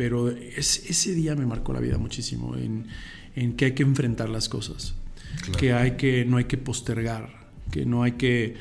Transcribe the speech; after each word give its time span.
pero 0.00 0.30
ese 0.30 1.14
día 1.14 1.36
me 1.36 1.44
marcó 1.44 1.74
la 1.74 1.80
vida 1.80 1.98
muchísimo 1.98 2.56
en, 2.56 2.86
en 3.36 3.52
que 3.52 3.66
hay 3.66 3.72
que 3.72 3.82
enfrentar 3.82 4.30
las 4.30 4.48
cosas, 4.48 4.94
que, 5.58 5.74
hay 5.74 5.98
que 5.98 6.24
no 6.24 6.38
hay 6.38 6.44
que 6.44 6.56
postergar, 6.56 7.50
que 7.70 7.84
no 7.84 8.02
hay 8.02 8.12
que 8.12 8.54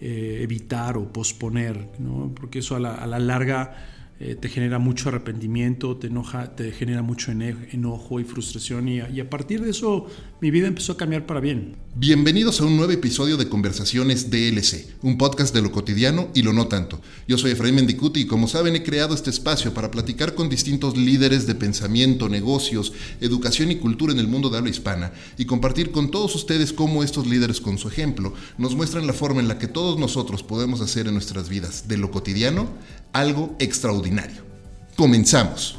eh, 0.00 0.38
evitar 0.40 0.96
o 0.96 1.12
posponer, 1.12 1.86
¿no? 1.98 2.32
porque 2.34 2.60
eso 2.60 2.76
a 2.76 2.80
la, 2.80 2.94
a 2.94 3.06
la 3.06 3.18
larga 3.18 3.95
eh, 4.18 4.34
te 4.34 4.48
genera 4.48 4.78
mucho 4.78 5.10
arrepentimiento, 5.10 5.98
te 5.98 6.06
enoja, 6.06 6.56
te 6.56 6.72
genera 6.72 7.02
mucho 7.02 7.32
enojo 7.32 8.18
y 8.18 8.24
frustración 8.24 8.88
y 8.88 9.00
a, 9.00 9.28
partir 9.28 9.60
de 9.60 9.68
eso 9.68 10.06
mi 10.40 10.50
vida 10.50 10.68
empezó 10.68 10.92
a 10.92 10.96
cambiar 10.96 11.26
para 11.26 11.40
bien. 11.40 11.76
Bienvenidos 11.94 12.62
a 12.62 12.64
un 12.64 12.78
nuevo 12.78 12.92
episodio 12.92 13.36
de 13.36 13.50
Conversaciones 13.50 14.30
DLC, 14.30 14.86
un 15.02 15.18
podcast 15.18 15.54
de 15.54 15.60
lo 15.60 15.70
cotidiano 15.70 16.28
y 16.34 16.42
lo 16.42 16.54
no 16.54 16.66
tanto. 16.66 17.02
Yo 17.28 17.36
soy 17.36 17.50
Efraín 17.50 17.74
Mendicuti 17.74 18.20
y 18.20 18.26
como 18.26 18.48
saben 18.48 18.74
he 18.74 18.82
creado 18.82 19.14
este 19.14 19.28
espacio 19.28 19.74
para 19.74 19.90
platicar 19.90 20.34
con 20.34 20.48
distintos 20.48 20.96
líderes 20.96 21.46
de 21.46 21.54
pensamiento, 21.54 22.30
negocios, 22.30 22.94
educación 23.20 23.70
y 23.70 23.76
cultura 23.76 24.14
en 24.14 24.18
el 24.18 24.28
mundo 24.28 24.48
de 24.48 24.56
habla 24.56 24.70
hispana 24.70 25.12
y 25.36 25.44
compartir 25.44 25.90
con 25.90 26.10
todos 26.10 26.34
ustedes 26.34 26.72
cómo 26.72 27.02
estos 27.02 27.26
líderes 27.26 27.60
con 27.60 27.76
su 27.76 27.88
ejemplo 27.88 28.32
nos 28.56 28.74
muestran 28.76 29.06
la 29.06 29.12
forma 29.12 29.42
en 29.42 29.48
la 29.48 29.58
que 29.58 29.68
todos 29.68 29.98
nosotros 29.98 30.42
podemos 30.42 30.80
hacer 30.80 31.06
en 31.06 31.12
nuestras 31.12 31.50
vidas 31.50 31.86
de 31.86 31.98
lo 31.98 32.10
cotidiano 32.10 32.70
algo 33.16 33.56
extraordinario. 33.58 34.42
Comenzamos. 34.94 35.78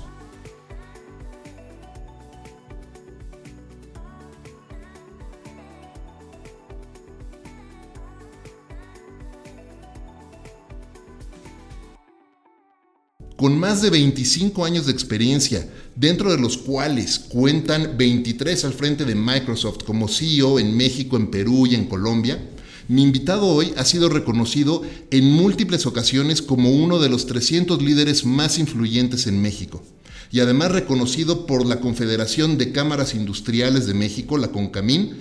Con 13.35 13.59
más 13.59 13.83
de 13.83 13.91
25 13.91 14.65
años 14.65 14.87
de 14.87 14.91
experiencia, 14.91 15.69
dentro 15.95 16.31
de 16.31 16.39
los 16.39 16.57
cuales 16.57 17.19
cuentan 17.19 17.95
23 17.95 18.65
al 18.65 18.73
frente 18.73 19.05
de 19.05 19.13
Microsoft 19.13 19.83
como 19.85 20.07
CEO 20.07 20.57
en 20.57 20.75
México, 20.75 21.17
en 21.17 21.29
Perú 21.29 21.67
y 21.67 21.75
en 21.75 21.85
Colombia, 21.85 22.39
mi 22.87 23.03
invitado 23.03 23.47
hoy 23.47 23.73
ha 23.75 23.83
sido 23.83 24.07
reconocido 24.07 24.81
en 25.11 25.31
múltiples 25.31 25.85
ocasiones 25.85 26.41
como 26.41 26.71
uno 26.71 26.99
de 26.99 27.09
los 27.09 27.25
300 27.25 27.81
líderes 27.81 28.25
más 28.25 28.59
influyentes 28.59 29.27
en 29.27 29.41
México 29.41 29.83
y 30.31 30.39
además 30.39 30.71
reconocido 30.71 31.45
por 31.45 31.65
la 31.65 31.79
Confederación 31.79 32.57
de 32.57 32.71
Cámaras 32.71 33.13
Industriales 33.13 33.87
de 33.87 33.93
México, 33.93 34.37
la 34.37 34.49
CONCAMIN, 34.49 35.17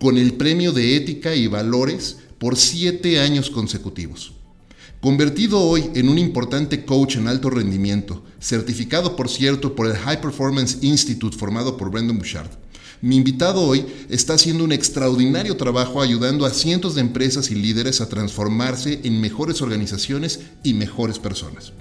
con 0.00 0.16
el 0.16 0.34
Premio 0.34 0.72
de 0.72 0.96
Ética 0.96 1.34
y 1.34 1.46
Valores 1.46 2.18
por 2.38 2.56
siete 2.56 3.20
años 3.20 3.50
consecutivos. 3.50 4.32
Convertido 5.00 5.60
hoy 5.60 5.90
en 5.94 6.08
un 6.08 6.18
importante 6.18 6.84
coach 6.84 7.16
en 7.16 7.28
alto 7.28 7.50
rendimiento, 7.50 8.24
certificado 8.40 9.14
por 9.14 9.28
cierto 9.28 9.76
por 9.76 9.86
el 9.86 9.96
High 9.96 10.20
Performance 10.20 10.78
Institute 10.82 11.36
formado 11.36 11.76
por 11.76 11.90
Brendan 11.90 12.18
Bouchard, 12.18 12.50
mi 13.00 13.16
invitado 13.16 13.62
hoy 13.62 13.86
está 14.08 14.34
haciendo 14.34 14.64
un 14.64 14.72
extraordinario 14.72 15.56
trabajo 15.56 16.02
ayudando 16.02 16.44
a 16.44 16.50
cientos 16.50 16.94
de 16.94 17.00
empresas 17.00 17.50
y 17.50 17.54
líderes 17.54 18.00
a 18.00 18.08
transformarse 18.08 19.00
en 19.04 19.20
mejores 19.20 19.62
organizaciones 19.62 20.40
y 20.64 20.74
mejores 20.74 21.18
personas. 21.18 21.72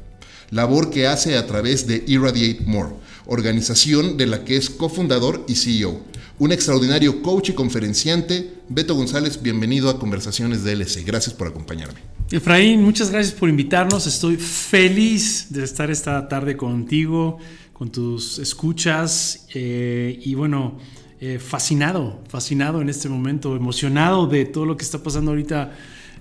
Labor 0.51 0.91
que 0.91 1.07
hace 1.07 1.37
a 1.37 1.45
través 1.47 1.87
de 1.87 2.03
Irradiate 2.07 2.63
More, 2.65 2.93
organización 3.25 4.15
de 4.15 4.27
la 4.27 4.45
que 4.45 4.57
es 4.57 4.69
cofundador 4.69 5.43
y 5.47 5.55
CEO. 5.55 6.01
Un 6.39 6.51
extraordinario 6.51 7.23
coach 7.23 7.49
y 7.49 7.53
conferenciante, 7.53 8.53
Beto 8.69 8.93
González, 8.93 9.41
bienvenido 9.41 9.89
a 9.89 9.99
Conversaciones 9.99 10.63
DLC. 10.63 11.03
Gracias 11.03 11.33
por 11.33 11.47
acompañarme. 11.47 11.99
Efraín, 12.29 12.83
muchas 12.83 13.09
gracias 13.09 13.33
por 13.33 13.49
invitarnos. 13.49 14.05
Estoy 14.05 14.37
feliz 14.37 15.47
de 15.49 15.63
estar 15.63 15.89
esta 15.89 16.27
tarde 16.27 16.55
contigo, 16.55 17.39
con 17.73 17.91
tus 17.91 18.37
escuchas. 18.39 19.47
Eh, 19.53 20.19
y 20.23 20.35
bueno, 20.35 20.77
eh, 21.19 21.39
fascinado, 21.39 22.21
fascinado 22.27 22.81
en 22.81 22.89
este 22.89 23.09
momento, 23.09 23.55
emocionado 23.55 24.27
de 24.27 24.45
todo 24.45 24.65
lo 24.65 24.77
que 24.77 24.83
está 24.83 25.01
pasando 25.01 25.31
ahorita 25.31 25.75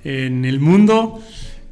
en 0.05 0.45
el 0.45 0.59
mundo. 0.59 1.21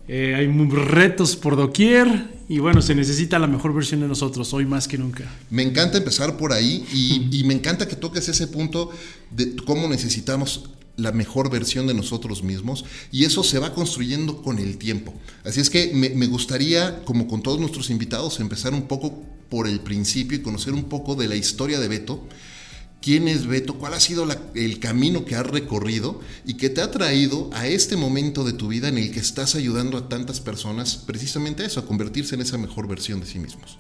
Eh, 0.07 0.35
hay 0.35 0.47
retos 0.47 1.35
por 1.35 1.57
doquier 1.57 2.29
y 2.47 2.59
bueno, 2.59 2.83
se 2.83 2.95
necesita 2.95 3.39
la 3.39 3.47
mejor 3.47 3.73
versión 3.73 4.01
de 4.01 4.09
nosotros 4.09 4.53
hoy 4.53 4.67
más 4.67 4.87
que 4.87 4.99
nunca. 4.99 5.25
Me 5.49 5.63
encanta 5.63 5.97
empezar 5.97 6.37
por 6.37 6.53
ahí 6.53 6.85
y, 6.93 7.43
me 7.45 7.55
encanta 7.55 7.89
que 7.89 7.97
toques 7.97 8.29
ese 8.29 8.47
punto 8.47 8.91
de 9.31 9.57
cómo 9.65 9.89
necesitamos 9.89 10.69
la 10.97 11.11
mejor 11.11 11.51
versión 11.51 11.87
de 11.87 11.95
nosotros 11.95 12.43
mismos 12.43 12.85
y 13.11 13.25
eso 13.25 13.43
se 13.43 13.59
va 13.59 13.73
construyendo 13.73 14.43
con 14.43 14.59
el 14.59 14.77
tiempo. 14.77 15.15
Así 15.45 15.61
es 15.61 15.71
que 15.71 15.93
me, 15.95 16.11
me 16.11 16.27
gustaría, 16.27 17.03
como 17.05 17.27
con 17.27 17.43
todos 17.43 17.59
nuestros 17.59 17.89
invitados, 17.89 18.39
empezar 18.39 18.75
un 18.75 18.83
poco 18.83 19.25
por 19.49 19.67
el 19.67 19.81
principio 19.81 20.37
y 20.37 20.43
conocer 20.43 20.75
un 20.75 20.85
poco 20.85 21.15
de 21.15 21.29
la 21.29 21.37
historia 21.37 21.81
de 21.81 21.89
Beto 21.89 22.29
quién 23.05 23.29
es 23.29 23.47
Beto, 23.47 23.75
cuál 23.75 23.93
ha 23.93 24.01
sido 24.01 24.27
el 24.55 24.79
camino 24.79 25.27
que 25.27 25.37
has 25.37 25.47
recorrido 25.47 26.21
y 26.47 26.55
que 26.55 26.71
te 26.71 26.81
ha 26.81 26.91
traído 26.91 27.51
a 27.53 27.67
este 27.67 27.99
momento 27.99 28.45
de 28.45 28.55
tu 28.55 28.69
vida 28.69 28.89
en 28.89 28.97
el 28.97 29.13
que 29.13 29.21
estás 29.21 29.55
ayudando 29.57 29.99
a 29.99 30.09
tantas 30.09 30.41
personas 30.41 30.97
precisamente 30.97 31.63
a 31.63 31.67
eso, 31.67 31.81
a 31.81 31.85
convertirse 31.85 32.35
en 32.35 32.41
esa 32.41 32.57
mejor 32.57 32.89
versión 32.89 33.21
de 33.21 33.27
sí 33.27 33.39
mismos. 33.39 33.79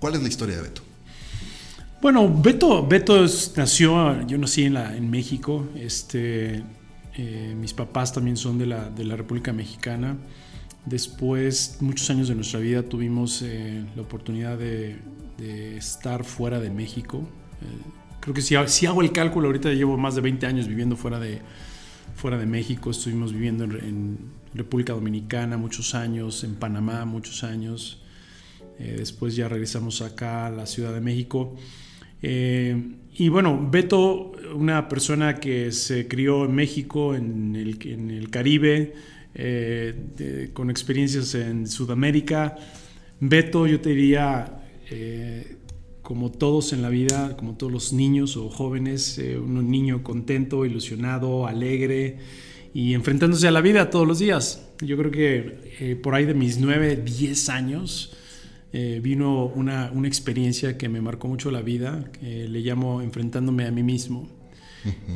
¿Cuál 0.00 0.14
es 0.14 0.22
la 0.22 0.28
historia 0.28 0.56
de 0.56 0.62
Beto? 0.62 0.80
Bueno, 2.00 2.34
Beto, 2.34 2.86
Beto 2.86 3.26
nació, 3.56 4.26
yo 4.26 4.38
nací 4.38 4.64
en, 4.64 4.72
la, 4.72 4.96
en 4.96 5.10
México, 5.10 5.68
este, 5.76 6.64
eh, 7.14 7.54
mis 7.54 7.74
papás 7.74 8.14
también 8.14 8.38
son 8.38 8.56
de 8.56 8.64
la, 8.64 8.88
de 8.88 9.04
la, 9.04 9.16
República 9.16 9.52
Mexicana. 9.52 10.16
Después, 10.86 11.76
muchos 11.80 12.08
años 12.08 12.26
de 12.28 12.36
nuestra 12.36 12.58
vida 12.58 12.82
tuvimos 12.82 13.42
eh, 13.42 13.84
la 13.94 14.00
oportunidad 14.00 14.56
de, 14.56 14.98
estar 15.76 16.24
fuera 16.24 16.58
de 16.58 16.70
México. 16.70 17.18
Eh, 17.60 18.01
creo 18.22 18.34
que 18.34 18.40
si, 18.40 18.54
si, 18.68 18.86
hago 18.86 19.02
el 19.02 19.10
cálculo, 19.12 19.48
ahorita 19.48 19.72
llevo 19.72 19.98
más 19.98 20.14
de 20.14 20.20
20 20.20 20.46
años 20.46 20.68
viviendo 20.68 20.96
fuera 20.96 21.18
de, 21.18 21.40
fuera 22.14 22.38
de 22.38 22.46
México, 22.46 22.90
estuvimos 22.90 23.32
viviendo 23.32 23.64
en, 23.64 24.40
República 24.54 24.92
Dominicana 24.92 25.56
muchos 25.56 25.94
años, 25.94 26.44
en 26.44 26.56
Panamá 26.56 27.06
muchos 27.06 27.42
años, 27.42 28.02
eh, 28.78 28.96
después 28.98 29.34
ya 29.34 29.48
regresamos 29.48 30.02
acá 30.02 30.46
a 30.46 30.50
la 30.50 30.66
Ciudad 30.66 30.92
de 30.92 31.00
México. 31.00 31.56
Eh, 32.20 32.76
y 33.14 33.30
bueno, 33.30 33.66
Beto, 33.70 34.32
una 34.54 34.90
persona 34.90 35.40
que 35.40 35.72
se 35.72 36.06
crió 36.06 36.44
en 36.44 36.54
México, 36.54 37.14
en 37.14 37.56
el, 37.56 37.78
en 37.86 38.10
el 38.10 38.28
Caribe, 38.28 38.92
eh, 39.34 40.50
con 40.52 40.68
experiencias 40.68 41.34
en 41.34 41.66
Sudamérica. 41.66 42.54
Beto, 43.20 43.66
yo 43.66 43.80
te 43.80 43.88
diría, 43.88 44.60
como 46.02 46.32
todos 46.32 46.72
en 46.72 46.82
la 46.82 46.88
vida, 46.88 47.36
como 47.36 47.54
todos 47.54 47.72
los 47.72 47.92
niños 47.92 48.36
o 48.36 48.48
jóvenes, 48.50 49.18
eh, 49.18 49.38
un 49.38 49.70
niño 49.70 50.02
contento, 50.02 50.66
ilusionado, 50.66 51.46
alegre 51.46 52.18
y 52.74 52.94
enfrentándose 52.94 53.46
a 53.46 53.52
la 53.52 53.60
vida 53.60 53.88
todos 53.88 54.06
los 54.06 54.18
días. 54.18 54.68
Yo 54.80 54.96
creo 54.96 55.10
que 55.12 55.76
eh, 55.80 55.96
por 55.96 56.14
ahí 56.14 56.24
de 56.24 56.34
mis 56.34 56.58
9, 56.58 56.96
10 56.96 57.48
años 57.50 58.16
eh, 58.72 59.00
vino 59.02 59.46
una, 59.46 59.92
una, 59.92 60.08
experiencia 60.08 60.76
que 60.76 60.88
me 60.88 61.00
marcó 61.00 61.28
mucho 61.28 61.50
la 61.50 61.62
vida, 61.62 62.10
le 62.20 62.60
llamo 62.60 63.00
enfrentándome 63.00 63.66
a 63.66 63.70
mí 63.70 63.82
mismo. 63.82 64.28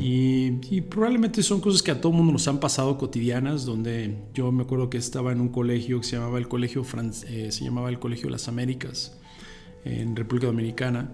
y, 0.00 0.52
probablemente 0.82 1.42
son 1.42 1.60
cosas 1.60 1.82
que 1.82 1.90
a 1.90 2.00
todo 2.00 2.12
mundo 2.12 2.32
nos 2.32 2.46
han 2.46 2.60
pasado 2.60 2.96
cotidianas, 2.96 3.64
donde 3.64 4.14
yo 4.32 4.52
me 4.52 4.62
acuerdo 4.62 4.88
que 4.88 4.98
estaba 4.98 5.32
en 5.32 5.40
un 5.40 5.48
colegio 5.48 6.00
que 6.00 6.06
se 6.06 6.16
llamaba 6.16 6.38
el 6.38 6.46
Colegio, 6.46 6.84
se 6.84 7.64
llamaba 7.64 7.88
el 7.88 7.98
Colegio 7.98 8.30
Las 8.30 8.46
Américas 8.46 9.18
en 9.86 10.16
República 10.16 10.46
Dominicana. 10.48 11.10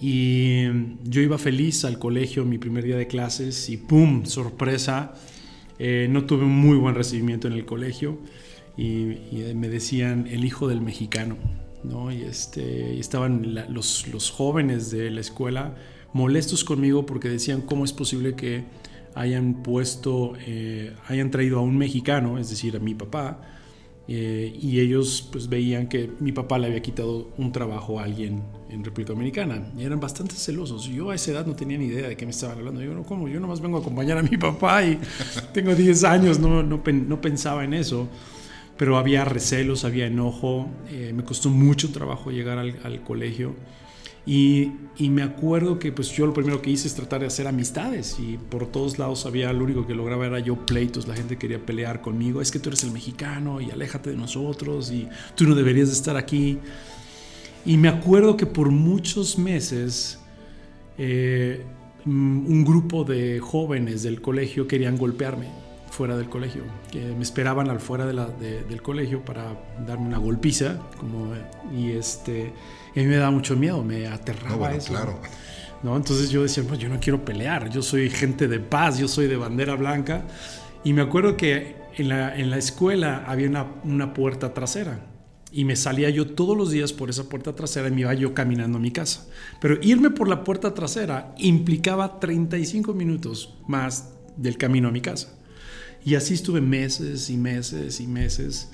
Y 0.00 0.64
yo 1.04 1.20
iba 1.20 1.38
feliz 1.38 1.84
al 1.84 1.98
colegio 1.98 2.44
mi 2.44 2.58
primer 2.58 2.84
día 2.84 2.96
de 2.96 3.06
clases 3.06 3.68
y 3.68 3.76
¡pum! 3.76 4.24
sorpresa, 4.24 5.14
eh, 5.78 6.08
no 6.10 6.24
tuve 6.24 6.44
un 6.44 6.56
muy 6.56 6.76
buen 6.76 6.94
recibimiento 6.94 7.46
en 7.46 7.52
el 7.52 7.64
colegio 7.64 8.18
y, 8.76 9.16
me 9.54 9.68
decían 9.68 10.26
el 10.28 10.44
hijo 10.44 10.66
del 10.66 10.80
mexicano. 10.80 11.36
¿no? 11.84 12.12
Y, 12.12 12.22
este, 12.22 12.98
estaban 12.98 13.54
los, 13.70 14.08
los 14.08 14.30
jóvenes 14.30 14.90
de 14.90 15.10
la 15.10 15.20
escuela 15.20 15.74
molestos 16.12 16.64
conmigo 16.64 17.06
porque 17.06 17.28
decían 17.28 17.62
cómo 17.62 17.84
es 17.84 17.92
posible 17.92 18.34
que 18.34 18.64
hayan 19.14 19.62
puesto, 19.62 20.34
eh, 20.46 20.94
hayan 21.08 21.30
traído 21.30 21.58
a 21.58 21.62
un 21.62 21.76
mexicano, 21.76 22.38
es 22.38 22.50
decir, 22.50 22.76
a 22.76 22.80
mi 22.80 22.94
papá, 22.94 23.40
eh, 24.08 24.58
y 24.60 24.80
ellos 24.80 25.28
pues 25.30 25.48
veían 25.48 25.88
que 25.88 26.10
mi 26.18 26.32
papá 26.32 26.58
le 26.58 26.66
había 26.66 26.82
quitado 26.82 27.30
un 27.38 27.52
trabajo 27.52 28.00
a 28.00 28.04
alguien 28.04 28.42
en 28.68 28.82
República 28.82 29.12
Dominicana 29.12 29.70
y 29.78 29.84
eran 29.84 30.00
bastante 30.00 30.34
celosos. 30.34 30.84
Yo 30.86 31.10
a 31.10 31.14
esa 31.14 31.30
edad 31.30 31.46
no 31.46 31.54
tenía 31.54 31.78
ni 31.78 31.86
idea 31.86 32.08
de 32.08 32.16
qué 32.16 32.24
me 32.24 32.32
estaban 32.32 32.58
hablando. 32.58 32.82
Yo 32.82 32.94
no, 32.94 33.04
¿cómo? 33.04 33.28
Yo 33.28 33.38
nomás 33.38 33.60
vengo 33.60 33.78
a 33.78 33.80
acompañar 33.80 34.18
a 34.18 34.22
mi 34.22 34.36
papá 34.36 34.84
y 34.84 34.98
tengo 35.54 35.74
10 35.74 36.04
años, 36.04 36.38
no, 36.40 36.62
no, 36.62 36.82
no 36.84 37.20
pensaba 37.20 37.64
en 37.64 37.74
eso. 37.74 38.08
Pero 38.76 38.96
había 38.96 39.24
recelos, 39.24 39.84
había 39.84 40.06
enojo, 40.06 40.68
eh, 40.90 41.12
me 41.14 41.24
costó 41.24 41.50
mucho 41.50 41.92
trabajo 41.92 42.30
llegar 42.30 42.58
al, 42.58 42.78
al 42.82 43.02
colegio. 43.02 43.54
Y, 44.24 44.72
y, 44.96 45.10
me 45.10 45.24
acuerdo 45.24 45.80
que 45.80 45.90
pues 45.90 46.12
yo 46.12 46.26
lo 46.26 46.32
primero 46.32 46.62
que 46.62 46.70
hice 46.70 46.86
es 46.86 46.94
tratar 46.94 47.22
de 47.22 47.26
hacer 47.26 47.48
amistades 47.48 48.18
y 48.20 48.38
por 48.38 48.66
todos 48.66 48.96
lados 48.96 49.26
había, 49.26 49.52
lo 49.52 49.64
único 49.64 49.84
que 49.84 49.96
lograba 49.96 50.26
era 50.26 50.38
yo 50.38 50.64
pleitos, 50.64 51.08
la 51.08 51.16
gente 51.16 51.38
quería 51.38 51.58
pelear 51.58 52.02
conmigo, 52.02 52.40
es 52.40 52.52
que 52.52 52.60
tú 52.60 52.68
eres 52.68 52.84
el 52.84 52.92
mexicano 52.92 53.60
y 53.60 53.72
aléjate 53.72 54.10
de 54.10 54.16
nosotros 54.16 54.92
y 54.92 55.08
tú 55.34 55.44
no 55.48 55.56
deberías 55.56 55.88
de 55.88 55.94
estar 55.94 56.16
aquí. 56.16 56.58
Y 57.64 57.76
me 57.78 57.88
acuerdo 57.88 58.36
que 58.36 58.46
por 58.46 58.70
muchos 58.70 59.38
meses 59.38 60.20
eh, 60.98 61.64
mm, 62.04 62.46
un 62.46 62.64
grupo 62.64 63.02
de 63.02 63.40
jóvenes 63.40 64.04
del 64.04 64.20
colegio 64.20 64.68
querían 64.68 64.96
golpearme 64.96 65.48
fuera 65.90 66.16
del 66.16 66.28
colegio, 66.28 66.62
que 66.90 67.00
me 67.00 67.22
esperaban 67.22 67.68
al 67.68 67.78
fuera 67.78 68.06
de 68.06 68.14
la, 68.14 68.26
del 68.26 68.80
colegio 68.80 69.24
para 69.24 69.54
darme 69.86 70.06
una 70.06 70.18
golpiza, 70.18 70.78
como, 70.98 71.32
y 71.76 71.90
este, 71.90 72.52
a 73.00 73.02
mí 73.02 73.06
me 73.06 73.16
daba 73.16 73.30
mucho 73.30 73.56
miedo, 73.56 73.82
me 73.82 74.06
aterraba 74.06 74.72
eso. 74.74 74.92
Claro. 74.92 75.20
¿no? 75.82 75.96
Entonces 75.96 76.30
yo 76.30 76.42
decía, 76.42 76.64
pues 76.66 76.78
yo 76.78 76.88
no 76.88 77.00
quiero 77.00 77.24
pelear, 77.24 77.70
yo 77.70 77.82
soy 77.82 78.10
gente 78.10 78.48
de 78.48 78.60
paz, 78.60 78.98
yo 78.98 79.08
soy 79.08 79.26
de 79.26 79.36
bandera 79.36 79.74
blanca. 79.74 80.24
Y 80.84 80.92
me 80.92 81.02
acuerdo 81.02 81.36
que 81.36 81.76
en 81.96 82.08
la, 82.08 82.36
en 82.36 82.50
la 82.50 82.58
escuela 82.58 83.24
había 83.26 83.48
una, 83.48 83.66
una 83.84 84.14
puerta 84.14 84.54
trasera 84.54 85.00
y 85.52 85.64
me 85.66 85.76
salía 85.76 86.08
yo 86.08 86.28
todos 86.28 86.56
los 86.56 86.70
días 86.70 86.92
por 86.92 87.10
esa 87.10 87.28
puerta 87.28 87.54
trasera 87.54 87.88
y 87.88 87.92
me 87.92 88.00
iba 88.00 88.14
yo 88.14 88.32
caminando 88.32 88.78
a 88.78 88.80
mi 88.80 88.90
casa. 88.90 89.26
Pero 89.60 89.76
irme 89.82 90.10
por 90.10 90.28
la 90.28 90.44
puerta 90.44 90.72
trasera 90.72 91.34
implicaba 91.38 92.18
35 92.18 92.94
minutos 92.94 93.54
más 93.66 94.14
del 94.36 94.56
camino 94.56 94.88
a 94.88 94.92
mi 94.92 95.02
casa. 95.02 95.34
Y 96.04 96.14
así 96.14 96.34
estuve 96.34 96.60
meses 96.60 97.28
y 97.30 97.36
meses 97.36 98.00
y 98.00 98.06
meses 98.06 98.70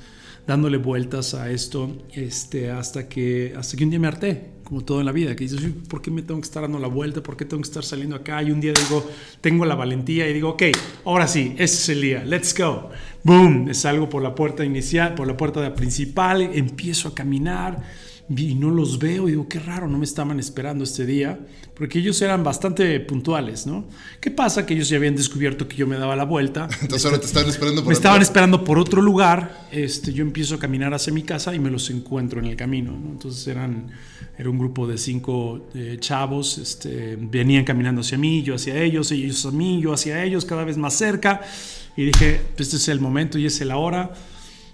dándole 0.49 0.79
vueltas 0.79 1.35
a 1.35 1.50
esto 1.50 1.95
este, 2.15 2.71
hasta, 2.71 3.06
que, 3.06 3.53
hasta 3.55 3.77
que 3.77 3.85
un 3.85 3.91
día 3.91 4.00
me 4.00 4.09
harté, 4.09 4.53
como 4.65 4.83
todo 4.83 5.00
en 5.00 5.05
la 5.05 5.12
vida, 5.12 5.37
que 5.37 5.45
dices, 5.45 5.61
¿por 5.91 6.00
qué 6.00 6.11
me 6.11 6.23
tengo 6.23 6.41
que 6.41 6.47
estar 6.47 6.62
dando 6.62 6.79
la 6.79 6.89
vuelta? 6.89 7.23
¿Por 7.23 7.37
qué 7.37 7.45
tengo 7.45 7.62
que 7.62 7.69
estar 7.69 7.85
saliendo 7.85 8.17
acá? 8.17 8.43
Y 8.43 8.50
un 8.50 8.59
día 8.59 8.73
digo, 8.73 9.06
tengo 9.43 9.67
la 9.67 9.75
valentía 9.75 10.27
y 10.27 10.33
digo, 10.33 10.49
ok, 10.49 10.62
ahora 11.05 11.29
sí, 11.29 11.55
ese 11.59 11.65
es 11.65 11.89
el 11.91 12.00
día, 12.00 12.25
let's 12.25 12.56
go. 12.59 12.89
Boom, 13.25 13.75
salgo 13.75 14.09
por 14.09 14.23
la 14.23 14.35
puerta 14.35 14.65
inicial, 14.65 15.15
por 15.15 15.27
la 15.27 15.37
puerta 15.37 15.75
principal, 15.75 16.41
empiezo 16.41 17.09
a 17.09 17.15
caminar 17.15 17.83
y 18.37 18.55
no 18.55 18.71
los 18.71 18.99
veo 18.99 19.27
y 19.27 19.33
digo, 19.33 19.49
qué 19.49 19.59
raro, 19.59 19.89
no 19.89 19.97
me 19.97 20.05
estaban 20.05 20.39
esperando 20.39 20.85
este 20.85 21.07
día, 21.07 21.39
porque 21.75 21.99
ellos 21.99 22.21
eran 22.21 22.45
bastante 22.45 23.01
puntuales, 23.01 23.67
¿no? 23.67 23.87
¿Qué 24.21 24.31
pasa? 24.31 24.67
Que 24.67 24.75
ellos 24.75 24.89
ya 24.91 24.99
habían 24.99 25.17
descubierto 25.17 25.67
que 25.67 25.77
yo 25.77 25.87
me 25.87 25.97
daba 25.97 26.15
la 26.15 26.25
vuelta. 26.25 26.69
Entonces 26.83 27.07
ahora 27.07 27.21
te 27.21 27.27
estaban 27.27 27.49
esperando 27.49 27.83
por 27.83 27.89
Me 27.89 27.95
estaban 27.95 28.21
esperando 28.21 28.65
por 28.65 28.79
otro 28.79 29.01
lugar, 29.01 29.67
este, 29.73 30.13
yo 30.13 30.23
empiezo 30.23 30.57
a 30.57 30.59
caminar 30.59 30.93
hacia 30.93 31.13
mi 31.13 31.23
casa 31.23 31.55
y 31.55 31.59
me 31.59 31.71
los 31.71 31.89
encuentro 31.89 32.39
en 32.39 32.47
el 32.47 32.57
camino, 32.57 32.93
¿no? 32.93 33.13
Entonces 33.13 33.47
eran, 33.47 33.91
era 34.37 34.51
un 34.51 34.59
grupo 34.59 34.87
de 34.87 34.99
cinco 34.99 35.69
eh, 35.75 35.97
chavos, 35.99 36.59
este, 36.59 37.17
venían 37.19 37.65
caminando 37.65 38.03
hacia 38.03 38.19
mí, 38.19 38.43
yo 38.43 38.57
hacia 38.57 38.77
ellos, 38.83 39.11
ellos 39.11 39.47
a 39.47 39.51
mí, 39.53 39.81
yo 39.81 39.95
hacia 39.95 40.23
ellos, 40.23 40.45
cada 40.45 40.65
vez 40.65 40.77
más 40.77 40.93
cerca, 40.93 41.41
y 41.97 42.05
dije, 42.05 42.43
este 42.59 42.77
es 42.77 42.89
el 42.89 43.01
momento 43.01 43.39
y 43.39 43.47
es 43.47 43.59
la 43.63 43.79
hora 43.79 44.13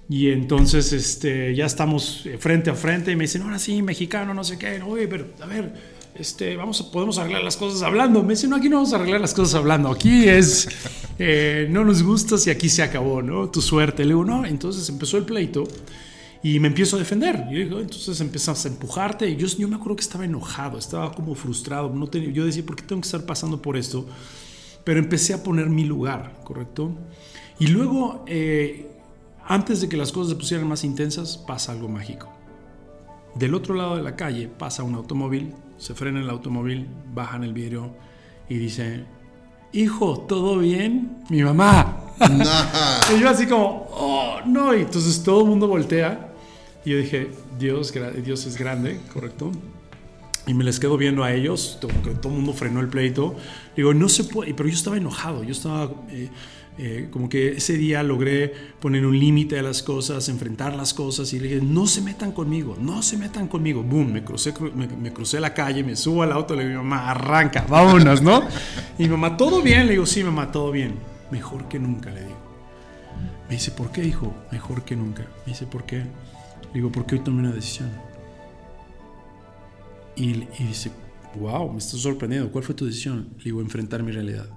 y 0.09 0.31
entonces 0.31 0.93
este, 0.93 1.55
ya 1.55 1.65
estamos 1.65 2.29
frente 2.39 2.71
a 2.71 2.75
frente 2.75 3.11
y 3.11 3.17
me 3.17 3.25
dicen, 3.25 3.43
ahora 3.43 3.59
sí, 3.59 3.81
mexicano, 3.83 4.35
no 4.35 4.45
sé 4.45 4.59
qué. 4.59 4.83
Oye, 4.83 5.09
pero 5.09 5.27
a 5.41 5.47
ver, 5.47 5.73
este, 6.15 6.57
vamos, 6.57 6.83
podemos 6.83 7.19
arreglar 7.19 7.43
las 7.43 7.57
cosas 7.57 7.83
hablando. 7.83 8.23
Me 8.23 8.35
dicen, 8.35 8.51
no, 8.51 8.57
aquí 8.57 8.69
no 8.69 8.77
vamos 8.77 8.93
a 8.93 8.97
arreglar 8.97 9.21
las 9.21 9.33
cosas 9.33 9.55
hablando. 9.55 9.91
Aquí 9.91 10.29
es, 10.29 10.69
eh, 11.19 11.69
no 11.71 11.85
nos 11.85 12.03
gustas 12.03 12.47
y 12.47 12.51
aquí 12.51 12.69
se 12.69 12.83
acabó, 12.83 13.23
¿no? 13.23 13.49
Tu 13.49 13.63
suerte. 13.63 14.05
Le 14.05 14.11
digo, 14.11 14.25
no. 14.25 14.45
Entonces 14.45 14.89
empezó 14.91 15.17
el 15.17 15.25
pleito 15.25 15.65
y 16.43 16.61
me 16.61 16.69
empiezo 16.69 16.97
a 16.97 16.99
defender. 16.99 17.47
Y 17.51 17.55
digo, 17.55 17.81
entonces 17.81 18.21
empezamos 18.21 18.65
a 18.67 18.69
empujarte. 18.69 19.29
Y 19.29 19.37
yo, 19.37 19.47
yo 19.47 19.69
me 19.69 19.77
acuerdo 19.77 19.97
que 19.97 20.03
estaba 20.03 20.27
enojado, 20.27 20.79
estaba 20.79 21.13
como 21.13 21.35
frustrado. 21.35 21.89
No 21.89 22.09
tenía, 22.09 22.31
yo 22.31 22.45
decía, 22.45 22.65
¿por 22.65 22.77
qué 22.77 22.83
tengo 22.83 23.01
que 23.01 23.07
estar 23.07 23.25
pasando 23.25 23.63
por 23.63 23.79
esto? 23.79 24.07
Pero 24.85 25.01
empecé 25.01 25.33
a 25.33 25.43
poner 25.43 25.71
mi 25.71 25.85
lugar, 25.85 26.41
¿correcto? 26.45 26.93
Y 27.59 27.69
luego... 27.69 28.23
Eh, 28.29 28.91
antes 29.47 29.81
de 29.81 29.89
que 29.89 29.97
las 29.97 30.13
cosas 30.13 30.31
se 30.31 30.37
pusieran 30.37 30.67
más 30.67 30.85
intensas, 30.85 31.37
pasa 31.37 31.73
algo 31.73 31.89
mágico. 31.89 32.29
Del 33.35 33.55
otro 33.55 33.75
lado 33.75 33.97
de 33.97 34.03
la 34.03 34.17
calle 34.17 34.49
pasa 34.49 34.83
un 34.83 34.95
automóvil, 34.95 35.55
se 35.77 35.95
frena 35.95 36.21
el 36.21 36.31
automóvil, 36.31 36.89
bajan 37.13 37.45
el 37.45 37.53
vidrio 37.53 37.95
y 38.49 38.57
dice, 38.57 39.05
hijo, 39.73 40.21
¿todo 40.29 40.59
bien? 40.59 41.25
Mi 41.29 41.43
mamá. 41.43 42.01
y 43.15 43.21
yo 43.21 43.29
así 43.29 43.47
como, 43.47 43.89
oh, 43.91 44.39
no. 44.47 44.75
Y 44.75 44.83
entonces 44.83 45.23
todo 45.23 45.41
el 45.43 45.49
mundo 45.49 45.67
voltea. 45.67 46.33
Y 46.85 46.91
yo 46.91 46.99
dije, 46.99 47.31
Dios, 47.59 47.93
Dios 48.25 48.47
es 48.47 48.57
grande, 48.57 49.01
¿correcto? 49.13 49.51
Y 50.47 50.55
me 50.55 50.63
les 50.63 50.79
quedo 50.79 50.97
viendo 50.97 51.25
a 51.25 51.33
ellos, 51.33 51.79
todo, 51.81 51.91
todo 52.21 52.33
el 52.33 52.39
mundo 52.39 52.53
frenó 52.53 52.81
el 52.81 52.89
pleito. 52.89 53.35
Digo, 53.75 53.95
no 53.95 54.09
se 54.09 54.25
puede, 54.25 54.55
pero 54.55 54.69
yo 54.69 54.75
estaba 54.75 54.97
enojado, 54.97 55.43
yo 55.43 55.53
estaba... 55.53 55.91
Eh, 56.11 56.31
eh, 56.77 57.09
como 57.13 57.29
que 57.29 57.53
ese 57.53 57.75
día 57.75 58.03
logré 58.03 58.53
poner 58.81 59.07
un 59.07 59.17
límite 59.17 59.57
a 59.57 59.63
las 59.63 59.85
cosas, 59.85 60.29
enfrentar 60.29 60.75
las 60.75 60.93
cosas 60.93 61.33
y 61.33 61.39
le 61.39 61.49
dije, 61.49 61.61
no 61.65 61.87
se 61.87 62.03
metan 62.03 62.33
conmigo, 62.33 62.77
no 62.81 63.01
se 63.01 63.17
metan 63.17 63.47
conmigo. 63.47 63.85
Boom, 63.85 64.13
me 64.13 64.25
crucé, 64.25 64.53
me, 64.75 65.13
crucé 65.13 65.39
la 65.39 65.55
calle, 65.55 65.85
me 65.85 65.95
subo 65.95 66.25
al 66.25 66.33
auto, 66.33 66.57
le 66.57 66.67
digo, 66.67 66.83
mamá, 66.83 67.11
arranca, 67.11 67.65
vámonos, 67.69 68.23
¿no? 68.23 68.43
Y 68.99 69.05
mi 69.05 69.11
mamá, 69.11 69.37
¿todo 69.37 69.63
bien? 69.63 69.87
Le 69.87 69.93
digo, 69.93 70.07
sí, 70.07 70.25
mamá, 70.25 70.51
todo 70.51 70.73
bien. 70.73 70.95
Mejor 71.31 71.69
que 71.69 71.79
nunca, 71.79 72.11
le 72.11 72.23
digo. 72.23 72.39
Me 73.49 73.55
dice, 73.55 73.71
¿por 73.71 73.93
qué, 73.93 74.05
hijo? 74.05 74.35
Mejor 74.51 74.85
que 74.85 74.97
nunca. 74.97 75.23
Me 75.47 75.53
dice, 75.53 75.67
¿por 75.67 75.85
qué? 75.85 75.99
Le 75.99 76.75
digo, 76.75 76.91
porque 76.91 77.15
hoy 77.17 77.21
tomé 77.21 77.39
una 77.41 77.53
decisión. 77.53 77.91
Y, 80.17 80.45
y 80.59 80.65
dice, 80.67 80.91
wow, 81.39 81.71
me 81.71 81.79
estás 81.79 82.01
sorprendiendo. 82.01 82.51
¿Cuál 82.51 82.65
fue 82.65 82.75
tu 82.75 82.85
decisión? 82.85 83.29
Le 83.39 83.45
digo, 83.45 83.61
enfrentar 83.61 84.03
mi 84.03 84.11
realidad. 84.11 84.49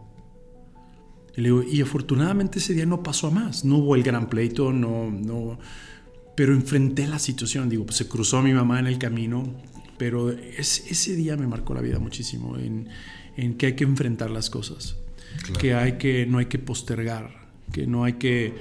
Y, 1.38 1.82
afortunadamente 1.82 2.58
ese 2.58 2.74
día 2.74 2.88
no 2.88 3.04
pasó 3.04 3.28
a 3.28 3.32
más. 3.32 3.64
No 3.64 3.78
hubo 3.78 3.96
el 3.96 4.02
gran 4.02 4.28
pleito, 4.28 4.74
no, 4.74 5.12
no. 5.12 5.60
Pero 6.36 6.54
enfrenté 6.54 7.08
la 7.08 7.20
situación. 7.20 7.70
Digo, 7.70 7.86
pues 7.86 7.98
se 7.98 8.08
cruzó 8.08 8.42
mi 8.42 8.54
mamá 8.54 8.80
en 8.80 8.88
el 8.88 8.98
camino. 8.98 9.44
Pero 10.00 10.32
ese 10.32 11.16
día 11.16 11.38
me 11.38 11.48
marcó 11.48 11.76
la 11.76 11.82
vida 11.82 12.00
muchísimo 12.00 12.58
en, 12.58 12.88
en 13.36 13.56
que 13.56 13.68
hay 13.68 13.74
que 13.74 13.84
enfrentar 13.84 14.32
las 14.32 14.50
cosas. 14.50 14.98
Que, 15.60 15.76
hay 15.76 16.00
que 16.00 16.26
no 16.26 16.40
hay 16.40 16.48
que 16.48 16.58
postergar. 16.58 17.48
Que 17.72 17.86
no 17.86 18.04
hay 18.04 18.14
que 18.14 18.56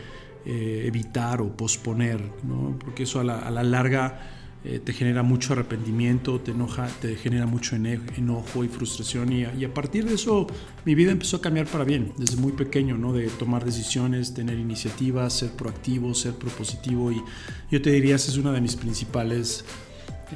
eh, 0.45 0.83
evitar 0.87 1.41
o 1.41 1.57
posponer. 1.57 2.21
¿no? 2.45 2.79
Porque 2.79 3.05
eso 3.05 3.21
a 3.21 3.25
la, 3.25 3.39
a 3.39 3.51
la 3.51 3.63
larga 3.63 4.36
eh, 4.69 4.81
te 4.81 4.93
genera 4.93 5.23
mucho 5.23 5.53
arrepentimiento, 5.53 6.41
te 6.41 6.51
enoja, 6.51 6.89
te 7.01 7.15
genera 7.15 7.47
mucho 7.47 7.77
enojo 7.77 8.65
y 8.65 8.69
frustración 8.69 9.33
y 9.33 9.45
a, 9.45 9.73
partir 9.73 10.07
de 10.07 10.15
eso 10.15 10.49
mi 10.85 10.97
vida 10.97 11.13
empezó 11.13 11.37
a 11.37 11.41
cambiar 11.41 11.67
para 11.69 11.85
bien, 11.85 12.13
desde 12.17 12.37
muy 12.37 12.51
pequeño, 12.51 12.99
¿no? 12.99 13.13
De 13.13 13.29
tomar 13.29 13.65
decisiones, 13.65 14.35
tener 14.35 14.59
iniciativas, 14.59 15.35
ser 15.35 15.51
proactivo, 15.53 16.15
ser 16.15 16.35
propositivo 16.35 17.13
y 17.13 17.23
yo 17.71 17.81
te 17.81 17.91
diría 17.91 18.17
esa 18.17 18.33
es 18.33 18.39
una 18.39 18.51
de 18.51 18.61
mis 18.61 18.75
principales 18.75 19.65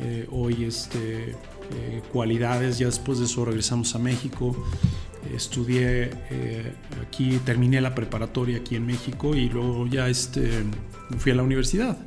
eh, 0.01 0.29
hoy 0.31 0.63
este, 0.63 1.31
eh, 1.31 2.03
cualidades. 2.13 2.79
Ya 2.79 2.87
después 2.87 3.19
de 3.19 3.25
eso 3.25 3.45
regresamos 3.45 3.97
a 3.97 3.99
México 3.99 4.55
estudié 5.35 6.11
eh, 6.31 6.73
aquí, 7.07 7.39
terminé 7.45 7.81
la 7.81 7.95
preparatoria 7.95 8.59
aquí 8.59 8.77
en 8.77 8.87
México 8.87 9.35
y 9.35 9.49
luego 9.49 9.87
ya 9.87 10.09
este, 10.09 10.51
fui 11.19 11.33
a 11.33 11.35
la 11.35 11.43
universidad. 11.43 11.99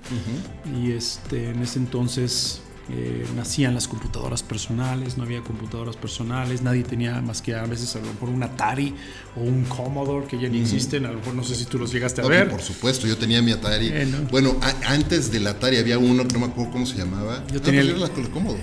Y 0.80 0.92
este, 0.92 1.50
en 1.50 1.62
ese 1.62 1.80
entonces 1.80 2.62
eh, 2.90 3.26
nacían 3.36 3.74
las 3.74 3.88
computadoras 3.88 4.44
personales, 4.44 5.18
no 5.18 5.24
había 5.24 5.40
computadoras 5.42 5.96
personales, 5.96 6.62
nadie 6.62 6.84
tenía 6.84 7.22
más 7.22 7.42
que 7.42 7.56
a 7.56 7.66
veces 7.66 7.96
a 7.96 8.00
lo 8.00 8.08
mejor 8.08 8.28
un 8.28 8.44
Atari 8.44 8.94
o 9.38 9.42
un 9.42 9.64
Commodore 9.64 10.28
que 10.28 10.38
ya 10.38 10.50
ni 10.50 10.60
existen, 10.60 11.06
a 11.06 11.12
lo 11.12 11.20
mejor 11.20 11.34
no 11.34 11.44
sé 11.44 11.56
si 11.56 11.64
tú 11.64 11.80
los 11.80 11.94
llegaste 11.94 12.22
a 12.22 12.28
ver. 12.28 12.50
Por 12.50 12.62
supuesto, 12.62 13.08
yo 13.08 13.18
tenía 13.18 13.42
mi 13.42 13.52
Atari. 13.52 13.92
Bueno, 14.30 14.58
antes 14.86 15.32
del 15.32 15.48
Atari 15.48 15.78
había 15.78 15.98
uno 15.98 16.28
que 16.28 16.34
no 16.34 16.40
me 16.40 16.46
acuerdo 16.48 16.72
cómo 16.72 16.86
se 16.86 16.98
llamaba. 16.98 17.46
Yo 17.54 17.62
tenía 17.62 17.82
el, 17.82 17.90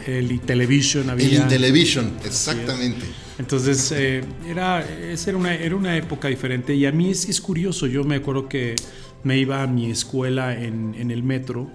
el, 0.07 0.33
Intellivision. 0.33 1.09
Había, 1.09 1.27
el 1.27 1.35
Intellivision, 1.35 2.12
exactamente. 2.25 3.07
Entonces, 3.39 3.91
eh, 3.93 4.23
era, 4.47 4.85
era, 4.87 5.37
una, 5.39 5.55
era 5.55 5.75
una 5.75 5.97
época 5.97 6.29
diferente 6.29 6.75
y 6.75 6.85
a 6.85 6.93
mí 6.93 7.11
es, 7.11 7.27
es 7.27 7.41
curioso, 7.41 7.87
yo 7.87 8.05
me 8.05 8.17
acuerdo 8.17 8.50
que 8.50 8.77
me 9.23 9.39
iba 9.39 9.62
a 9.62 9.67
mi 9.67 9.91
escuela 9.91 10.55
en, 10.55 10.95
en 10.99 11.11
el 11.11 11.23
metro, 11.23 11.71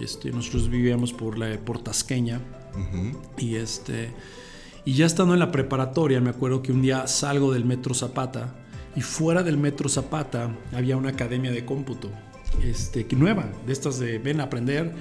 este, 0.00 0.30
nosotros 0.30 0.68
vivíamos 0.68 1.12
por 1.12 1.38
la 1.38 1.58
por 1.58 1.82
Tasqueña, 1.82 2.40
y, 3.38 3.56
este, 3.56 4.12
y 4.84 4.94
ya 4.94 5.06
estando 5.06 5.34
en 5.34 5.40
la 5.40 5.50
preparatoria, 5.50 6.20
me 6.20 6.30
acuerdo 6.30 6.62
que 6.62 6.72
un 6.72 6.82
día 6.82 7.06
salgo 7.06 7.52
del 7.52 7.64
metro 7.64 7.94
Zapata, 7.94 8.54
y 8.96 9.00
fuera 9.02 9.42
del 9.42 9.56
metro 9.56 9.88
Zapata 9.88 10.54
había 10.72 10.96
una 10.96 11.10
academia 11.10 11.50
de 11.50 11.64
cómputo 11.64 12.10
este, 12.62 13.06
nueva, 13.16 13.48
de 13.66 13.72
estas 13.72 13.98
de 13.98 14.18
ven 14.18 14.40
a 14.40 14.44
aprender. 14.44 14.92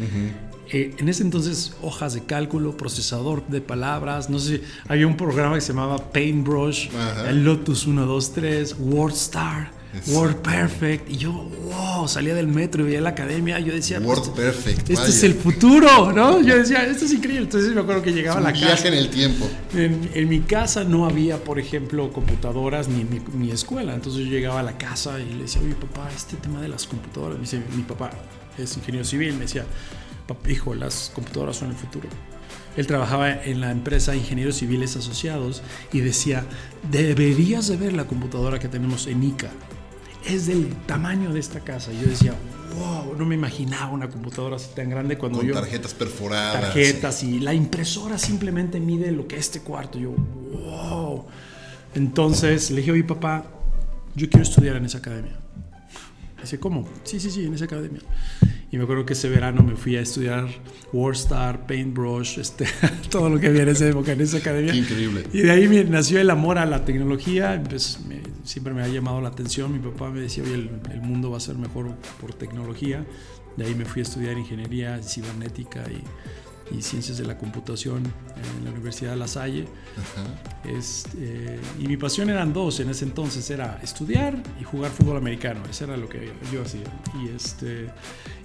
Eh, 0.72 0.96
en 0.98 1.10
ese 1.10 1.24
entonces, 1.24 1.76
hojas 1.82 2.14
de 2.14 2.24
cálculo, 2.24 2.78
procesador 2.78 3.46
de 3.48 3.62
palabras, 3.62 4.30
no 4.30 4.38
sé, 4.40 4.62
había 4.88 5.08
un 5.08 5.18
programa 5.18 5.56
que 5.56 5.62
se 5.62 5.74
llamaba 5.74 6.12
Paintbrush, 6.12 6.90
el 7.28 7.44
Lotus 7.44 7.82
123, 7.82 8.76
WordStar. 8.80 9.79
Word 10.08 10.38
Perfect. 10.38 11.10
Y 11.10 11.18
yo, 11.18 11.32
wow, 11.32 12.08
salía 12.08 12.36
del 12.36 12.48
metro 12.48 12.84
y 12.84 12.88
veía 12.88 13.02
la 13.02 13.10
academia. 13.10 13.60
Yo 13.60 13.74
decía, 13.74 14.00
Word 14.00 14.20
pues, 14.20 14.30
Perfect. 14.30 14.90
Este 14.90 15.10
es 15.10 15.24
el 15.24 15.34
futuro, 15.34 16.12
¿no? 16.12 16.42
Yo 16.42 16.58
decía, 16.58 16.86
esto 16.86 17.06
es 17.06 17.14
increíble. 17.14 17.46
Entonces 17.46 17.74
me 17.74 17.82
acuerdo 17.82 18.04
que 18.04 18.12
llegaba 18.12 18.40
a 18.40 18.44
la 18.44 18.54
casa. 18.54 18.88
en 18.88 18.94
el 18.94 19.10
tiempo. 19.10 19.50
En, 19.74 20.30
mi 20.30 20.42
casa 20.42 20.84
no 20.84 21.06
había, 21.06 21.44
por 21.44 21.60
ejemplo, 21.60 22.12
computadoras 22.12 22.88
ni 22.88 23.04
mi, 23.34 23.52
escuela. 23.52 23.96
Entonces 23.96 24.26
yo 24.26 24.30
llegaba 24.30 24.60
a 24.60 24.64
la 24.64 24.78
casa 24.78 25.20
y 25.20 25.34
le 25.34 25.44
decía, 25.44 25.62
oye, 25.64 25.74
papá, 25.74 26.10
este 26.16 26.38
tema 26.38 26.62
de 26.62 26.68
las 26.68 26.86
computadoras. 26.86 27.38
Me 27.38 27.42
dice, 27.42 27.62
mi 27.76 27.84
papá 27.84 28.12
es 28.58 28.78
ingeniero 28.78 29.06
civil. 29.06 29.34
Me 29.34 29.42
decía, 29.42 29.66
hijo, 30.48 30.76
las 30.76 31.12
computadoras 31.16 31.58
son 31.58 31.70
el 31.70 31.76
futuro. 31.76 32.08
él 32.78 32.86
trabajaba 32.86 33.44
en 33.44 33.60
la 33.60 33.72
empresa 33.72 34.16
Ingenieros 34.16 34.58
Civiles 34.58 34.96
Asociados 34.96 35.64
y 35.92 36.02
decía, 36.02 36.46
deberías 36.92 37.68
de 37.68 37.78
ver 37.78 37.94
la 37.94 38.06
computadora 38.06 38.60
que 38.60 38.68
tenemos 38.68 39.08
en 39.08 39.24
ICA. 39.24 39.50
Es 40.30 40.46
del 40.48 40.70
tamaño 40.86 41.34
de 41.34 41.40
esta 41.40 41.60
casa. 41.62 41.92
Yo 41.92 42.08
decía, 42.08 42.34
wow, 42.78 43.16
no 43.18 43.26
me 43.26 43.36
imaginaba 43.36 43.92
una 43.92 44.10
computadora 44.10 44.58
así 44.58 44.70
tan 44.76 44.90
grande 44.90 45.18
cuando 45.18 45.40
Con 45.40 45.48
yo... 45.48 45.54
tarjetas 45.56 45.94
perforadas. 45.94 46.62
Tarjetas 46.62 47.24
y 47.24 47.40
la 47.40 47.54
impresora 47.54 48.18
simplemente 48.18 48.80
mide 48.80 49.12
lo 49.12 49.28
que 49.28 49.36
es 49.38 49.46
este 49.46 49.62
cuarto. 49.62 49.98
Yo, 49.98 50.12
wow. 50.12 51.26
Entonces 51.96 52.70
le 52.70 52.78
dije 52.82 52.92
mi 52.92 53.04
papá, 53.04 53.46
yo 54.16 54.30
quiero 54.30 54.44
estudiar 54.44 54.76
en 54.76 54.86
esa 54.86 55.00
academia. 55.00 55.36
Dice, 56.42 56.60
¿cómo? 56.60 56.88
Sí, 57.04 57.20
sí, 57.20 57.32
sí, 57.32 57.46
en 57.46 57.54
esa 57.56 57.66
academia. 57.66 58.00
Y 58.72 58.78
me 58.78 58.84
acuerdo 58.84 59.06
que 59.06 59.14
ese 59.14 59.28
verano 59.30 59.64
me 59.64 59.76
fui 59.76 59.96
a 59.98 60.02
estudiar 60.02 60.48
Warstar, 60.94 61.66
Paintbrush, 61.66 62.38
este, 62.40 62.66
todo 63.10 63.30
lo 63.30 63.40
que 63.40 63.48
había 63.48 63.64
en 63.64 63.70
esa 63.70 63.88
época 63.88 64.12
en 64.12 64.22
esa 64.22 64.38
academia. 64.38 64.76
Increíble. 64.76 65.26
Y 65.34 65.40
de 65.40 65.52
ahí 65.52 65.68
me 65.68 65.84
nació 65.86 66.22
el 66.22 66.30
amor 66.30 66.60
a 66.60 66.66
la 66.68 66.86
tecnología. 66.86 67.62
Pues, 67.68 68.00
me- 68.08 68.22
siempre 68.44 68.74
me 68.74 68.84
ha 68.84 68.88
llamado 68.88 69.22
la 69.22 69.30
atención. 69.30 69.72
Mi 69.72 69.80
papá 69.80 70.10
me 70.10 70.22
decía, 70.22 70.44
oye, 70.44 70.56
el, 70.56 70.82
el 70.92 71.02
mundo 71.02 71.32
va 71.32 71.38
a 71.38 71.42
ser 71.42 71.56
mejor 71.56 71.96
por 72.20 72.34
tecnología. 72.34 73.06
De 73.58 73.66
ahí 73.66 73.76
me 73.76 73.86
fui 73.86 74.02
a 74.02 74.04
estudiar 74.04 74.38
ingeniería 74.38 75.02
cibernética 75.04 75.84
y, 75.90 76.04
y 76.76 76.82
ciencias 76.82 77.18
de 77.18 77.26
la 77.26 77.38
computación 77.38 78.04
en 78.04 78.66
la 78.66 78.72
Universidad 78.72 79.12
de 79.12 79.18
La 79.18 79.28
Salle. 79.28 79.66
Ajá. 79.98 80.70
Este, 80.70 81.60
y 81.80 81.88
mi 81.88 81.98
pasión 81.98 82.30
eran 82.30 82.54
dos 82.54 82.80
en 82.80 82.90
ese 82.90 83.06
entonces, 83.06 83.50
era 83.50 83.80
estudiar 83.82 84.42
y 84.60 84.64
jugar 84.64 84.92
fútbol 84.92 85.18
americano, 85.18 85.62
eso 85.70 85.86
era 85.86 85.98
lo 85.98 86.08
que 86.08 86.32
yo 86.54 86.62
hacía. 86.62 86.86
Y, 87.22 87.36
este, 87.36 87.90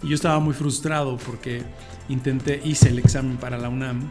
y 0.02 0.08
yo 0.08 0.14
estaba 0.14 0.40
muy 0.40 0.54
frustrado 0.54 1.16
porque 1.18 1.62
intenté, 2.08 2.60
hice 2.64 2.88
el 2.88 2.98
examen 2.98 3.36
para 3.36 3.58
la 3.58 3.68
UNAM, 3.68 4.10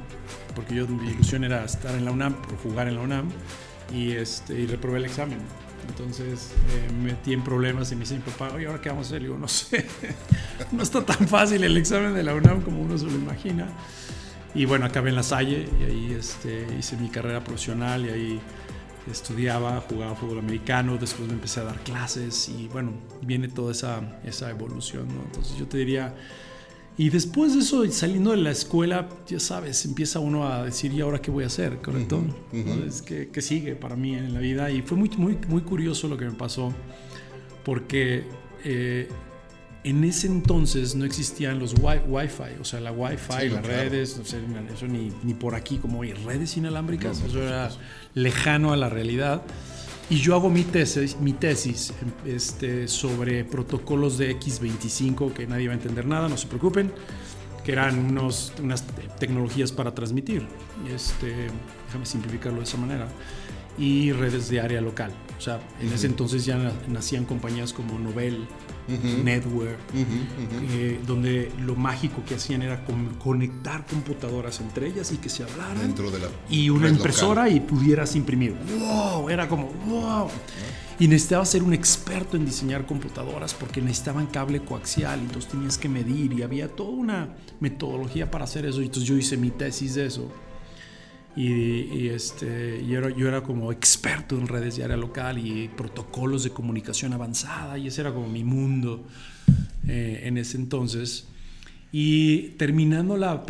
porque 0.56 0.76
yo, 0.76 0.88
mi 0.88 1.10
ilusión 1.10 1.44
era 1.44 1.66
estar 1.66 1.96
en 1.96 2.06
la 2.06 2.12
UNAM, 2.12 2.36
por 2.36 2.58
jugar 2.58 2.88
en 2.88 2.96
la 2.96 3.02
UNAM, 3.02 3.30
y, 3.94 4.12
este, 4.12 4.60
y 4.60 4.68
reprobé 4.68 5.00
el 5.00 5.06
examen. 5.06 5.40
Entonces 5.88 6.52
eh, 6.70 6.92
me 6.94 7.12
metí 7.12 7.34
en 7.34 7.44
problemas 7.44 7.92
y 7.92 7.96
me 7.96 8.02
dice 8.02 8.16
mi 8.16 8.22
papá, 8.22 8.52
oye, 8.54 8.68
¿ahora 8.68 8.82
qué 8.82 8.90
vamos 8.90 9.08
a 9.08 9.10
hacer? 9.10 9.22
Le 9.22 9.28
digo, 9.28 9.40
no 9.40 9.48
sé, 9.48 9.86
no 10.72 10.84
está 10.84 11.06
tan 11.06 11.28
fácil 11.28 11.64
el 11.64 11.78
examen 11.78 12.14
de 12.14 12.24
la 12.24 12.34
UNAM 12.34 12.62
como 12.62 12.82
uno 12.82 12.98
se 12.98 13.06
lo 13.06 13.14
imagina. 13.14 13.68
Y 14.56 14.66
bueno, 14.66 14.86
acabé 14.86 15.10
en 15.10 15.16
la 15.16 15.24
Salle 15.24 15.68
y 15.80 15.84
ahí 15.84 16.16
este, 16.18 16.68
hice 16.78 16.96
mi 16.98 17.10
carrera 17.10 17.44
profesional 17.44 18.06
y 18.06 18.10
ahí 18.10 18.42
estudiaba, 19.12 19.82
jugaba 19.82 20.16
fútbol 20.16 20.40
americano, 20.40 20.98
después 20.98 21.28
me 21.28 21.34
empecé 21.34 21.60
a 21.60 21.64
dar 21.64 21.80
clases 21.80 22.50
y 22.50 22.68
bueno, 22.68 22.92
viene 23.22 23.48
toda 23.48 23.72
esa, 23.72 24.02
esa 24.24 24.50
evolución, 24.50 25.08
¿no? 25.08 25.24
Entonces 25.24 25.58
yo 25.58 25.68
te 25.68 25.78
diría, 25.78 26.14
y 26.98 27.10
después 27.10 27.54
de 27.54 27.62
eso, 27.62 27.90
saliendo 27.92 28.32
de 28.32 28.38
la 28.38 28.52
escuela, 28.52 29.10
ya 29.28 29.40
sabes, 29.40 29.84
empieza 29.86 30.20
uno 30.20 30.48
a 30.48 30.64
decir, 30.64 30.94
¿y 30.94 31.02
ahora 31.02 31.20
qué 31.22 31.32
voy 31.32 31.44
a 31.44 31.48
hacer? 31.48 31.78
¿Correcto? 31.82 32.24
Entonces, 32.52 33.02
¿qué, 33.02 33.30
qué 33.34 33.42
sigue 33.42 33.76
para 33.76 33.96
mí 33.96 34.14
en 34.16 34.34
la 34.34 34.40
vida? 34.40 34.70
Y 34.72 34.82
fue 34.84 34.98
muy, 34.98 35.10
muy, 35.18 35.38
muy 35.48 35.62
curioso 35.62 36.08
lo 36.08 36.18
que 36.18 36.26
me 36.26 36.34
pasó, 36.34 36.72
porque 37.64 38.24
eh, 38.64 39.08
en 39.84 40.04
ese 40.04 40.28
entonces 40.28 40.96
no 40.96 41.04
existían 41.06 41.60
los 41.60 41.76
wi- 41.76 42.02
Wi-Fi, 42.08 42.60
o 42.62 42.64
sea, 42.64 42.80
la 42.80 42.92
Wi-Fi, 42.92 43.18
Sí, 43.42 43.50
las 43.50 43.66
claro. 43.66 43.68
redes, 43.68 44.18
no 44.18 44.24
sé, 44.26 44.40
eso 44.74 44.88
ni, 44.88 45.12
ni 45.24 45.34
por 45.34 45.56
aquí, 45.56 45.78
como 45.78 46.00
hoy, 46.00 46.14
redes 46.14 46.56
inalámbricas, 46.58 47.20
No, 47.20 47.26
eso 47.28 47.42
era 47.42 47.70
lejano 48.14 48.72
a 48.72 48.78
la 48.78 48.90
realidad. 48.90 49.42
Y 50.14 50.18
yo 50.18 50.36
hago 50.36 50.48
mi 50.52 50.62
tesis, 50.64 51.18
mi 51.20 51.34
tesis 51.34 51.92
este, 52.24 52.88
sobre 52.88 53.44
protocolos 53.44 54.20
de 54.20 54.38
X25, 54.40 55.34
que 55.34 55.48
nadie 55.48 55.66
va 55.68 55.74
a 55.74 55.76
entender 55.78 56.06
nada, 56.06 56.30
no 56.30 56.38
se 56.38 56.46
preocupen, 56.46 56.92
que 57.66 57.72
eran 57.72 57.98
unos, 57.98 58.54
unas 58.62 58.84
te- 58.86 59.08
tecnologías 59.20 59.72
para 59.72 59.96
transmitir. 59.96 60.46
Este, 60.94 61.48
déjame 61.88 62.06
simplificarlo 62.06 62.60
de 62.60 62.66
esa 62.66 62.78
manera. 62.78 63.08
Y 63.80 64.12
redes 64.12 64.50
de 64.50 64.62
área 64.62 64.82
local. 64.82 65.12
O 65.36 65.42
sea, 65.42 65.60
en 65.82 65.92
ese 65.92 66.06
entonces 66.06 66.46
ya 66.46 66.58
na- 66.60 66.74
nacían 66.90 67.26
compañías 67.26 67.74
como 67.74 67.98
Netware, 68.88 69.78
eh, 70.72 71.00
donde 71.06 71.52
lo 71.62 71.76
mágico 71.76 72.24
que 72.28 72.36
hacían 72.36 72.62
era 72.62 72.84
con- 72.86 73.16
conectar 73.16 73.86
computadoras 73.86 74.60
entre 74.60 74.88
ellas 74.88 75.12
y 75.12 75.18
que 75.18 75.30
se 75.30 75.44
hablaran 75.44 75.80
Dentro 75.80 76.12
de 76.12 76.20
la 76.20 76.28
y 76.50 76.70
una 76.70 76.90
impresora 76.90 77.44
local. 77.46 77.58
y 77.58 77.60
pudieras 77.62 78.16
imprimir. 78.16 78.56
¡Wow! 78.80 79.30
Era 79.30 79.48
como 79.48 79.68
¡wow! 79.88 80.28
Y 81.00 81.08
necesitabas 81.08 81.50
ser 81.50 81.64
un 81.64 81.74
experto 81.74 82.38
en 82.38 82.46
diseñar 82.46 82.86
computadoras 82.86 83.54
porque 83.54 83.82
necesitaban 83.82 84.28
cable 84.28 84.60
coaxial 84.64 85.20
y 85.22 85.24
entonces 85.26 85.50
tenías 85.52 85.78
que 85.78 85.90
medir 85.90 86.34
y 86.34 86.44
había 86.44 86.68
toda 86.68 86.92
una 86.92 87.36
metodología 87.60 88.30
para 88.30 88.44
hacer 88.44 88.66
eso. 88.66 88.80
Entonces 88.82 89.04
yo 89.04 89.18
hice 89.18 89.36
mi 89.38 89.50
tesis 89.50 89.96
de 89.96 90.06
eso. 90.06 90.32
Y, 91.36 91.52
y, 91.52 92.10
este, 92.10 92.82
y 92.88 92.94
era, 92.94 93.10
yo 93.10 93.28
era 93.28 93.42
como 93.42 93.72
experto 93.72 94.38
en 94.38 94.48
redes 94.48 94.78
de 94.78 94.84
área 94.84 94.98
local 94.98 95.40
y 95.40 95.68
protocolos 95.68 96.44
de 96.44 96.52
comunicación 96.52 97.14
avanzada 97.14 97.78
y 97.78 97.88
ese 97.88 98.02
era 98.02 98.14
como 98.14 98.28
mi 98.28 98.44
mundo 98.44 99.04
eh, 99.88 100.22
en 100.26 100.38
ese 100.38 100.58
entonces. 100.58 101.28
Y 101.92 102.50
terminando 102.58 103.18
la, 103.18 103.44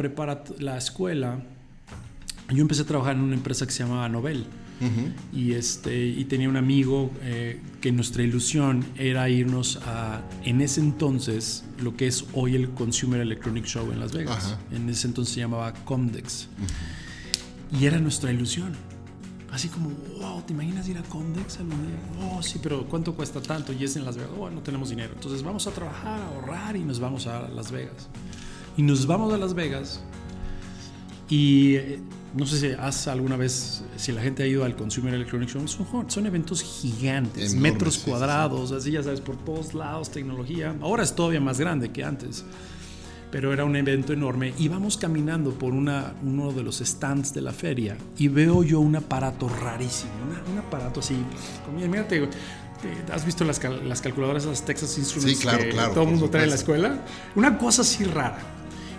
la 0.60 0.78
escuela, 0.78 1.44
yo 2.50 2.62
empecé 2.62 2.84
a 2.84 2.86
trabajar 2.86 3.16
en 3.16 3.22
una 3.22 3.36
empresa 3.36 3.66
que 3.66 3.72
se 3.72 3.84
llamaba 3.84 4.08
Nobel. 4.10 4.46
Ujú. 4.82 5.38
Y, 5.38 5.54
este, 5.54 6.06
y 6.06 6.25
tenía 6.25 6.50
un 6.50 6.58
amigo 6.58 7.12
eh, 7.22 7.60
que 7.80 7.92
nuestra 7.92 8.24
ilusión 8.24 8.86
era 8.98 9.30
irnos 9.30 9.80
a, 9.86 10.24
en 10.44 10.62
ese 10.62 10.82
entonces, 10.82 11.63
lo 11.82 11.96
que 11.96 12.08
es 12.08 12.25
hoy 12.34 12.56
el 12.56 12.70
Consumer 12.72 13.22
Electronic 13.22 13.66
Show 13.66 13.92
en 13.92 14.00
Las 14.00 14.13
Vegas. 14.13 14.46
Ajá. 14.46 14.60
En 14.74 14.90
ese 14.90 15.08
entonces 15.08 15.34
se 15.34 15.40
llamaba 15.42 15.74
Comdex. 15.86 16.48
Y 17.80 17.86
era 17.86 18.00
nuestra 18.00 18.32
ilusión. 18.32 18.74
Así 19.51 19.68
como, 19.68 19.92
wow, 20.20 20.42
¿te 20.42 20.53
imaginas 20.53 20.88
ir 20.89 20.98
a 20.98 21.03
Comdex 21.03 21.60
algún 21.60 21.86
día? 21.86 22.00
Oh, 22.32 22.42
sí, 22.42 22.60
pero 22.62 22.88
¿cuánto 22.88 23.13
cuesta 23.13 23.39
tanto? 23.39 23.72
Y 23.72 23.84
es 23.84 23.96
en 23.96 24.03
Las 24.03 24.18
Vegas. 24.18 24.32
Oh, 24.38 24.50
no 24.50 24.62
tenemos 24.62 24.89
dinero. 24.89 25.13
Entonces 25.13 25.44
vamos 25.44 25.68
a 25.68 25.72
trabajar, 25.72 26.20
a 26.22 26.27
ahorrar 26.27 26.75
y 26.75 26.84
nos 26.84 27.00
vamos 27.00 27.27
a 27.27 27.48
Las 27.50 27.72
Vegas. 27.72 28.10
Y 28.77 28.82
nos 28.82 29.06
vamos 29.06 29.32
a 29.32 29.38
Las 29.38 29.53
Vegas. 29.53 30.01
Y 31.30 31.75
eh, 31.75 32.00
no 32.36 32.46
sé 32.46 32.60
si 32.60 32.68
has 32.68 33.08
alguna 33.08 33.38
vez, 33.38 33.84
si 33.96 34.12
la 34.12 34.22
gente 34.22 34.44
ha 34.44 34.48
ido 34.48 34.63
al 34.65 34.75
Consumer 34.75 35.13
Electronic 35.13 35.50
Show, 35.50 35.68
son, 35.68 36.10
son 36.10 36.25
eventos 36.25 36.62
gigantes, 36.62 37.53
Enormes, 37.53 37.74
metros 37.74 37.94
sí, 37.94 38.00
sí, 38.00 38.06
sí. 38.06 38.12
cuadrados, 38.12 38.72
así 38.72 38.92
ya 38.92 39.03
sabes, 39.03 39.22
por 39.22 39.38
todos 39.38 39.74
lados, 39.74 40.10
tecnología. 40.12 40.75
Ahora 40.82 41.03
es 41.03 41.15
todavía 41.15 41.39
más 41.39 41.60
grande 41.60 41.92
que 41.92 42.03
antes, 42.03 42.44
pero 43.34 43.52
era 43.52 43.66
un 43.66 43.75
evento 43.75 44.13
enorme. 44.13 44.54
Y 44.60 44.68
vamos 44.68 44.96
caminando 44.96 45.54
por 45.56 45.74
una, 45.74 46.13
uno 46.24 46.52
de 46.52 46.62
los 46.62 46.78
stands 46.78 47.34
de 47.34 47.42
la 47.42 47.52
feria 47.52 47.98
y 48.16 48.28
veo 48.28 48.62
yo 48.63 48.80
un 48.80 48.96
aparato 48.96 49.50
rarísimo, 49.50 50.12
una- 50.30 50.52
un 50.54 50.60
aparato 50.60 51.00
así, 51.00 51.16
como, 51.66 51.80
mira, 51.80 52.08
te- 52.08 52.28
te- 52.28 53.12
¿Has 53.12 53.25
visto 53.25 53.44
las, 53.44 53.58
cal- 53.58 53.90
las 53.90 54.02
calculadoras, 54.02 54.46
las 54.46 54.63
Texas 54.63 54.98
Instruments 55.00 55.38
Sí, 55.40 55.42
claro, 55.42 55.63
que 55.63 55.70
claro, 55.70 55.94
todo 55.94 56.04
el 56.04 56.10
mundo 56.12 56.30
trae 56.30 56.44
en 56.44 56.50
la 56.52 56.56
escuela? 56.58 57.00
Una 57.36 57.58
cosa 57.58 57.82
así 57.82 58.04
rara. 58.04 58.38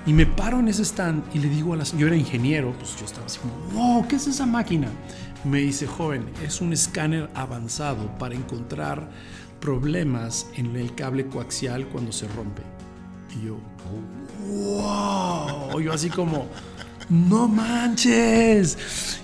Y 0.05 0.13
me 0.13 0.27
paro 0.27 0.59
en 0.59 0.67
ese 0.69 0.83
stand 0.85 1.23
y 1.33 1.39
le 1.39 1.49
digo 1.49 1.73
a 1.73 1.77
las... 1.77 1.97
Yo 1.97 2.07
era 2.09 2.17
ingeniero, 2.17 2.73
pues 2.79 2.97
yo 2.99 3.05
estaba 3.07 3.27
así 3.27 3.39
como, 3.39 3.55
wow, 3.73 4.09
¿qué 4.09 4.17
es 4.17 4.27
esa 4.27 4.47
máquina? 4.47 4.89
Me 5.45 5.59
dice, 5.61 5.87
joven, 5.87 6.25
es 6.45 6.61
un 6.61 6.73
escáner 6.73 7.31
avanzado 7.35 8.11
para 8.19 8.35
encontrar 8.35 9.09
problemas 9.61 10.47
en 10.57 10.75
el 10.77 10.93
cable 10.97 11.27
coaxial 11.27 11.87
cuando 11.87 12.11
se 12.11 12.27
rompe. 12.29 12.63
Y 13.39 13.47
yo, 13.47 13.59
wow, 14.47 15.81
yo 15.81 15.93
así 15.93 16.09
como, 16.11 16.47
no 17.09 17.49
manches. 17.49 18.79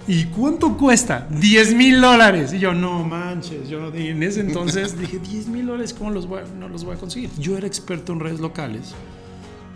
¿Y 0.07 0.25
cuánto 0.25 0.77
cuesta? 0.77 1.27
10 1.31 1.75
mil 1.75 2.01
dólares. 2.01 2.53
Y 2.53 2.59
yo, 2.59 2.75
no 2.75 3.05
manches. 3.05 3.69
Yo 3.69 3.93
en 3.95 4.23
ese 4.23 4.41
entonces 4.41 4.99
dije, 4.99 5.19
10 5.19 5.49
mil 5.49 5.67
dólares, 5.67 5.95
¿cómo 5.95 6.11
los 6.11 6.27
voy 6.27 6.41
a- 6.41 6.45
no 6.59 6.69
los 6.69 6.85
voy 6.85 6.97
a 6.97 6.99
conseguir? 6.99 7.31
Yo 7.39 7.57
era 7.57 7.67
experto 7.67 8.13
en 8.13 8.21
redes 8.21 8.41
locales 8.41 8.95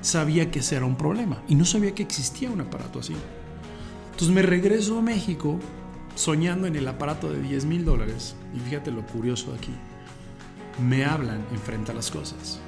sabía 0.00 0.50
que 0.50 0.58
ese 0.58 0.76
era 0.76 0.84
un 0.84 0.96
problema 0.96 1.42
y 1.48 1.54
no 1.54 1.64
sabía 1.64 1.94
que 1.94 2.02
existía 2.02 2.50
un 2.50 2.60
aparato 2.60 2.98
así. 2.98 3.14
Entonces 4.12 4.28
me 4.34 4.42
regreso 4.42 4.98
a 4.98 5.02
México 5.02 5.58
soñando 6.14 6.66
en 6.66 6.76
el 6.76 6.86
aparato 6.86 7.32
de 7.32 7.40
10 7.40 7.64
mil 7.64 7.86
dólares 7.86 8.36
y 8.54 8.60
fíjate 8.60 8.90
lo 8.90 9.00
curioso 9.06 9.52
de 9.52 9.56
aquí. 9.58 9.72
Me 10.86 11.06
hablan 11.06 11.42
enfrente 11.52 11.92
a 11.92 11.94
las 11.94 12.10
cosas. 12.10 12.60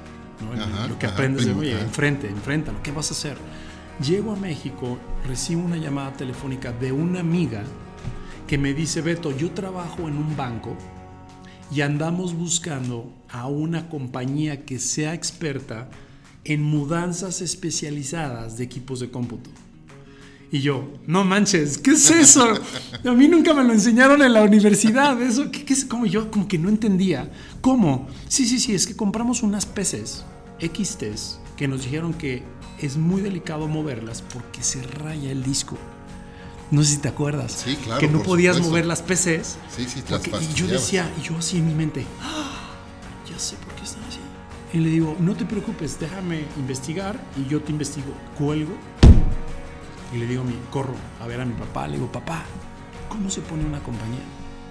Ajá, 0.55 0.87
lo 0.87 0.99
que 0.99 1.05
ajá, 1.05 1.15
aprendes 1.15 1.45
de, 1.45 1.51
primo, 1.51 1.61
oye, 1.61 1.75
ajá. 1.75 1.83
enfrente, 1.83 2.27
enfréntalo, 2.27 2.81
¿qué 2.83 2.91
vas 2.91 3.09
a 3.11 3.13
hacer? 3.13 3.37
Llego 3.99 4.31
a 4.31 4.35
México, 4.35 4.99
recibo 5.25 5.63
una 5.63 5.77
llamada 5.77 6.13
telefónica 6.13 6.71
de 6.71 6.91
una 6.91 7.21
amiga 7.21 7.63
que 8.47 8.57
me 8.57 8.73
dice, 8.73 9.01
Beto, 9.01 9.35
yo 9.35 9.51
trabajo 9.51 10.07
en 10.07 10.17
un 10.17 10.37
banco 10.37 10.75
y 11.71 11.81
andamos 11.81 12.33
buscando 12.33 13.11
a 13.29 13.47
una 13.47 13.89
compañía 13.89 14.65
que 14.65 14.79
sea 14.79 15.13
experta 15.13 15.89
en 16.43 16.63
mudanzas 16.63 17.41
especializadas 17.41 18.57
de 18.57 18.63
equipos 18.63 18.99
de 18.99 19.09
cómputo. 19.09 19.49
Y 20.51 20.59
yo, 20.61 20.89
no 21.07 21.25
manches, 21.25 21.77
¿qué 21.77 21.91
es 21.91 22.09
eso? 22.09 22.47
A 23.05 23.11
mí 23.11 23.27
nunca 23.27 23.53
me 23.53 23.63
lo 23.65 23.73
enseñaron 23.73 24.21
en 24.21 24.31
la 24.33 24.43
universidad. 24.43 25.21
Eso, 25.21 25.51
¿qué, 25.51 25.65
qué 25.65 25.73
es? 25.73 25.83
Como 25.83 26.05
yo, 26.05 26.31
como 26.31 26.47
que 26.47 26.57
no 26.57 26.69
entendía. 26.69 27.29
¿Cómo? 27.59 28.07
Sí, 28.29 28.45
sí, 28.45 28.59
sí, 28.59 28.73
es 28.73 28.87
que 28.87 28.95
compramos 28.95 29.43
unas 29.43 29.65
PCs, 29.65 30.23
XTs, 30.61 31.39
que 31.57 31.67
nos 31.67 31.83
dijeron 31.83 32.13
que 32.13 32.43
es 32.79 32.95
muy 32.95 33.21
delicado 33.21 33.67
moverlas 33.67 34.21
porque 34.33 34.63
se 34.63 34.81
raya 34.83 35.31
el 35.31 35.43
disco. 35.43 35.77
No 36.71 36.81
sé 36.83 36.93
si 36.95 36.97
te 36.99 37.09
acuerdas. 37.09 37.63
Sí, 37.65 37.75
claro. 37.83 37.99
Que 37.99 38.07
no 38.07 38.23
podías 38.23 38.55
supuesto. 38.55 38.69
mover 38.71 38.85
las 38.85 39.01
PCs. 39.01 39.57
Sí, 39.75 39.85
sí, 39.87 40.01
te 40.01 40.11
las 40.11 40.21
porque- 40.27 40.45
y 40.45 40.53
yo 40.53 40.67
decía, 40.67 41.11
y 41.19 41.23
yo 41.27 41.35
así 41.37 41.57
en 41.57 41.67
mi 41.67 41.73
mente, 41.73 42.05
"Ah, 42.21 42.69
ya 43.29 43.37
sé 43.39 43.55
por 43.57 43.73
qué 43.75 43.83
están 43.83 44.03
así. 44.05 44.19
Y 44.73 44.79
le 44.79 44.89
digo, 44.89 45.15
no 45.19 45.33
te 45.33 45.45
preocupes, 45.45 45.97
déjame 45.99 46.43
investigar 46.57 47.21
y 47.37 47.49
yo 47.49 47.61
te 47.61 47.71
investigo. 47.71 48.13
Cuelgo 48.37 48.73
y 50.13 50.17
le 50.17 50.25
digo, 50.27 50.41
a 50.41 50.45
mi, 50.45 50.53
corro 50.71 50.95
a 51.21 51.27
ver 51.27 51.41
a 51.41 51.45
mi 51.45 51.53
papá. 51.53 51.87
Le 51.87 51.95
digo, 51.95 52.11
papá, 52.11 52.43
¿cómo 53.09 53.29
se 53.29 53.41
pone 53.41 53.65
una 53.65 53.79
compañía? 53.79 54.19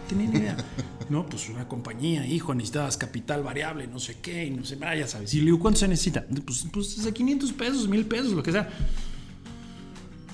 Tenía 0.09 0.29
ni 0.29 0.39
idea. 0.39 0.57
No, 1.09 1.25
pues 1.25 1.49
una 1.49 1.69
compañía, 1.69 2.27
hijo, 2.27 2.53
necesitabas 2.53 2.97
capital 2.97 3.45
variable, 3.45 3.87
no 3.87 4.01
sé 4.01 4.17
qué, 4.21 4.45
y 4.47 4.51
no 4.51 4.65
sé, 4.65 4.77
ah, 4.83 4.97
ya 4.97 5.07
sabes. 5.07 5.33
Y 5.35 5.39
le 5.39 5.45
digo, 5.45 5.61
¿cuánto 5.61 5.79
se 5.79 5.87
necesita? 5.87 6.25
Pues, 6.45 6.67
pues 6.73 7.05
de 7.05 7.13
500 7.13 7.53
pesos, 7.53 7.87
1000 7.89 8.07
pesos, 8.07 8.33
lo 8.33 8.43
que 8.43 8.51
sea. 8.51 8.69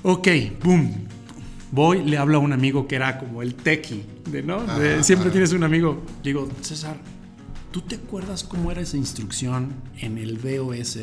Ok, 0.03 0.29
boom. 0.65 0.91
Voy, 1.71 2.03
le 2.05 2.17
hablo 2.17 2.39
a 2.39 2.41
un 2.41 2.55
amigo 2.55 2.89
que 2.89 2.95
era 2.97 3.19
como 3.19 3.43
el 3.43 3.55
tequi, 3.55 4.03
de, 4.31 4.43
¿no? 4.43 4.63
De- 4.79 4.95
Ajá, 4.95 5.03
siempre 5.03 5.27
ajá. 5.27 5.33
tienes 5.33 5.53
un 5.53 5.63
amigo. 5.63 6.03
Digo, 6.23 6.49
César, 6.63 6.97
¿tú 7.71 7.83
te 7.83 7.97
acuerdas 7.97 8.43
cómo 8.45 8.71
era 8.73 8.81
esa 8.81 8.97
instrucción 8.97 9.75
en 9.99 10.17
el 10.17 10.41
DOS 10.41 11.01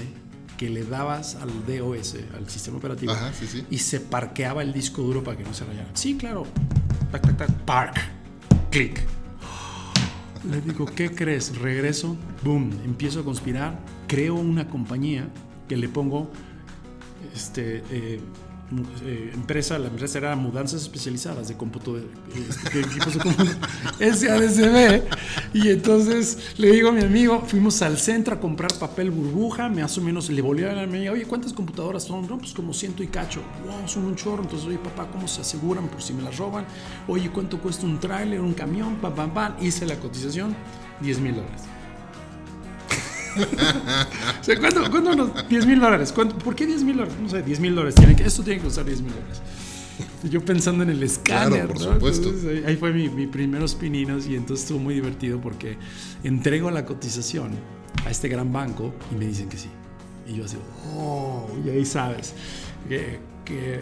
que 0.60 0.70
le 0.70 0.84
dabas 0.84 1.36
al 1.36 1.50
DOS, 1.66 2.18
al 2.36 2.50
sistema 2.50 2.80
operativo, 2.80 3.13
Ajá, 3.13 3.32
sí, 3.32 3.48
sí. 3.48 3.66
y 3.70 3.78
se 3.78 4.01
parqueaba 4.01 4.62
el 4.62 4.74
disco 4.74 5.01
duro 5.01 5.24
para 5.24 5.38
que 5.38 5.44
no 5.46 5.54
se 5.54 5.63
rayara? 5.63 5.88
Sí, 5.94 6.18
claro. 6.18 6.46
Tac, 7.13 7.22
tac, 7.22 7.38
tac. 7.38 7.50
Park. 7.63 7.96
Clic. 8.70 9.00
Le 10.51 10.60
digo, 10.60 10.86
¿qué 10.86 11.12
crees? 11.12 11.58
Regreso, 11.58 12.18
boom, 12.44 12.72
empiezo 12.84 13.22
a 13.22 13.24
conspirar, 13.24 13.80
creo 14.08 14.36
una 14.36 14.68
compañía 14.68 15.30
que 15.70 15.78
le 15.78 15.88
pongo, 15.88 16.30
este, 17.34 17.82
eh, 17.89 18.20
eh, 19.03 19.31
empresa, 19.33 19.79
la 19.79 19.88
empresa 19.88 20.19
era 20.19 20.35
mudanzas 20.35 20.83
especializadas 20.83 21.47
de 21.47 21.57
cómputo, 21.57 21.95
de, 21.95 22.05
este, 22.47 22.77
de 22.77 22.85
equipos 22.85 23.17
de 23.97 24.13
SADCB, 24.13 25.03
y 25.53 25.69
entonces 25.69 26.53
le 26.57 26.71
digo 26.71 26.89
a 26.89 26.91
mi 26.91 27.01
amigo, 27.01 27.43
fuimos 27.47 27.81
al 27.81 27.97
centro 27.97 28.35
a 28.35 28.39
comprar 28.39 28.71
papel 28.75 29.09
burbuja, 29.09 29.69
más 29.69 29.97
o 29.97 30.01
menos 30.01 30.29
le 30.29 30.41
volví 30.41 30.63
a 30.65 30.73
la 30.73 30.83
amiga, 30.83 31.11
oye, 31.11 31.25
¿cuántas 31.25 31.51
computadoras 31.51 32.03
son? 32.03 32.27
No, 32.27 32.38
pues 32.38 32.53
como 32.53 32.73
ciento 32.73 33.01
y 33.01 33.07
cacho, 33.07 33.41
wow, 33.65 33.88
son 33.88 34.05
un 34.05 34.15
chorro, 34.15 34.43
entonces, 34.43 34.67
oye, 34.67 34.77
papá, 34.77 35.07
¿cómo 35.11 35.27
se 35.27 35.41
aseguran 35.41 35.88
por 35.88 36.01
si 36.03 36.13
me 36.13 36.21
las 36.21 36.38
roban? 36.38 36.65
Oye, 37.07 37.31
¿cuánto 37.31 37.59
cuesta 37.59 37.88
un 37.88 37.99
tráiler, 37.99 38.39
un 38.39 38.53
camión? 38.53 38.97
Pam, 38.97 39.15
pam, 39.15 39.33
pam, 39.33 39.55
hice 39.61 39.88
la 39.88 39.95
cotización, 39.99 40.55
10 41.01 41.19
mil 41.19 41.35
dólares. 41.35 41.78
O 44.41 44.43
sea, 44.43 44.60
¿cuánto, 44.60 44.89
cuánto 44.89 45.15
nos- 45.15 45.48
10 45.50 45.65
mil 45.65 45.79
dólares. 45.79 46.12
¿Cuánto- 46.13 46.38
¿Por 46.38 46.55
qué 46.55 46.65
10 46.65 46.84
mil 46.84 46.98
dólares? 46.98 47.15
No 47.22 47.29
sé, 47.29 47.41
10 47.43 47.60
mil 47.60 47.75
dólares. 47.75 47.96
Tiene 47.96 48.15
que- 48.15 48.24
Esto 48.24 48.43
tiene 48.43 48.60
que 48.60 48.65
costar 48.65 48.86
10 48.86 49.01
mil 49.01 49.12
dólares. 49.13 49.41
Yo 50.29 50.43
pensando 50.43 50.84
en 50.84 50.89
el 50.91 51.03
escáner. 51.03 51.67
por 51.67 51.79
¿no? 51.81 51.93
supuesto. 51.93 52.29
Entonces, 52.29 52.50
ahí, 52.58 52.63
ahí 52.72 52.75
fue 52.77 52.91
mi, 52.93 53.10
mi 53.10 53.27
primeros 53.27 53.75
pininos 53.75 54.27
y 54.27 54.36
entonces 54.36 54.63
estuvo 54.63 54.79
muy 54.79 54.93
divertido 54.96 55.39
porque 55.41 55.77
entrego 56.24 56.72
la 56.72 56.86
cotización 56.86 57.51
a 58.05 58.10
este 58.10 58.27
gran 58.29 58.51
banco 58.51 58.93
y 59.12 59.15
me 59.15 59.25
dicen 59.25 59.50
que 59.50 59.58
sí. 59.58 59.69
Y 60.27 60.36
yo 60.36 60.46
así, 60.46 60.58
oh, 60.96 61.48
y 61.65 61.69
ahí 61.69 61.86
sabes 61.86 62.34
que, 62.88 63.19
que 63.46 63.81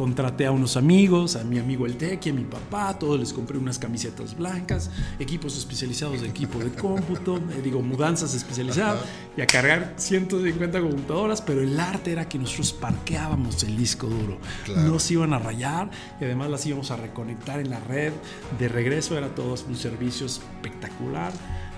contraté 0.00 0.46
a 0.46 0.50
unos 0.50 0.78
amigos, 0.78 1.36
a 1.36 1.44
mi 1.44 1.58
amigo 1.58 1.84
el 1.84 1.98
Tequi, 1.98 2.30
a 2.30 2.32
mi 2.32 2.44
papá, 2.44 2.98
todos 2.98 3.20
les 3.20 3.34
compré 3.34 3.58
unas 3.58 3.78
camisetas 3.78 4.34
blancas, 4.34 4.90
equipos 5.18 5.58
especializados 5.58 6.22
de 6.22 6.28
equipo 6.28 6.58
de 6.58 6.70
cómputo, 6.70 7.36
eh, 7.36 7.60
digo, 7.62 7.82
mudanzas 7.82 8.34
especializadas, 8.34 9.00
y 9.36 9.42
a 9.42 9.46
cargar 9.46 9.92
150 9.98 10.80
computadoras, 10.80 11.42
pero 11.42 11.60
el 11.60 11.78
arte 11.78 12.12
era 12.12 12.26
que 12.26 12.38
nosotros 12.38 12.72
parqueábamos 12.72 13.62
el 13.64 13.76
disco 13.76 14.06
duro. 14.06 14.38
Claro. 14.64 14.88
No 14.88 14.98
se 14.98 15.12
iban 15.12 15.34
a 15.34 15.38
rayar 15.38 15.90
y 16.18 16.24
además 16.24 16.48
las 16.48 16.64
íbamos 16.64 16.90
a 16.90 16.96
reconectar 16.96 17.60
en 17.60 17.68
la 17.68 17.80
red. 17.80 18.14
De 18.58 18.68
regreso 18.68 19.18
era 19.18 19.34
todo 19.34 19.54
un 19.68 19.76
servicio 19.76 20.24
espectacular. 20.24 21.30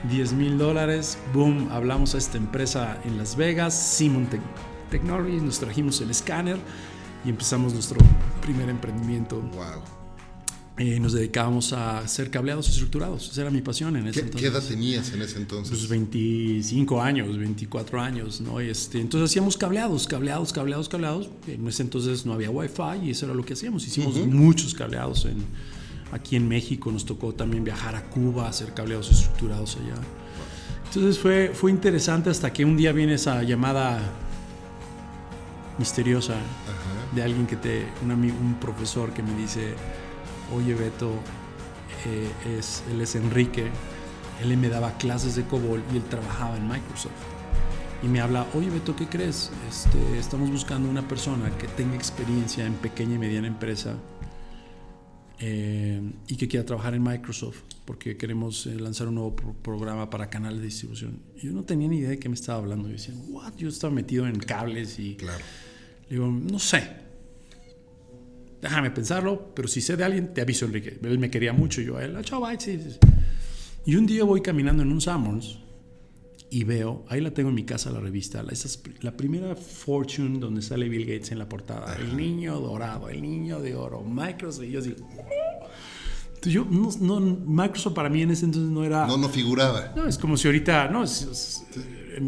10 0.08 0.32
mil 0.34 0.58
dólares, 0.58 1.18
boom, 1.34 1.70
hablamos 1.72 2.14
a 2.14 2.18
esta 2.18 2.36
empresa 2.38 2.98
en 3.04 3.18
Las 3.18 3.34
Vegas, 3.34 3.74
Simon 3.74 4.28
Tech- 4.30 4.40
Technologies, 4.90 5.42
nos 5.42 5.58
trajimos 5.58 6.00
el 6.02 6.10
escáner 6.10 6.58
y 7.24 7.30
empezamos 7.30 7.72
nuestro 7.72 7.98
primer 8.40 8.68
emprendimiento. 8.68 9.40
Wow. 9.40 9.82
Eh, 10.78 10.98
nos 10.98 11.12
dedicábamos 11.12 11.74
a 11.74 11.98
hacer 11.98 12.30
cableados 12.30 12.66
estructurados, 12.70 13.30
esa 13.30 13.42
era 13.42 13.50
mi 13.50 13.60
pasión 13.60 13.94
en 13.94 14.06
ese 14.06 14.20
¿Qué, 14.20 14.26
entonces. 14.26 14.50
qué 14.50 14.56
edad 14.56 14.66
tenías 14.66 15.12
en 15.12 15.20
ese 15.20 15.36
entonces? 15.36 15.76
Pues 15.76 15.88
25 15.88 17.02
años, 17.02 17.36
24 17.38 18.00
años, 18.00 18.40
¿no? 18.40 18.58
Este, 18.58 18.98
entonces 18.98 19.30
hacíamos 19.30 19.58
cableados, 19.58 20.06
cableados, 20.06 20.50
cableados, 20.50 20.88
cableados. 20.88 21.28
En 21.46 21.68
ese 21.68 21.82
entonces 21.82 22.24
no 22.24 22.32
había 22.32 22.50
wifi 22.50 23.04
y 23.04 23.10
eso 23.10 23.26
era 23.26 23.34
lo 23.34 23.44
que 23.44 23.52
hacíamos. 23.52 23.86
Hicimos 23.86 24.16
muchos 24.26 24.72
cableados 24.72 25.26
en, 25.26 25.44
aquí 26.10 26.36
en 26.36 26.48
México. 26.48 26.90
Nos 26.90 27.04
tocó 27.04 27.34
también 27.34 27.64
viajar 27.64 27.94
a 27.94 28.08
Cuba, 28.08 28.48
hacer 28.48 28.72
cableados 28.72 29.10
estructurados 29.10 29.76
allá. 29.76 30.00
Entonces 30.86 31.18
fue, 31.18 31.52
fue 31.54 31.70
interesante 31.70 32.30
hasta 32.30 32.50
que 32.50 32.64
un 32.64 32.78
día 32.78 32.92
viene 32.92 33.14
esa 33.14 33.42
llamada 33.42 34.00
misteriosa 35.78 36.32
Ajá. 36.34 36.81
De 37.14 37.22
alguien 37.22 37.46
que 37.46 37.56
te, 37.56 37.86
un, 38.04 38.10
ami- 38.10 38.32
un 38.38 38.54
profesor 38.60 39.12
que 39.12 39.22
me 39.22 39.34
dice, 39.36 39.74
oye 40.54 40.74
Beto, 40.74 41.12
eh, 42.06 42.56
es, 42.58 42.82
él 42.90 43.00
es 43.00 43.14
Enrique, 43.14 43.66
él 44.42 44.56
me 44.56 44.68
daba 44.68 44.96
clases 44.98 45.36
de 45.36 45.44
COBOL 45.44 45.82
y 45.92 45.96
él 45.96 46.02
trabajaba 46.04 46.56
en 46.56 46.66
Microsoft. 46.66 47.12
Y 48.02 48.08
me 48.08 48.20
habla, 48.20 48.46
oye 48.54 48.68
Beto, 48.70 48.96
¿qué 48.96 49.06
crees? 49.06 49.50
Este, 49.68 50.18
estamos 50.18 50.50
buscando 50.50 50.88
una 50.88 51.06
persona 51.06 51.50
que 51.58 51.68
tenga 51.68 51.94
experiencia 51.94 52.66
en 52.66 52.72
pequeña 52.74 53.14
y 53.14 53.18
mediana 53.18 53.46
empresa 53.46 53.94
eh, 55.38 56.00
y 56.26 56.36
que 56.36 56.48
quiera 56.48 56.64
trabajar 56.64 56.94
en 56.94 57.02
Microsoft 57.02 57.58
porque 57.84 58.16
queremos 58.16 58.66
eh, 58.66 58.74
lanzar 58.78 59.08
un 59.08 59.16
nuevo 59.16 59.34
pro- 59.36 59.54
programa 59.54 60.08
para 60.08 60.30
canal 60.30 60.58
de 60.58 60.64
distribución. 60.64 61.20
Yo 61.40 61.52
no 61.52 61.62
tenía 61.64 61.88
ni 61.88 61.98
idea 61.98 62.10
de 62.10 62.18
qué 62.18 62.28
me 62.28 62.34
estaba 62.36 62.58
hablando. 62.58 62.88
Yo 62.88 62.94
decía, 62.94 63.14
what? 63.28 63.54
Yo 63.56 63.68
estaba 63.68 63.92
metido 63.92 64.26
en 64.26 64.38
cables 64.38 64.98
y... 64.98 65.16
Claro. 65.16 65.44
Le 66.08 66.16
digo, 66.16 66.26
no 66.28 66.58
sé. 66.58 67.01
Déjame 68.62 68.90
pensarlo, 68.92 69.52
pero 69.54 69.66
si 69.68 69.80
sé 69.80 69.96
de 69.96 70.04
alguien, 70.04 70.32
te 70.32 70.40
aviso, 70.40 70.64
Enrique. 70.64 70.98
Él 71.02 71.18
me 71.18 71.30
quería 71.30 71.52
mucho, 71.52 71.80
yo 71.82 71.96
a 71.98 72.04
él, 72.04 72.14
"Ah, 72.16 72.22
chao, 72.22 72.40
bye, 72.40 72.58
sí, 72.60 72.78
sí, 72.80 72.92
sí". 72.92 72.98
Y 73.84 73.96
un 73.96 74.06
día 74.06 74.22
voy 74.24 74.40
caminando 74.40 74.84
en 74.84 74.92
un 74.92 75.00
Summers 75.00 75.58
y 76.48 76.62
veo, 76.62 77.04
ahí 77.08 77.20
la 77.20 77.32
tengo 77.32 77.48
en 77.48 77.56
mi 77.56 77.64
casa, 77.64 77.90
la 77.90 77.98
revista, 77.98 78.40
la, 78.44 78.52
esas- 78.52 78.80
la 79.00 79.16
primera 79.16 79.56
Fortune 79.56 80.38
donde 80.38 80.62
sale 80.62 80.88
Bill 80.88 81.04
Gates 81.06 81.32
en 81.32 81.38
la 81.40 81.48
portada. 81.48 81.96
El 81.96 82.16
niño 82.16 82.60
dorado, 82.60 83.08
el 83.08 83.20
niño 83.20 83.60
de 83.60 83.74
oro, 83.74 84.02
Microsoft. 84.02 84.64
Y 84.64 84.70
yo 84.70 84.80
digo, 84.80 84.96
entonces 86.28 86.52
yo, 86.52 86.64
no, 86.70 86.90
no, 87.00 87.20
Microsoft 87.20 87.94
para 87.94 88.08
mí 88.08 88.22
en 88.22 88.30
ese 88.30 88.44
entonces 88.44 88.70
no 88.70 88.84
era... 88.84 89.06
No, 89.08 89.16
no 89.16 89.28
figuraba. 89.28 89.92
No, 89.96 90.06
es 90.06 90.16
como 90.18 90.36
si 90.36 90.46
ahorita, 90.46 90.88
no, 90.88 91.02
es- 91.02 91.22
es- 91.22 91.64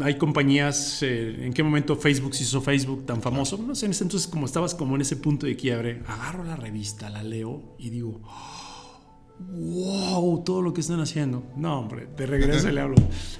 hay 0.01 0.17
compañías, 0.17 1.01
eh, 1.03 1.45
¿en 1.45 1.53
qué 1.53 1.63
momento 1.63 1.95
Facebook 1.95 2.35
se 2.35 2.43
hizo 2.43 2.61
Facebook 2.61 3.05
tan 3.05 3.21
famoso? 3.21 3.57
No 3.57 3.75
sé, 3.75 3.85
en 3.85 3.91
ese 3.91 4.03
entonces 4.03 4.27
como 4.27 4.45
estabas 4.45 4.75
como 4.75 4.95
en 4.95 5.01
ese 5.01 5.17
punto 5.17 5.45
de 5.45 5.55
quiebre, 5.55 6.01
agarro 6.07 6.43
la 6.43 6.55
revista, 6.55 7.09
la 7.09 7.23
leo 7.23 7.75
y 7.77 7.89
digo, 7.89 8.21
wow, 9.39 10.43
todo 10.43 10.61
lo 10.61 10.73
que 10.73 10.81
están 10.81 10.99
haciendo. 10.99 11.43
No, 11.55 11.79
hombre, 11.79 12.07
de 12.15 12.25
regreso 12.25 12.69
le 12.69 12.81
hablo. 12.81 12.95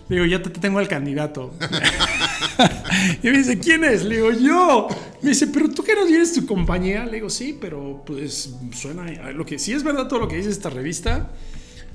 Le 0.10 0.16
digo, 0.16 0.26
ya 0.26 0.42
te, 0.42 0.50
te 0.50 0.60
tengo 0.60 0.80
al 0.80 0.88
candidato. 0.88 1.54
y 3.24 3.28
me 3.28 3.38
dice, 3.38 3.60
¿quién 3.60 3.84
es? 3.84 4.04
Le 4.04 4.16
digo, 4.18 4.32
yo. 4.32 4.88
Me 5.22 5.30
dice, 5.30 5.48
pero 5.48 5.70
tú 5.70 5.84
que 5.84 5.96
no 5.96 6.06
tienes 6.06 6.34
tu 6.34 6.46
compañía. 6.46 7.06
Le 7.06 7.14
digo, 7.14 7.30
sí, 7.30 7.58
pero 7.60 8.04
pues 8.06 8.56
suena 8.74 9.32
lo 9.32 9.46
que 9.46 9.58
sí 9.58 9.74
es 9.74 9.84
verdad 9.84 10.08
todo 10.08 10.20
lo 10.20 10.28
que 10.28 10.38
dice 10.38 10.50
esta 10.50 10.70
revista. 10.70 11.32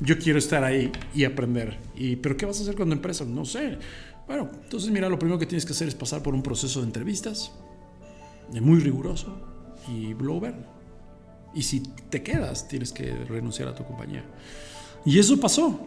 Yo 0.01 0.19
quiero 0.19 0.39
estar 0.39 0.65
ahí 0.65 0.91
y 1.15 1.25
aprender. 1.25 1.79
Y, 1.95 2.17
¿Pero 2.17 2.37
qué 2.37 2.47
vas 2.47 2.59
a 2.59 2.63
hacer 2.63 2.75
tu 2.75 2.83
empresa? 2.85 3.25
No 3.27 3.45
sé. 3.45 3.79
Bueno, 4.31 4.49
entonces 4.63 4.93
mira, 4.93 5.09
lo 5.09 5.19
primero 5.19 5.41
que 5.41 5.47
tienes 5.47 5.67
que 5.67 5.73
hacer 5.73 5.89
es 5.89 5.97
pasar 5.97 6.23
por 6.23 6.37
un 6.37 6.43
proceso 6.45 6.79
de 6.79 6.87
entrevistas 6.87 7.51
eh, 8.55 8.61
muy 8.61 8.79
riguroso 8.79 9.37
y 9.89 10.15
ver. 10.15 10.55
Y 11.53 11.65
si 11.65 11.81
te 11.81 12.23
quedas, 12.23 12.69
tienes 12.69 12.93
que 12.93 13.13
renunciar 13.25 13.67
a 13.67 13.75
tu 13.75 13.85
compañía. 13.85 14.23
Y 15.05 15.19
eso 15.19 15.41
pasó. 15.41 15.81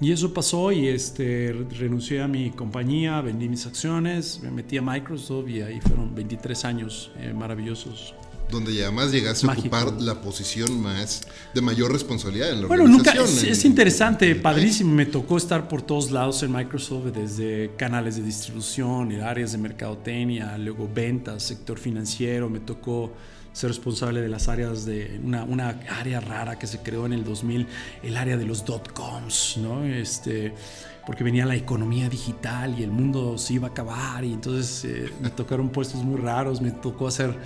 Y 0.00 0.10
eso 0.10 0.32
pasó 0.32 0.72
y 0.72 0.88
este, 0.88 1.52
renuncié 1.78 2.22
a 2.22 2.28
mi 2.28 2.50
compañía, 2.50 3.20
vendí 3.20 3.46
mis 3.46 3.66
acciones, 3.66 4.40
me 4.42 4.50
metí 4.50 4.78
a 4.78 4.82
Microsoft 4.82 5.50
y 5.50 5.60
ahí 5.60 5.82
fueron 5.82 6.14
23 6.14 6.64
años 6.64 7.12
eh, 7.18 7.34
maravillosos. 7.34 8.14
Donde 8.52 8.80
además 8.82 9.10
llegaste 9.10 9.46
Mágico. 9.46 9.74
a 9.74 9.80
ocupar 9.82 10.00
la 10.02 10.20
posición 10.20 10.80
más 10.80 11.22
de 11.54 11.60
mayor 11.60 11.90
responsabilidad 11.90 12.50
en 12.52 12.60
la 12.62 12.68
Bueno, 12.68 12.86
nunca, 12.86 13.10
organización. 13.10 13.46
es, 13.50 13.58
es 13.58 13.64
en- 13.64 13.70
interesante, 13.72 14.30
en 14.30 14.42
padrísimo. 14.42 14.92
Me 14.94 15.06
tocó 15.06 15.36
estar 15.38 15.66
por 15.66 15.82
todos 15.82 16.10
lados 16.10 16.42
en 16.44 16.52
Microsoft, 16.52 17.06
desde 17.06 17.72
canales 17.76 18.16
de 18.16 18.22
distribución, 18.22 19.10
áreas 19.20 19.52
de 19.52 19.58
mercadotecnia, 19.58 20.56
luego 20.58 20.88
ventas, 20.94 21.42
sector 21.42 21.78
financiero. 21.78 22.48
Me 22.50 22.60
tocó 22.60 23.12
ser 23.52 23.68
responsable 23.68 24.20
de 24.20 24.28
las 24.28 24.48
áreas 24.48 24.84
de 24.86 25.20
una, 25.22 25.44
una, 25.44 25.80
área 25.98 26.20
rara 26.20 26.58
que 26.58 26.66
se 26.66 26.78
creó 26.78 27.04
en 27.06 27.12
el 27.12 27.24
2000, 27.24 27.66
el 28.02 28.16
área 28.16 28.36
de 28.36 28.44
los 28.46 28.64
dot-coms, 28.64 29.58
¿no? 29.58 29.84
Este, 29.84 30.54
porque 31.06 31.22
venía 31.24 31.44
la 31.44 31.54
economía 31.56 32.08
digital 32.08 32.78
y 32.78 32.82
el 32.82 32.90
mundo 32.90 33.36
se 33.36 33.54
iba 33.54 33.68
a 33.68 33.70
acabar 33.72 34.24
y 34.24 34.32
entonces 34.32 34.84
eh, 34.84 35.12
me 35.20 35.28
tocaron 35.30 35.68
puestos 35.68 36.02
muy 36.02 36.18
raros, 36.18 36.60
me 36.62 36.70
tocó 36.70 37.08
hacer 37.08 37.36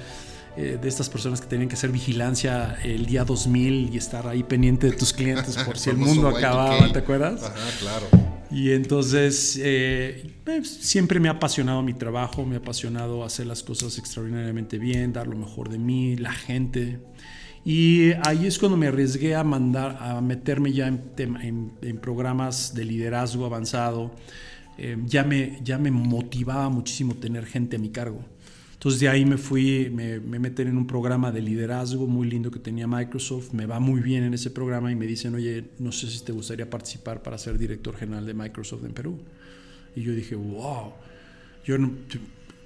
eh, 0.56 0.78
de 0.80 0.88
estas 0.88 1.08
personas 1.08 1.40
que 1.40 1.46
tenían 1.46 1.68
que 1.68 1.74
hacer 1.74 1.90
vigilancia 1.90 2.78
el 2.82 3.06
día 3.06 3.24
2000 3.24 3.90
y 3.92 3.96
estar 3.98 4.26
ahí 4.26 4.42
pendiente 4.42 4.90
de 4.90 4.96
tus 4.96 5.12
clientes 5.12 5.56
por 5.58 5.76
si 5.78 5.90
el 5.90 5.96
mundo 5.96 6.28
acababa, 6.28 6.92
¿te 6.92 6.98
acuerdas? 6.98 7.42
Ajá, 7.42 7.56
claro. 7.78 8.06
Y 8.50 8.72
entonces 8.72 9.58
eh, 9.62 10.34
siempre 10.62 11.18
me 11.20 11.28
ha 11.28 11.32
apasionado 11.32 11.82
mi 11.82 11.94
trabajo, 11.94 12.44
me 12.44 12.54
ha 12.54 12.58
apasionado 12.58 13.24
hacer 13.24 13.46
las 13.46 13.62
cosas 13.62 13.98
extraordinariamente 13.98 14.78
bien, 14.78 15.12
dar 15.12 15.26
lo 15.26 15.36
mejor 15.36 15.68
de 15.68 15.78
mí, 15.78 16.16
la 16.16 16.32
gente. 16.32 17.00
Y 17.64 18.12
ahí 18.22 18.46
es 18.46 18.58
cuando 18.58 18.76
me 18.76 18.86
arriesgué 18.86 19.34
a 19.34 19.42
mandar, 19.42 19.98
a 20.00 20.20
meterme 20.20 20.72
ya 20.72 20.86
en, 20.86 21.72
en, 21.82 21.98
programas 21.98 22.74
de 22.74 22.84
liderazgo 22.84 23.44
avanzado. 23.44 24.14
Eh, 24.78 24.96
ya, 25.06 25.24
me, 25.24 25.58
ya 25.64 25.76
me 25.76 25.90
motivaba 25.90 26.68
muchísimo 26.68 27.14
tener 27.14 27.44
gente 27.44 27.76
a 27.76 27.78
mi 27.80 27.88
cargo. 27.88 28.24
Entonces 28.86 29.00
de 29.00 29.08
ahí 29.08 29.24
me 29.24 29.36
fui, 29.36 29.90
me, 29.90 30.20
me 30.20 30.38
meten 30.38 30.68
en 30.68 30.76
un 30.76 30.86
programa 30.86 31.32
de 31.32 31.42
liderazgo 31.42 32.06
muy 32.06 32.30
lindo 32.30 32.52
que 32.52 32.60
tenía 32.60 32.86
Microsoft, 32.86 33.52
me 33.52 33.66
va 33.66 33.80
muy 33.80 34.00
bien 34.00 34.22
en 34.22 34.32
ese 34.32 34.48
programa 34.48 34.92
y 34.92 34.94
me 34.94 35.08
dicen, 35.08 35.34
oye, 35.34 35.64
no 35.80 35.90
sé 35.90 36.08
si 36.08 36.20
te 36.20 36.30
gustaría 36.30 36.70
participar 36.70 37.20
para 37.20 37.36
ser 37.36 37.58
director 37.58 37.96
general 37.96 38.24
de 38.24 38.32
Microsoft 38.32 38.84
en 38.84 38.92
Perú. 38.92 39.18
Y 39.96 40.02
yo 40.02 40.14
dije, 40.14 40.36
wow, 40.36 40.92
yo 41.64 41.78
no, 41.78 41.94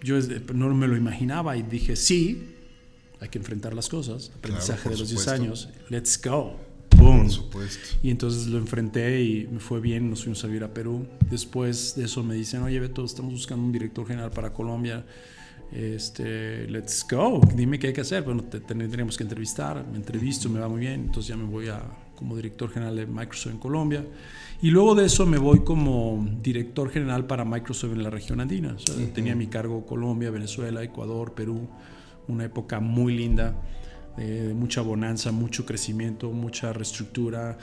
yo 0.02 0.18
no 0.52 0.74
me 0.74 0.88
lo 0.88 0.94
imaginaba 0.94 1.56
y 1.56 1.62
dije, 1.62 1.96
sí, 1.96 2.50
hay 3.18 3.30
que 3.30 3.38
enfrentar 3.38 3.72
las 3.72 3.88
cosas, 3.88 4.30
aprendizaje 4.36 4.90
de 4.90 4.98
los 4.98 5.08
10 5.08 5.28
años, 5.28 5.70
let's 5.88 6.20
go. 6.22 6.60
Boom. 6.98 7.22
Por 7.22 7.30
supuesto. 7.30 7.96
Y 8.02 8.10
entonces 8.10 8.46
lo 8.48 8.58
enfrenté 8.58 9.22
y 9.22 9.48
me 9.50 9.58
fue 9.58 9.80
bien, 9.80 10.10
nos 10.10 10.20
fuimos 10.24 10.44
a 10.44 10.48
vivir 10.48 10.64
a 10.64 10.74
Perú. 10.74 11.06
Después 11.30 11.94
de 11.96 12.04
eso 12.04 12.22
me 12.22 12.34
dicen, 12.34 12.60
oye 12.60 12.78
Beto, 12.78 13.06
estamos 13.06 13.32
buscando 13.32 13.64
un 13.64 13.72
director 13.72 14.06
general 14.06 14.32
para 14.32 14.52
Colombia. 14.52 15.02
Este, 15.72 16.68
let's 16.68 17.06
go, 17.08 17.40
dime 17.54 17.78
qué 17.78 17.88
hay 17.88 17.92
que 17.92 18.00
hacer. 18.00 18.22
Bueno, 18.22 18.44
te, 18.44 18.60
tendríamos 18.60 19.16
que 19.16 19.22
entrevistar. 19.22 19.84
Me 19.90 19.96
entrevisto, 19.96 20.48
me 20.48 20.60
va 20.60 20.68
muy 20.68 20.80
bien. 20.80 21.04
Entonces 21.06 21.28
ya 21.28 21.36
me 21.36 21.44
voy 21.44 21.68
a, 21.68 21.82
como 22.16 22.36
director 22.36 22.70
general 22.70 22.96
de 22.96 23.06
Microsoft 23.06 23.52
en 23.52 23.58
Colombia. 23.58 24.04
Y 24.62 24.70
luego 24.70 24.94
de 24.94 25.06
eso 25.06 25.24
me 25.26 25.38
voy 25.38 25.60
como 25.60 26.28
director 26.42 26.90
general 26.90 27.26
para 27.26 27.44
Microsoft 27.44 27.92
en 27.92 28.02
la 28.02 28.10
región 28.10 28.40
andina. 28.40 28.76
Tenía 29.14 29.34
mi 29.34 29.46
cargo 29.46 29.86
Colombia, 29.86 30.30
Venezuela, 30.30 30.82
Ecuador, 30.82 31.34
Perú 31.34 31.68
una 32.30 32.44
época 32.44 32.80
muy 32.80 33.16
linda, 33.16 33.54
de 34.16 34.54
mucha 34.54 34.82
bonanza, 34.82 35.32
mucho 35.32 35.64
crecimiento, 35.64 36.30
mucha 36.30 36.72
reestructura. 36.72 37.58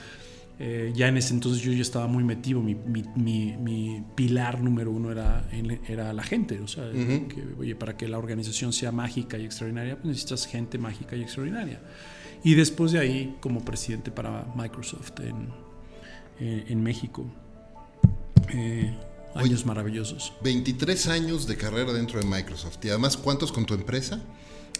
Eh, 0.60 0.92
ya 0.94 1.06
en 1.06 1.16
ese 1.16 1.34
entonces 1.34 1.62
yo 1.62 1.72
ya 1.72 1.82
estaba 1.82 2.08
muy 2.08 2.24
metido, 2.24 2.60
mi, 2.60 2.74
mi, 2.74 3.56
mi, 3.56 4.02
pilar 4.16 4.60
número 4.60 4.90
uno 4.90 5.12
era, 5.12 5.48
era 5.86 6.12
la 6.12 6.24
gente, 6.24 6.58
o 6.58 6.66
sea, 6.66 6.90
que, 6.90 7.44
oye, 7.56 7.76
para 7.76 7.96
que 7.96 8.08
la 8.08 8.18
organización 8.18 8.72
sea 8.72 8.90
mágica 8.90 9.38
y 9.38 9.44
extraordinaria, 9.44 9.94
pues 9.94 10.06
necesitas 10.06 10.46
gente 10.46 10.76
mágica 10.76 11.14
y 11.14 11.22
extraordinaria. 11.22 11.80
Y 12.42 12.54
después 12.54 12.90
de 12.90 12.98
ahí, 12.98 13.36
como 13.40 13.64
presidente 13.64 14.10
para 14.10 14.52
Microsoft 14.56 15.20
en, 15.20 15.48
eh, 16.40 16.64
en 16.68 16.82
México. 16.82 17.24
Eh, 18.52 18.96
años 19.34 19.66
maravillosos. 19.66 20.32
23 20.42 21.08
años 21.08 21.46
de 21.46 21.56
carrera 21.56 21.92
dentro 21.92 22.20
de 22.20 22.26
Microsoft. 22.26 22.84
Y 22.84 22.88
además, 22.90 23.16
¿cuántos 23.16 23.52
con 23.52 23.66
tu 23.66 23.74
empresa? 23.74 24.20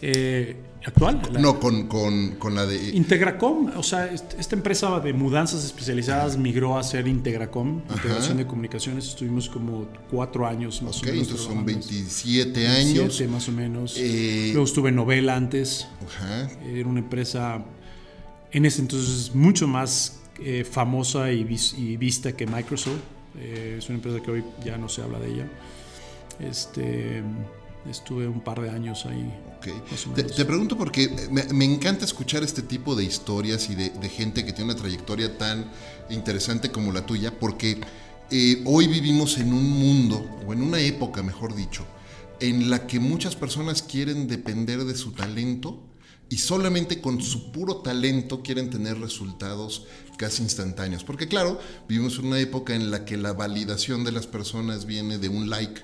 Eh, 0.00 0.56
actual. 0.84 1.20
no, 1.40 1.58
con, 1.58 1.86
con, 1.88 2.36
con, 2.36 2.54
la 2.54 2.64
de... 2.66 2.90
Integracom, 2.90 3.72
o 3.76 3.82
sea, 3.82 4.06
esta 4.06 4.54
empresa 4.54 5.00
de 5.00 5.12
mudanzas 5.12 5.64
especializadas 5.64 6.36
migró 6.36 6.78
a 6.78 6.82
ser 6.82 7.08
Integracom, 7.08 7.82
integración 7.90 8.36
de 8.38 8.46
comunicaciones. 8.46 9.08
Estuvimos 9.08 9.48
como 9.48 9.88
cuatro 10.10 10.46
años 10.46 10.80
más 10.82 11.02
o 11.02 11.06
menos. 11.06 11.22
entonces 11.22 11.46
son 11.46 11.64
27 11.64 12.66
años. 12.68 12.98
27 12.98 13.32
más 13.32 13.48
o 13.48 13.52
menos. 13.52 13.96
Eh, 13.98 14.50
Luego 14.52 14.64
estuve 14.64 14.90
en 14.90 14.96
Novela 14.96 15.36
antes. 15.36 15.88
Ajá. 16.06 16.48
Era 16.64 16.88
una 16.88 17.00
empresa 17.00 17.64
en 18.52 18.64
ese 18.64 18.80
entonces 18.80 19.34
mucho 19.34 19.66
más 19.66 20.20
eh, 20.40 20.64
famosa 20.64 21.32
y, 21.32 21.46
y, 21.76 21.96
vista 21.96 22.32
que 22.32 22.46
Microsoft. 22.46 23.00
es 23.38 23.86
una 23.88 23.96
empresa 23.96 24.20
que 24.20 24.30
hoy 24.30 24.44
ya 24.64 24.78
no 24.78 24.88
se 24.88 25.02
habla 25.02 25.18
de 25.18 25.32
ella. 25.32 25.50
Este 26.40 27.22
Estuve 27.90 28.28
un 28.28 28.40
par 28.40 28.60
de 28.60 28.70
años 28.70 29.06
ahí. 29.06 29.32
Te, 30.14 30.44
pregunto 30.44 30.76
porque 30.76 31.10
me, 31.30 31.64
encanta 31.64 32.04
escuchar 32.04 32.42
este 32.42 32.62
tipo 32.62 32.94
de 32.94 33.04
historias 33.04 33.68
y 33.70 33.74
de, 33.74 34.08
gente 34.08 34.44
que 34.44 34.52
tiene 34.52 34.72
una 34.72 34.80
trayectoria 34.80 35.36
tan 35.36 35.70
interesante 36.10 36.70
como 36.70 36.92
la 36.92 37.04
tuya, 37.04 37.38
porque 37.38 37.80
eh, 38.30 38.62
hoy 38.64 38.86
vivimos 38.88 39.38
en 39.38 39.52
un 39.52 39.68
mundo, 39.70 40.24
o 40.46 40.52
en 40.52 40.62
una 40.62 40.80
época, 40.80 41.22
mejor 41.22 41.54
dicho, 41.54 41.84
en 42.40 42.70
la 42.70 42.86
que 42.86 43.00
muchas 43.00 43.36
personas 43.36 43.82
quieren 43.82 44.28
depender 44.28 44.84
de 44.84 44.94
su 44.94 45.12
talento 45.12 45.82
y 46.28 46.38
solamente 46.38 47.00
con 47.00 47.20
su 47.20 47.50
puro 47.52 47.78
talento 47.78 48.42
quieren 48.42 48.70
tener 48.70 48.98
resultados 49.00 49.86
casi 50.18 50.42
instantáneos. 50.42 51.04
Porque 51.04 51.26
claro, 51.26 51.58
vivimos 51.88 52.18
en 52.18 52.26
una 52.26 52.38
época 52.38 52.74
en 52.74 52.90
la 52.90 53.04
que 53.04 53.16
la 53.16 53.32
validación 53.32 54.04
de 54.04 54.12
las 54.12 54.26
personas 54.26 54.84
viene 54.84 55.18
de 55.18 55.28
un 55.28 55.48
like 55.48 55.82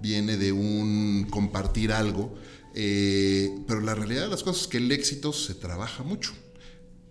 viene 0.00 0.36
de 0.36 0.52
un 0.52 1.26
compartir 1.30 1.92
algo, 1.92 2.34
eh, 2.74 3.58
pero 3.66 3.80
la 3.80 3.94
realidad 3.94 4.22
de 4.22 4.28
las 4.28 4.42
cosas 4.42 4.62
es 4.62 4.68
que 4.68 4.78
el 4.78 4.90
éxito 4.92 5.32
se 5.32 5.54
trabaja 5.54 6.02
mucho 6.02 6.32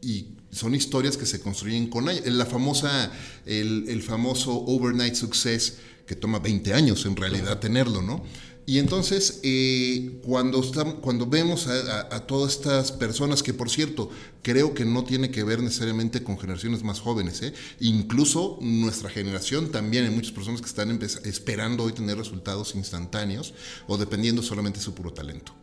y 0.02 0.30
son 0.52 0.76
historias 0.76 1.18
que 1.18 1.26
se 1.26 1.40
construyen 1.40 1.90
con 1.90 2.08
años. 2.10 2.26
La 2.28 2.46
famosa, 2.46 3.12
el, 3.46 3.86
el 3.88 4.02
famoso 4.02 4.54
overnight 4.54 5.16
success 5.16 5.78
que 6.06 6.16
toma 6.16 6.40
20 6.40 6.74
años 6.74 7.06
en 7.06 7.16
realidad 7.16 7.60
tenerlo, 7.60 8.02
¿no? 8.02 8.24
Y 8.70 8.80
entonces, 8.80 9.40
eh, 9.44 10.20
cuando, 10.26 10.62
cuando 11.00 11.26
vemos 11.26 11.68
a, 11.68 12.28
todas 12.28 12.52
estas 12.52 12.92
personas, 12.92 13.42
que 13.42 13.54
por 13.54 13.70
cierto, 13.70 14.10
creo 14.42 14.74
que 14.74 14.84
no 14.84 15.06
tiene 15.06 15.32
que 15.32 15.46
ver 15.46 15.64
necesariamente 15.64 16.22
con 16.22 16.38
generaciones 16.38 16.84
más 16.84 17.00
jóvenes, 17.00 17.42
¿eh? 17.44 17.54
incluso 17.80 18.60
nuestra 18.60 19.10
generación 19.10 19.72
también 19.72 20.04
hay 20.04 20.12
muchas 20.12 20.34
personas 20.34 20.60
que 20.60 20.68
están 20.68 21.00
esperando 21.24 21.86
hoy 21.86 21.94
tener 21.94 22.18
resultados 22.18 22.76
instantáneos 22.76 23.54
o 23.88 23.98
dependiendo 23.98 24.44
solamente 24.44 24.80
de 24.80 24.84
su 24.84 24.94
puro 24.94 25.14
talento. 25.14 25.56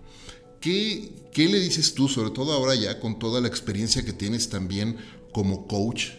¿Qué, 0.59 1.13
¿Qué 1.31 1.47
le 1.47 1.61
dices 1.61 1.93
tú, 1.93 2.09
sobre 2.09 2.31
todo 2.31 2.55
ahora 2.55 2.75
ya 2.75 3.01
con 3.01 3.19
toda 3.19 3.43
la 3.43 3.49
experiencia 3.49 4.03
que 4.03 4.15
tienes 4.15 4.49
también 4.49 4.97
como 5.31 5.67
coach, 5.67 6.13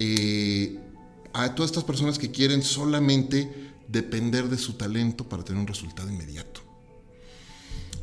eh, 0.00 0.80
a 1.32 1.54
todas 1.54 1.70
estas 1.70 1.84
personas 1.84 2.18
que 2.18 2.32
quieren 2.32 2.64
solamente 2.64 3.61
depender 3.92 4.48
de 4.48 4.56
su 4.56 4.72
talento 4.74 5.28
para 5.28 5.44
tener 5.44 5.60
un 5.60 5.68
resultado 5.68 6.10
inmediato? 6.10 6.62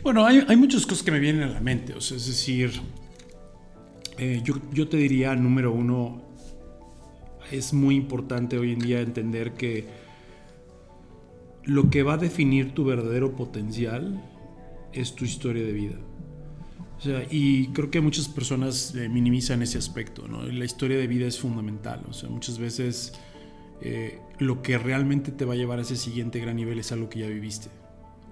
Bueno, 0.03 0.25
hay, 0.25 0.45
hay 0.47 0.55
muchas 0.55 0.85
cosas 0.85 1.03
que 1.03 1.11
me 1.11 1.19
vienen 1.19 1.43
a 1.43 1.49
la 1.49 1.59
mente. 1.59 1.93
O 1.93 2.01
sea, 2.01 2.15
es 2.15 2.27
decir, 2.27 2.71
eh, 4.17 4.41
yo, 4.43 4.55
yo 4.71 4.87
te 4.87 4.97
diría, 4.97 5.35
número 5.35 5.73
uno, 5.73 6.21
es 7.51 7.73
muy 7.73 7.95
importante 7.95 8.57
hoy 8.57 8.73
en 8.73 8.79
día 8.79 9.01
entender 9.01 9.53
que 9.53 9.87
lo 11.65 11.89
que 11.89 12.03
va 12.03 12.13
a 12.13 12.17
definir 12.17 12.73
tu 12.73 12.85
verdadero 12.85 13.35
potencial 13.35 14.23
es 14.93 15.15
tu 15.15 15.25
historia 15.25 15.63
de 15.63 15.73
vida. 15.73 15.95
O 16.97 17.01
sea, 17.01 17.25
y 17.29 17.67
creo 17.67 17.89
que 17.89 18.01
muchas 18.01 18.27
personas 18.27 18.93
eh, 18.95 19.07
minimizan 19.07 19.61
ese 19.61 19.77
aspecto, 19.77 20.27
¿no? 20.27 20.43
La 20.43 20.65
historia 20.65 20.97
de 20.97 21.07
vida 21.07 21.27
es 21.27 21.39
fundamental. 21.39 22.01
O 22.09 22.13
sea, 22.13 22.29
muchas 22.29 22.57
veces 22.57 23.13
eh, 23.81 24.19
lo 24.39 24.61
que 24.61 24.77
realmente 24.77 25.31
te 25.31 25.45
va 25.45 25.53
a 25.53 25.57
llevar 25.57 25.79
a 25.79 25.81
ese 25.81 25.95
siguiente 25.95 26.39
gran 26.39 26.55
nivel 26.55 26.79
es 26.79 26.91
algo 26.91 27.09
que 27.09 27.19
ya 27.19 27.27
viviste, 27.27 27.69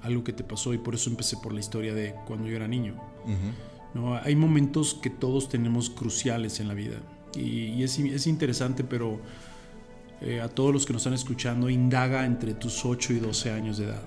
algo 0.02 0.24
que 0.24 0.34
te 0.34 0.43
pasó 0.43 0.74
y 0.74 0.78
por 0.78 0.96
eso 0.96 1.10
empecé 1.10 1.38
por 1.38 1.54
la 1.54 1.60
historia 1.60 1.93
de 1.93 2.15
cuando 2.26 2.48
yo 2.48 2.56
era 2.56 2.67
niño. 2.67 2.96
¿no? 3.93 4.15
Hay 4.15 4.36
momentos 4.36 4.98
que 5.02 5.10
todos 5.10 5.50
tenemos 5.50 5.89
cruciales 5.89 6.60
en 6.60 6.70
la 6.70 6.74
vida 6.74 7.02
y, 7.36 7.84
es, 7.84 8.00
es, 8.00 8.26
interesante, 8.26 8.84
pero 8.84 9.20
eh, 10.22 10.41
a 10.41 10.48
todos 10.48 10.74
los 10.74 10.86
que 10.86 10.93
nos 10.93 11.02
están 11.02 11.13
escuchando, 11.13 11.70
indaga 11.70 12.26
entre 12.26 12.54
tus 12.54 12.86
8 12.86 13.13
y 13.13 13.20
12 13.20 13.52
años 13.52 13.78
de 13.78 13.86
edad. 13.86 14.02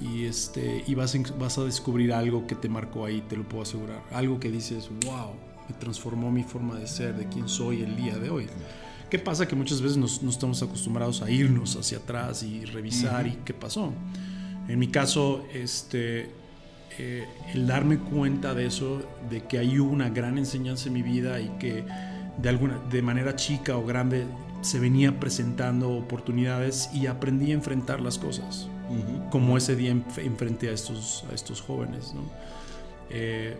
Y, 0.00 0.24
este, 0.24 0.82
y 0.86 0.94
vas, 0.94 1.16
vas 1.38 1.58
a 1.58 1.64
descubrir 1.64 2.12
algo 2.12 2.46
que 2.46 2.54
te 2.54 2.68
marcó 2.68 3.04
ahí, 3.04 3.22
te 3.28 3.36
lo 3.36 3.46
puedo 3.46 3.62
asegurar. 3.62 4.02
Algo 4.10 4.40
que 4.40 4.50
dices, 4.50 4.88
wow, 5.04 5.32
me 5.68 5.74
transformó 5.76 6.32
mi 6.32 6.42
forma 6.42 6.78
de 6.78 6.86
ser, 6.86 7.14
de 7.14 7.28
quién 7.28 7.48
soy 7.48 7.82
el 7.82 7.94
día 7.94 8.18
de 8.18 8.30
hoy. 8.30 8.46
¿Qué 9.12 9.18
pasa? 9.18 9.46
Que 9.46 9.54
muchas 9.54 9.82
veces 9.82 9.98
no 9.98 10.30
estamos 10.30 10.62
acostumbrados 10.62 11.20
a 11.20 11.30
irnos 11.30 11.76
hacia 11.76 11.98
atrás 11.98 12.42
y 12.44 12.64
revisar 12.64 13.26
y 13.26 13.32
qué 13.44 13.52
pasó. 13.52 13.92
En 14.68 14.78
mi 14.78 14.88
caso, 14.88 15.44
este, 15.52 16.30
eh, 16.98 17.28
el 17.52 17.66
darme 17.66 17.98
cuenta 17.98 18.54
de 18.54 18.64
eso, 18.64 19.02
de 19.28 19.42
que 19.42 19.58
hay 19.58 19.78
una 19.78 20.08
gran 20.08 20.38
enseñanza 20.38 20.88
en 20.88 20.94
mi 20.94 21.02
vida 21.02 21.42
y 21.42 21.50
que 21.58 21.84
de, 22.38 22.48
alguna, 22.48 22.78
de 22.90 23.02
manera 23.02 23.36
chica 23.36 23.76
o 23.76 23.84
grande 23.84 24.24
se 24.62 24.78
venía 24.78 25.20
presentando 25.20 25.90
oportunidades 25.90 26.88
y 26.94 27.06
aprendí 27.06 27.50
a 27.50 27.54
enfrentar 27.56 28.00
las 28.00 28.16
cosas, 28.16 28.66
como 29.30 29.58
ese 29.58 29.76
día 29.76 29.90
enfrenté 29.90 30.70
a 30.70 30.72
estos, 30.72 31.26
a 31.30 31.34
estos 31.34 31.60
jóvenes. 31.60 32.14
¿no? 32.14 32.22
Eh, 33.10 33.58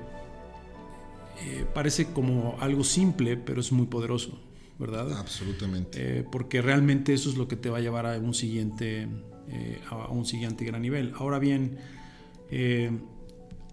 eh, 1.44 1.66
parece 1.74 2.06
como 2.06 2.56
algo 2.58 2.84
simple, 2.84 3.36
pero 3.36 3.60
es 3.60 3.70
muy 3.70 3.84
poderoso, 3.84 4.40
¿verdad? 4.82 5.16
Absolutamente. 5.18 6.18
Eh, 6.18 6.24
porque 6.30 6.60
realmente 6.60 7.14
eso 7.14 7.30
es 7.30 7.36
lo 7.36 7.46
que 7.46 7.56
te 7.56 7.70
va 7.70 7.78
a 7.78 7.80
llevar 7.80 8.04
a 8.06 8.18
un 8.18 8.34
siguiente, 8.34 9.08
eh, 9.48 9.80
a 9.88 10.08
un 10.08 10.26
siguiente 10.26 10.64
gran 10.64 10.82
nivel. 10.82 11.12
Ahora 11.16 11.38
bien, 11.38 11.78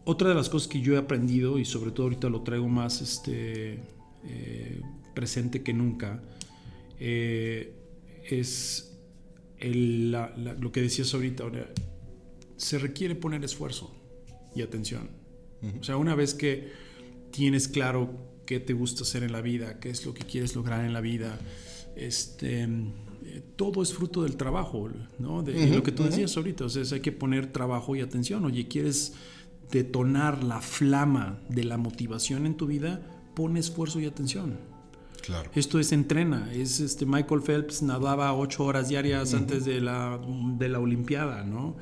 otra 0.06 0.30
de 0.30 0.36
las 0.36 0.48
cosas 0.50 0.70
que 0.70 0.80
yo 0.82 0.94
he 0.94 0.98
aprendido 0.98 1.60
y 1.60 1.66
sobre 1.66 1.92
todo 1.92 2.04
ahorita 2.04 2.30
lo 2.30 2.44
traigo 2.44 2.70
más 2.70 3.02
este, 3.02 3.80
presente 5.14 5.64
que 5.64 5.74
nunca 5.74 6.22
es 7.00 8.98
lo 9.60 10.72
que 10.72 10.82
decías 10.82 11.14
ahorita. 11.14 11.44
Se 12.56 12.78
requiere 12.78 13.16
poner 13.16 13.44
esfuerzo 13.44 13.94
y 14.56 14.62
atención. 14.62 15.10
O 15.80 15.84
sea, 15.84 15.98
una 15.98 16.16
vez 16.16 16.34
que 16.34 16.72
tienes 17.32 17.68
claro 17.68 18.39
qué 18.50 18.60
te 18.60 18.74
gusta 18.74 19.04
hacer 19.04 19.22
en 19.22 19.32
la 19.32 19.42
vida, 19.42 19.80
qué 19.80 19.92
es 19.92 20.08
lo 20.08 20.16
que 20.16 20.24
quieres 20.24 20.56
lograr 20.56 20.84
en 20.84 20.92
la 20.92 21.02
vida, 21.02 21.38
este, 21.96 22.64
eh, 22.64 23.44
todo 23.56 23.84
es 23.84 23.94
fruto 23.94 24.24
del 24.24 24.38
trabajo, 24.38 24.90
¿no? 25.20 25.44
De 25.44 25.68
lo 25.68 25.84
que 25.84 25.92
tú 25.92 26.02
decías 26.02 26.36
ahorita, 26.36 26.66
o 26.66 26.70
sea, 26.70 26.82
hay 26.92 27.00
que 27.00 27.12
poner 27.12 27.54
trabajo 27.54 27.96
y 27.96 28.02
atención. 28.02 28.44
Oye, 28.46 28.68
¿quieres 28.68 29.14
detonar 29.70 30.44
la 30.44 30.62
flama 30.62 31.40
de 31.48 31.64
la 31.64 31.78
motivación 31.78 32.48
en 32.48 32.58
tu 32.58 32.66
vida? 32.66 33.04
Pon 33.36 33.56
esfuerzo 33.56 34.00
y 34.00 34.08
atención. 34.08 34.58
Claro. 35.22 35.52
Esto 35.54 35.80
es 35.80 35.92
entrena. 35.92 36.52
Es 36.52 36.80
este 36.80 37.06
Michael 37.06 37.44
Phelps 37.44 37.84
nadaba 37.84 38.34
ocho 38.34 38.64
horas 38.66 38.90
diarias 38.90 39.36
antes 39.36 39.64
de 39.64 39.80
la, 39.80 40.20
de 40.58 40.70
la 40.70 40.80
Olimpiada, 40.80 41.44
¿no? 41.44 41.78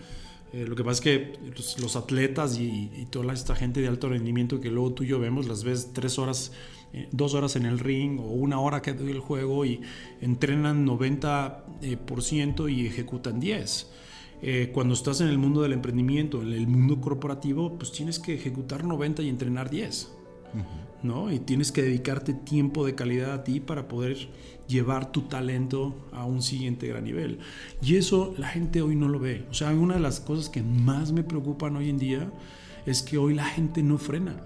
Eh, 0.57 0.65
lo 0.65 0.75
que 0.75 0.83
pasa 0.83 0.93
es 0.93 1.01
que 1.01 1.33
los, 1.79 1.95
atletas 1.95 2.57
y, 2.57 3.05
toda 3.11 3.31
esta 3.31 3.55
gente 3.55 3.79
de 3.79 3.87
alto 3.87 4.09
rendimiento 4.09 4.59
que 4.59 4.71
luego 4.71 4.91
tú 4.93 5.03
y 5.03 5.07
yo 5.07 5.19
vemos, 5.19 5.47
las 5.47 5.63
ves 5.63 5.91
tres 5.93 6.17
horas, 6.17 6.51
eh, 6.93 7.07
dos 7.11 7.35
horas 7.35 7.55
en 7.55 7.67
el 7.67 7.77
ring 7.77 8.19
o 8.19 8.23
una 8.23 8.59
hora 8.59 8.81
que 8.81 8.89
el 8.89 9.19
juego 9.19 9.65
y 9.65 9.81
entrenan 10.19 10.83
90% 10.83 12.67
eh, 12.67 12.71
y 12.71 12.87
ejecutan 12.87 13.39
10%. 13.39 14.71
cuando 14.71 14.95
estás 14.95 15.21
en 15.21 15.27
el 15.27 15.37
mundo 15.37 15.61
del 15.61 15.73
emprendimiento, 15.73 16.41
en 16.41 16.53
el 16.53 16.65
mundo 16.65 17.01
corporativo, 17.01 17.77
pues 17.77 17.91
tienes 17.91 18.17
que 18.17 18.33
ejecutar 18.33 18.83
90 18.83 19.21
y 19.21 19.29
entrenar 19.29 19.69
10. 19.69 20.11
¿no? 21.03 21.31
Y 21.31 21.37
tienes 21.37 21.71
que 21.71 21.83
dedicarte 21.83 22.33
tiempo 22.33 22.83
de 22.83 22.95
calidad 22.95 23.31
a 23.31 23.43
ti 23.43 23.59
para 23.59 23.87
poder 23.87 24.17
llevar 24.67 25.11
tu 25.11 25.21
talento 25.23 25.95
a 26.11 26.25
un 26.25 26.41
siguiente 26.41 26.87
gran 26.87 27.03
nivel. 27.03 27.39
Y 27.81 27.95
eso 27.95 28.33
la 28.37 28.47
gente 28.47 28.81
hoy 28.81 28.95
no 28.95 29.07
lo 29.07 29.19
ve. 29.19 29.45
O 29.49 29.53
sea, 29.53 29.71
una 29.71 29.95
de 29.95 30.01
las 30.01 30.19
cosas 30.19 30.49
que 30.49 30.61
más 30.61 31.11
me 31.11 31.23
preocupan 31.23 31.75
hoy 31.75 31.89
en 31.89 31.97
día 31.97 32.31
es 32.85 33.01
que 33.01 33.17
hoy 33.17 33.33
la 33.33 33.45
gente 33.45 33.83
no 33.83 33.97
frena. 33.97 34.43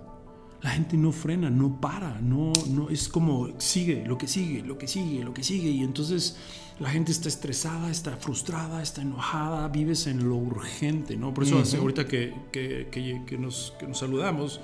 La 0.61 0.69
gente 0.69 0.95
no 0.95 1.11
frena, 1.11 1.49
no 1.49 1.81
para, 1.81 2.21
no, 2.21 2.53
no 2.69 2.89
es 2.89 3.09
como 3.09 3.49
sigue, 3.57 4.03
lo 4.05 4.19
que 4.19 4.27
sigue, 4.27 4.61
lo 4.61 4.77
que 4.77 4.87
sigue, 4.87 5.23
lo 5.23 5.33
que 5.33 5.43
sigue. 5.43 5.71
Y 5.71 5.81
entonces 5.81 6.37
la 6.79 6.89
gente 6.89 7.11
está 7.11 7.29
estresada, 7.29 7.89
está 7.89 8.15
frustrada, 8.17 8.81
está 8.81 9.01
enojada, 9.01 9.67
vives 9.69 10.05
en 10.05 10.27
lo 10.27 10.35
urgente, 10.35 11.17
¿no? 11.17 11.33
Por 11.33 11.45
eso 11.45 11.63
ahorita 11.79 12.07
que, 12.07 12.33
que, 12.51 12.87
que, 13.25 13.37
nos, 13.39 13.73
que 13.79 13.87
nos 13.87 13.99
saludamos, 13.99 14.61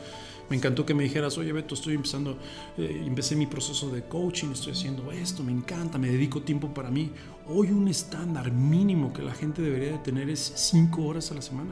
me 0.49 0.55
encantó 0.55 0.86
que 0.86 0.93
me 0.93 1.03
dijeras, 1.03 1.38
oye 1.38 1.51
Beto, 1.51 1.75
estoy 1.75 1.95
empezando, 1.95 2.38
eh, 2.77 3.03
empecé 3.05 3.36
mi 3.36 3.47
proceso 3.47 3.89
de 3.89 4.03
coaching, 4.03 4.49
estoy 4.51 4.73
haciendo 4.73 5.12
esto, 5.12 5.43
me 5.43 5.51
encanta, 5.51 5.97
me 5.97 6.10
dedico 6.10 6.41
tiempo 6.41 6.73
para 6.73 6.89
mí. 6.89 7.12
Hoy 7.47 7.71
un 7.71 7.88
estándar 7.88 8.51
mínimo 8.51 9.12
que 9.12 9.21
la 9.21 9.33
gente 9.33 9.62
debería 9.62 9.93
de 9.93 9.97
tener 9.99 10.29
es 10.29 10.53
cinco 10.55 11.03
horas 11.05 11.31
a 11.31 11.36
la 11.36 11.41
semana. 11.41 11.71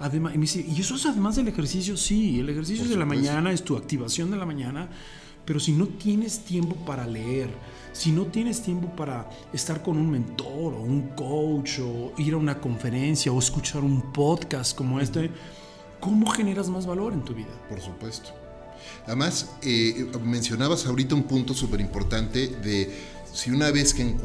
Además, 0.00 0.34
y, 0.34 0.38
me 0.38 0.42
dice, 0.42 0.64
¿y 0.66 0.80
eso 0.80 0.94
es 0.94 1.06
además 1.06 1.36
del 1.36 1.48
ejercicio? 1.48 1.96
Sí, 1.96 2.38
el 2.38 2.48
ejercicio 2.48 2.86
de 2.86 2.96
la 2.96 3.04
mañana 3.04 3.50
es 3.50 3.64
tu 3.64 3.76
activación 3.76 4.30
de 4.30 4.36
la 4.36 4.46
mañana, 4.46 4.88
pero 5.44 5.58
si 5.58 5.72
no 5.72 5.86
tienes 5.86 6.44
tiempo 6.44 6.76
para 6.76 7.06
leer, 7.06 7.50
si 7.92 8.12
no 8.12 8.26
tienes 8.26 8.62
tiempo 8.62 8.94
para 8.94 9.28
estar 9.52 9.82
con 9.82 9.96
un 9.96 10.08
mentor 10.08 10.74
o 10.74 10.82
un 10.82 11.08
coach 11.16 11.80
o 11.80 12.12
ir 12.18 12.34
a 12.34 12.36
una 12.36 12.60
conferencia 12.60 13.32
o 13.32 13.38
escuchar 13.40 13.82
un 13.82 14.12
podcast 14.12 14.76
como 14.76 15.00
este, 15.00 15.30
¿cómo 16.00 16.30
generas 16.30 16.68
más 16.68 16.86
valor 16.86 17.12
en 17.12 17.24
tu 17.24 17.34
vida? 17.34 17.50
Por 17.68 17.80
supuesto. 17.80 18.30
Además, 19.06 19.50
eh, 19.62 20.10
mencionabas 20.22 20.86
ahorita 20.86 21.14
un 21.14 21.24
punto 21.24 21.54
súper 21.54 21.80
importante 21.80 22.48
de 22.48 22.90
si 23.32 23.50
una 23.50 23.70
vez, 23.70 23.94
que 23.94 24.16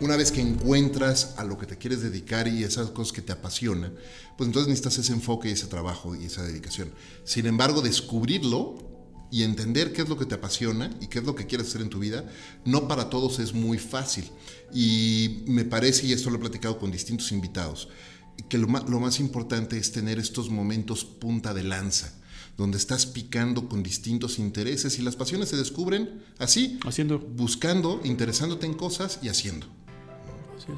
una 0.00 0.16
vez 0.16 0.32
que 0.32 0.40
encuentras 0.40 1.34
a 1.36 1.44
lo 1.44 1.58
que 1.58 1.66
te 1.66 1.76
quieres 1.76 2.02
dedicar 2.02 2.48
y 2.48 2.64
esas 2.64 2.90
cosas 2.90 3.12
que 3.12 3.22
te 3.22 3.32
apasionan, 3.32 3.94
pues 4.36 4.48
entonces 4.48 4.68
necesitas 4.68 4.98
ese 4.98 5.12
enfoque 5.12 5.48
y 5.48 5.52
ese 5.52 5.66
trabajo 5.66 6.14
y 6.14 6.26
esa 6.26 6.42
dedicación. 6.42 6.90
Sin 7.24 7.46
embargo, 7.46 7.82
descubrirlo 7.82 8.86
y 9.30 9.42
entender 9.42 9.92
qué 9.92 10.02
es 10.02 10.08
lo 10.08 10.16
que 10.16 10.26
te 10.26 10.36
apasiona 10.36 10.90
y 11.00 11.08
qué 11.08 11.18
es 11.18 11.24
lo 11.24 11.34
que 11.34 11.46
quieres 11.46 11.68
hacer 11.68 11.80
en 11.80 11.90
tu 11.90 11.98
vida, 11.98 12.24
no 12.64 12.86
para 12.86 13.10
todos 13.10 13.38
es 13.38 13.54
muy 13.54 13.78
fácil. 13.78 14.30
Y 14.72 15.42
me 15.46 15.64
parece, 15.64 16.06
y 16.06 16.12
esto 16.12 16.30
lo 16.30 16.36
he 16.36 16.40
platicado 16.40 16.78
con 16.78 16.90
distintos 16.90 17.32
invitados, 17.32 17.88
que 18.48 18.58
lo 18.58 18.68
más, 18.68 19.20
importante 19.20 19.78
es 19.78 19.92
tener 19.92 20.18
estos 20.18 20.50
momentos 20.50 21.04
punta 21.04 21.54
de 21.54 21.62
lanza, 21.64 22.12
donde 22.56 22.78
estás 22.78 23.06
picando 23.06 23.68
con 23.68 23.82
distintos 23.82 24.38
intereses 24.38 24.98
y 24.98 25.02
las 25.02 25.16
pasiones 25.16 25.48
se 25.48 25.56
descubren 25.56 26.22
así, 26.38 26.78
haciendo, 26.86 27.18
buscando, 27.18 28.00
interesándote 28.04 28.66
en 28.66 28.74
cosas 28.74 29.18
y 29.22 29.28
haciendo. 29.28 29.66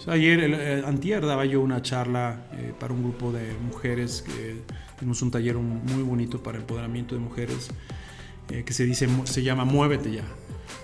Ayer, 0.06 0.40
el, 0.40 0.84
antier, 0.84 1.24
daba 1.24 1.46
yo 1.46 1.60
una 1.60 1.80
charla 1.80 2.46
eh, 2.52 2.74
para 2.78 2.92
un 2.92 3.02
grupo 3.02 3.32
de 3.32 3.54
mujeres, 3.54 4.22
que 4.22 4.62
tuvimos 4.98 5.22
un 5.22 5.30
taller 5.30 5.56
muy 5.56 6.02
bonito 6.02 6.42
para 6.42 6.58
el 6.58 6.62
empoderamiento 6.62 7.14
de 7.14 7.20
mujeres, 7.20 7.68
eh, 8.50 8.64
que 8.64 8.72
se, 8.72 8.84
dice, 8.84 9.08
se 9.24 9.42
llama 9.42 9.64
Muévete 9.64 10.12
ya. 10.12 10.24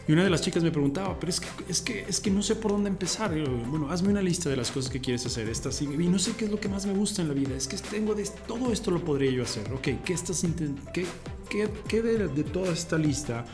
Y 0.07 0.13
una 0.13 0.23
de 0.25 0.31
las 0.31 0.43
chicas 0.43 0.63
me 0.63 0.71
preguntaba, 0.71 1.19
pero 1.19 1.31
es 1.31 1.41
que, 1.41 1.49
es 1.69 1.81
que, 1.81 2.01
es 2.07 2.21
que 2.21 2.31
no 2.31 2.43
sé 2.43 2.57
por 2.57 2.73
dónde 2.73 2.91
empezar. 2.91 3.35
bueno, 3.67 3.91
hazme 3.91 4.11
una 4.11 4.23
lista 4.23 4.51
de 4.51 4.57
las 4.57 4.71
cosas 4.71 4.91
que 4.91 5.01
quieres 5.01 5.25
hacer. 5.25 5.49
Estas, 5.49 5.81
y 5.81 5.87
no 5.87 6.19
sé 6.19 6.33
qué 6.37 6.45
es 6.45 6.51
lo 6.51 6.61
que 6.61 6.69
más 6.69 6.85
me 6.87 6.93
gusta 6.93 7.23
en 7.23 7.29
la 7.29 7.35
vida. 7.35 7.55
Es 7.57 7.67
que 7.67 7.77
tengo 7.77 8.15
de 8.15 8.25
todo 8.47 8.73
esto 8.73 8.91
lo 8.91 9.03
podría 9.05 9.31
yo 9.31 9.43
hacer. 9.43 9.73
Ok, 9.73 9.89
¿qué, 10.05 10.13
estás 10.13 10.45
qué, 10.93 11.07
qué, 11.49 11.71
qué 11.89 12.03
de, 12.03 12.29
de, 12.29 12.45
toda 12.45 12.73
esta 12.73 12.99
lista 12.99 13.45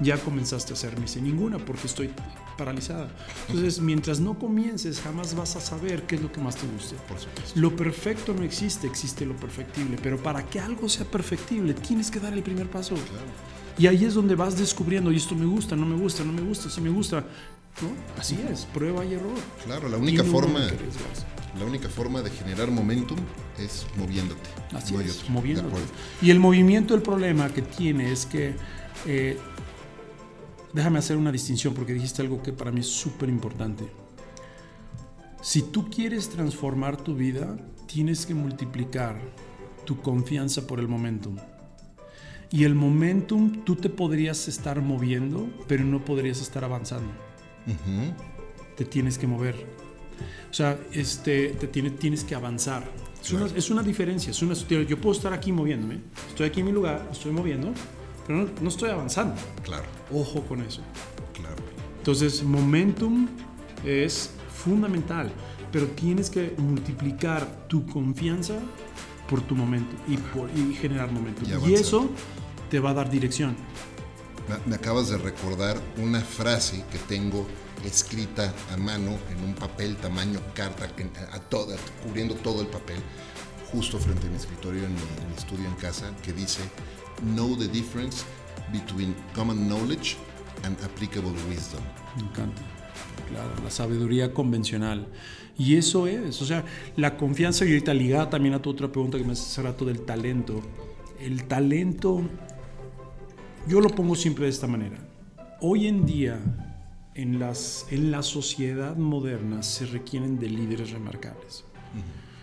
ya 0.00 0.18
comenzaste 0.18 0.72
a 0.72 0.74
hacer? 0.74 0.94
Me 0.96 1.02
dice, 1.02 1.20
ninguna, 1.22 1.58
porque 1.58 1.86
estoy 1.86 2.10
paralizada. 2.56 3.08
Entonces, 3.48 3.80
mientras 3.80 4.20
no 4.20 4.38
comiences, 4.38 5.00
jamás 5.00 5.34
vas 5.34 5.56
a 5.56 5.60
saber 5.60 6.02
qué 6.02 6.16
es 6.16 6.22
lo 6.22 6.32
que 6.32 6.40
más 6.40 6.56
te 6.56 6.66
guste. 6.66 6.96
Por 7.08 7.18
supuesto. 7.18 7.58
Lo 7.58 7.74
perfecto 7.74 8.34
no 8.34 8.42
existe, 8.42 8.86
existe 8.86 9.24
lo 9.24 9.36
perfectible. 9.36 9.98
Pero 10.02 10.22
para 10.22 10.44
que 10.44 10.60
algo 10.60 10.88
sea 10.88 11.06
perfectible, 11.06 11.74
tienes 11.74 12.10
que 12.10 12.20
dar 12.20 12.32
el 12.32 12.42
primer 12.42 12.68
paso. 12.68 12.94
Claro. 12.94 13.55
Y 13.78 13.86
ahí 13.86 14.04
es 14.04 14.14
donde 14.14 14.34
vas 14.34 14.56
descubriendo, 14.58 15.12
y 15.12 15.16
esto 15.16 15.34
me 15.34 15.46
gusta, 15.46 15.76
no 15.76 15.84
me 15.84 15.96
gusta, 15.96 16.24
no 16.24 16.32
me 16.32 16.42
gusta, 16.42 16.70
si 16.70 16.80
me 16.80 16.90
gusta. 16.90 17.20
¿no? 17.82 17.88
Así 18.18 18.38
es, 18.50 18.64
prueba 18.64 19.04
y 19.04 19.14
error. 19.14 19.36
Claro, 19.64 19.88
la 19.88 19.98
única 19.98 20.24
forma 20.24 20.60
la 21.58 21.64
única 21.64 21.88
forma 21.88 22.20
de 22.20 22.30
generar 22.30 22.70
momentum 22.70 23.18
es 23.58 23.86
moviéndote. 23.96 24.48
Así 24.74 24.94
es, 24.96 25.28
moviéndote. 25.30 25.76
Y 26.20 26.30
el 26.30 26.38
movimiento, 26.38 26.94
el 26.94 27.00
problema 27.00 27.48
que 27.48 27.62
tiene 27.62 28.12
es 28.12 28.26
que, 28.26 28.54
eh, 29.06 29.38
déjame 30.74 30.98
hacer 30.98 31.16
una 31.16 31.32
distinción 31.32 31.72
porque 31.72 31.94
dijiste 31.94 32.20
algo 32.20 32.42
que 32.42 32.52
para 32.52 32.70
mí 32.70 32.80
es 32.80 32.88
súper 32.88 33.30
importante. 33.30 33.90
Si 35.40 35.62
tú 35.62 35.88
quieres 35.88 36.28
transformar 36.28 36.98
tu 36.98 37.14
vida, 37.14 37.56
tienes 37.86 38.26
que 38.26 38.34
multiplicar 38.34 39.18
tu 39.86 40.02
confianza 40.02 40.66
por 40.66 40.78
el 40.80 40.88
momentum. 40.88 41.36
Y 42.50 42.64
el 42.64 42.74
momentum, 42.74 43.64
tú 43.64 43.76
te 43.76 43.88
podrías 43.88 44.48
estar 44.48 44.80
moviendo, 44.80 45.48
pero 45.66 45.84
no 45.84 46.04
podrías 46.04 46.40
estar 46.40 46.64
avanzando. 46.64 47.10
Te 48.76 48.84
tienes 48.84 49.18
que 49.18 49.26
mover. 49.26 49.54
O 50.50 50.54
sea, 50.54 50.78
este, 50.92 51.48
te 51.48 51.66
tiene, 51.66 51.90
tienes 51.90 52.24
que 52.24 52.34
avanzar. 52.34 52.84
Es, 53.20 53.32
una, 53.32 53.46
es, 53.46 53.70
una, 53.70 53.82
diferencia. 53.82 54.30
Es 54.30 54.40
una, 54.42 54.54
yo 54.54 55.00
puedo 55.00 55.14
estar 55.14 55.32
aquí 55.32 55.50
moviéndome. 55.50 55.98
Estoy 56.28 56.46
aquí 56.46 56.60
en 56.60 56.66
mi 56.66 56.72
lugar, 56.72 57.08
estoy 57.10 57.32
moviendo, 57.32 57.72
pero 58.26 58.40
no, 58.40 58.48
no 58.60 58.68
estoy 58.68 58.90
avanzando. 58.90 59.34
Claro. 59.64 59.84
Ojo 60.12 60.42
con 60.42 60.60
eso. 60.62 60.82
Claro. 61.34 61.56
Entonces, 61.98 62.44
momentum 62.44 63.28
es 63.84 64.30
fundamental, 64.54 65.32
pero 65.72 65.86
tienes 65.88 66.30
que 66.30 66.54
multiplicar 66.56 67.66
tu 67.66 67.84
confianza 67.86 68.60
por 69.28 69.40
tu 69.40 69.54
momento 69.54 69.96
y, 70.08 70.16
por, 70.16 70.48
y 70.56 70.74
generar 70.74 71.10
momento. 71.12 71.42
Y, 71.66 71.74
eso 71.74 72.08
te 72.68 72.80
va 72.80 72.90
a 72.90 72.94
dar 72.94 73.10
dirección. 73.10 73.56
Me 74.64 74.76
acabas 74.76 75.08
de 75.08 75.18
recordar 75.18 75.80
una 75.98 76.20
frase 76.20 76.84
que 76.92 76.98
tengo 76.98 77.46
escrita 77.84 78.54
a 78.72 78.76
mano 78.76 79.18
en 79.30 79.44
un 79.44 79.54
papel 79.54 79.96
tamaño 79.96 80.40
carta, 80.54 80.88
a 81.32 81.40
toda, 81.40 81.76
cubriendo 82.04 82.34
todo 82.36 82.60
el 82.60 82.68
papel, 82.68 82.98
justo 83.72 83.98
frente 83.98 84.26
a 84.26 84.30
mi 84.30 84.36
escritorio 84.36 84.84
en 84.84 84.94
mi, 84.94 85.00
en 85.00 85.28
mi 85.28 85.36
estudio 85.36 85.66
en 85.66 85.74
casa, 85.74 86.12
que 86.22 86.32
dice, 86.32 86.60
Know 87.34 87.56
the 87.56 87.68
difference 87.68 88.24
between 88.72 89.14
common 89.34 89.66
knowledge 89.68 90.16
and 90.64 90.76
applicable 90.84 91.32
wisdom. 91.48 91.82
Me 92.16 92.22
encanta. 92.22 92.62
Claro, 93.28 93.50
la 93.62 93.70
sabiduría 93.70 94.32
convencional. 94.32 95.06
Y 95.58 95.76
eso 95.76 96.06
es, 96.06 96.40
o 96.42 96.44
sea, 96.44 96.64
la 96.96 97.16
confianza 97.16 97.64
y 97.64 97.68
ahorita 97.68 97.94
ligada 97.94 98.30
también 98.30 98.54
a 98.54 98.62
tu 98.62 98.70
otra 98.70 98.92
pregunta 98.92 99.18
que 99.18 99.24
me 99.24 99.32
hace 99.32 99.42
hace 99.42 99.62
rato 99.62 99.84
del 99.84 100.02
talento. 100.02 100.60
El 101.18 101.44
talento 101.44 102.22
yo 103.66 103.80
lo 103.80 103.88
pongo 103.88 104.14
siempre 104.14 104.44
de 104.44 104.50
esta 104.50 104.66
manera. 104.66 104.98
Hoy 105.60 105.86
en 105.86 106.06
día, 106.06 106.38
en, 107.14 107.38
las, 107.38 107.86
en 107.90 108.10
la 108.10 108.22
sociedad 108.22 108.96
moderna, 108.96 109.62
se 109.62 109.86
requieren 109.86 110.38
de 110.38 110.48
líderes 110.48 110.90
remarcables. 110.90 111.64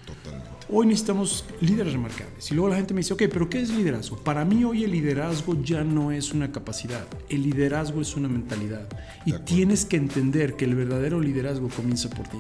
Totalmente. 0.06 0.50
Hoy 0.70 0.88
necesitamos 0.88 1.46
líderes 1.62 1.94
remarcables. 1.94 2.52
Y 2.52 2.56
luego 2.56 2.70
la 2.70 2.76
gente 2.76 2.94
me 2.94 3.00
dice, 3.00 3.14
ok, 3.14 3.24
pero 3.32 3.50
¿qué 3.50 3.62
es 3.62 3.70
liderazgo? 3.70 4.18
Para 4.18 4.44
mí 4.44 4.64
hoy 4.64 4.84
el 4.84 4.92
liderazgo 4.92 5.62
ya 5.62 5.84
no 5.84 6.12
es 6.12 6.34
una 6.34 6.52
capacidad. 6.52 7.06
El 7.30 7.44
liderazgo 7.44 8.02
es 8.02 8.16
una 8.16 8.28
mentalidad. 8.28 8.88
Y 9.26 9.34
tienes 9.40 9.86
que 9.86 9.98
entender 9.98 10.56
que 10.56 10.66
el 10.66 10.76
verdadero 10.76 11.20
liderazgo 11.20 11.70
comienza 11.70 12.10
por 12.10 12.28
ti. 12.28 12.38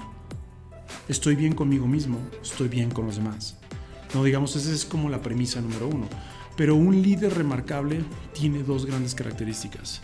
Estoy 1.07 1.35
bien 1.35 1.53
conmigo 1.53 1.87
mismo, 1.87 2.17
estoy 2.41 2.69
bien 2.69 2.89
con 2.89 3.05
los 3.05 3.17
demás. 3.17 3.57
No 4.13 4.23
digamos, 4.23 4.55
esa 4.55 4.71
es 4.71 4.85
como 4.85 5.09
la 5.09 5.21
premisa 5.21 5.59
número 5.59 5.87
uno. 5.87 6.07
Pero 6.55 6.75
un 6.75 7.01
líder 7.01 7.33
remarcable 7.33 8.03
tiene 8.33 8.63
dos 8.63 8.85
grandes 8.85 9.15
características. 9.15 10.01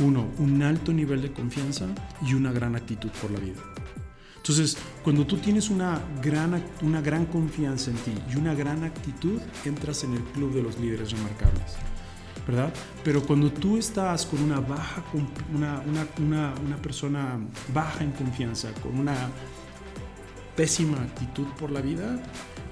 Uno, 0.00 0.28
un 0.38 0.62
alto 0.62 0.92
nivel 0.92 1.22
de 1.22 1.32
confianza 1.32 1.86
y 2.22 2.34
una 2.34 2.52
gran 2.52 2.76
actitud 2.76 3.10
por 3.20 3.30
la 3.32 3.40
vida. 3.40 3.60
Entonces, 4.36 4.78
cuando 5.02 5.26
tú 5.26 5.36
tienes 5.38 5.68
una 5.68 6.00
gran, 6.22 6.62
una 6.82 7.00
gran 7.00 7.26
confianza 7.26 7.90
en 7.90 7.96
ti 7.98 8.12
y 8.32 8.36
una 8.36 8.54
gran 8.54 8.84
actitud, 8.84 9.40
entras 9.64 10.04
en 10.04 10.14
el 10.14 10.22
club 10.22 10.54
de 10.54 10.62
los 10.62 10.78
líderes 10.78 11.10
remarcables. 11.10 11.76
¿verdad? 12.46 12.72
Pero 13.04 13.22
cuando 13.22 13.52
tú 13.52 13.76
estás 13.76 14.24
con 14.24 14.42
una 14.42 14.58
baja, 14.58 15.04
una, 15.54 15.82
una, 16.18 16.54
una, 16.64 16.76
persona 16.76 17.38
baja 17.74 18.02
en 18.02 18.12
confianza, 18.12 18.72
con 18.82 18.98
una 18.98 19.28
pésima 20.56 20.96
actitud 20.96 21.46
por 21.60 21.70
la 21.70 21.82
vida, 21.82 22.18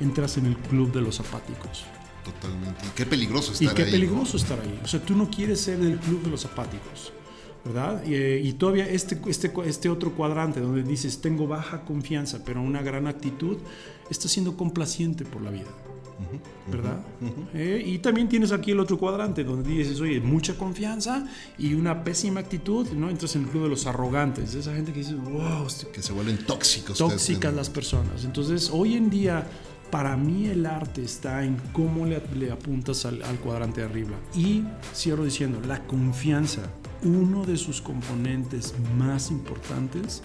entras 0.01 0.39
en 0.39 0.47
el 0.47 0.57
club 0.57 0.91
de 0.93 1.03
los 1.03 1.21
apáticos. 1.21 1.85
Totalmente. 2.27 2.87
Y 2.87 2.91
qué 2.91 3.07
peligroso 3.07 3.53
estar 3.53 3.69
ahí. 3.69 3.73
Y 3.73 3.77
qué 3.77 3.91
peligroso 3.91 4.37
estar 4.37 4.61
ahí. 4.61 4.81
O 4.83 4.89
sea, 4.89 5.01
tú 5.01 5.15
no 5.15 5.31
quieres 5.31 5.61
ser 5.61 5.79
del 5.79 5.99
club 5.99 6.23
de 6.25 6.31
los 6.31 6.45
apáticos. 6.45 7.13
¿verdad? 7.67 8.05
Y, 8.07 8.53
todavía 8.53 8.89
este, 8.89 9.21
este, 9.27 9.53
este 9.65 9.89
otro 9.89 10.13
cuadrante 10.13 10.61
donde 10.61 10.83
dices, 10.85 11.21
tengo 11.21 11.49
baja 11.49 11.85
confianza, 11.85 12.45
pero 12.45 12.63
una 12.63 12.81
gran 12.81 13.07
actitud, 13.09 13.57
está 14.09 14.29
siendo 14.29 14.57
complaciente 14.57 15.25
por 15.25 15.43
la 15.43 15.51
vida. 15.51 15.67
¿Verdad? 16.71 17.05
Eh, 17.53 17.83
y 17.85 17.99
también 17.99 18.29
tienes 18.29 18.51
aquí 18.51 18.71
el 18.71 18.81
otro 18.81 18.97
cuadrante 18.97 19.45
donde 19.45 19.69
dices, 19.69 20.01
oye, 20.01 20.19
mucha 20.21 20.57
confianza 20.57 21.27
y 21.59 21.75
una 21.75 22.05
pésima 22.05 22.41
actitud, 22.41 22.89
¿no? 22.93 23.11
Entras 23.11 23.37
en 23.37 23.43
el 23.43 23.49
club 23.49 23.65
de 23.65 23.69
los 23.69 23.87
arrogantes, 23.87 24.55
esa 24.55 24.75
gente 24.75 24.93
que 24.93 25.01
dice, 25.01 25.15
wow, 25.15 25.67
este 25.67 25.89
que 25.89 26.03
se 26.03 26.13
vuelven 26.13 26.39
tóxicos. 26.39 26.97
Tóxicas 26.97 27.53
las 27.53 27.69
personas. 27.69 28.25
Entonces, 28.25 28.71
hoy 28.73 28.95
en 28.95 29.11
día, 29.11 29.47
para 29.91 30.17
mí 30.17 30.47
el 30.47 30.67
arte 30.67 31.03
está 31.03 31.45
en 31.45 31.57
cómo 31.73 32.07
le, 32.07 32.51
apuntas 32.51 33.07
al, 33.07 33.23
al 33.23 33.39
cuadrante 33.39 33.81
de 33.81 33.87
arriba. 33.87 34.17
Y 34.35 34.65
cierro 34.95 35.25
diciendo, 35.25 35.61
la 35.67 35.87
confianza 35.87 36.63
uno 37.03 37.45
de 37.45 37.57
sus 37.57 37.81
componentes 37.81 38.75
más 38.97 39.31
importantes 39.31 40.23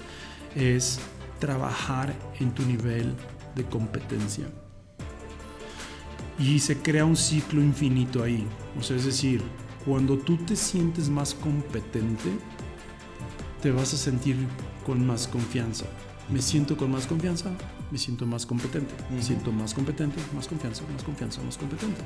es 0.56 1.00
trabajar 1.40 2.14
en 2.40 2.52
tu 2.54 2.64
nivel 2.64 3.14
de 3.56 3.64
competencia. 3.66 4.46
Y 6.40 6.60
se 6.60 6.78
crea 6.78 7.06
un 7.06 7.16
ciclo 7.16 7.62
infinito 7.62 8.24
ahí. 8.24 8.48
O 8.80 8.84
sea, 8.84 8.98
es 8.98 9.06
decir, 9.06 9.44
cuando 9.86 10.18
tú 10.18 10.38
te 10.38 10.56
sientes 10.56 11.10
más 11.10 11.34
competente, 11.34 12.30
te 13.62 13.72
vas 13.72 13.94
a 13.94 13.98
sentir 13.98 14.36
con 14.86 15.06
más 15.06 15.28
confianza. 15.28 15.86
Me 16.32 16.42
siento 16.42 16.78
con 16.78 16.90
más 16.90 17.08
confianza, 17.08 17.52
me 17.92 17.98
siento 17.98 18.26
más 18.26 18.46
competente, 18.46 18.94
me 19.14 19.22
siento 19.22 19.52
más 19.52 19.74
competente, 19.74 20.18
más 20.34 20.48
confianza, 20.48 20.84
más 20.94 21.04
confianza, 21.04 21.42
más 21.44 21.58
competente. 21.58 22.02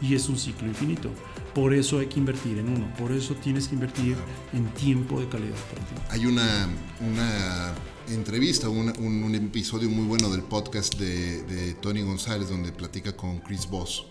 Y 0.00 0.14
es 0.14 0.26
un 0.30 0.38
ciclo 0.38 0.66
infinito. 0.68 1.10
Por 1.54 1.74
eso 1.74 1.98
hay 1.98 2.06
que 2.06 2.18
invertir 2.18 2.58
en 2.58 2.68
uno, 2.70 2.90
por 2.96 3.12
eso 3.12 3.34
tienes 3.34 3.68
que 3.68 3.74
invertir 3.74 4.16
en 4.54 4.66
tiempo 4.72 5.20
de 5.20 5.28
calidad 5.28 5.56
para 5.70 5.86
ti. 5.86 5.94
Hay 6.08 6.24
una, 6.24 6.66
una 7.00 7.74
entrevista, 8.08 8.70
un, 8.70 8.90
un, 8.98 9.34
episodio 9.34 9.90
muy 9.90 10.06
bueno 10.06 10.30
del 10.30 10.42
podcast 10.42 10.94
de, 10.94 11.42
de, 11.42 11.74
Tony 11.74 12.00
González 12.00 12.48
donde 12.48 12.72
platica 12.72 13.14
con 13.14 13.40
Chris 13.40 13.68
Voss. 13.68 14.06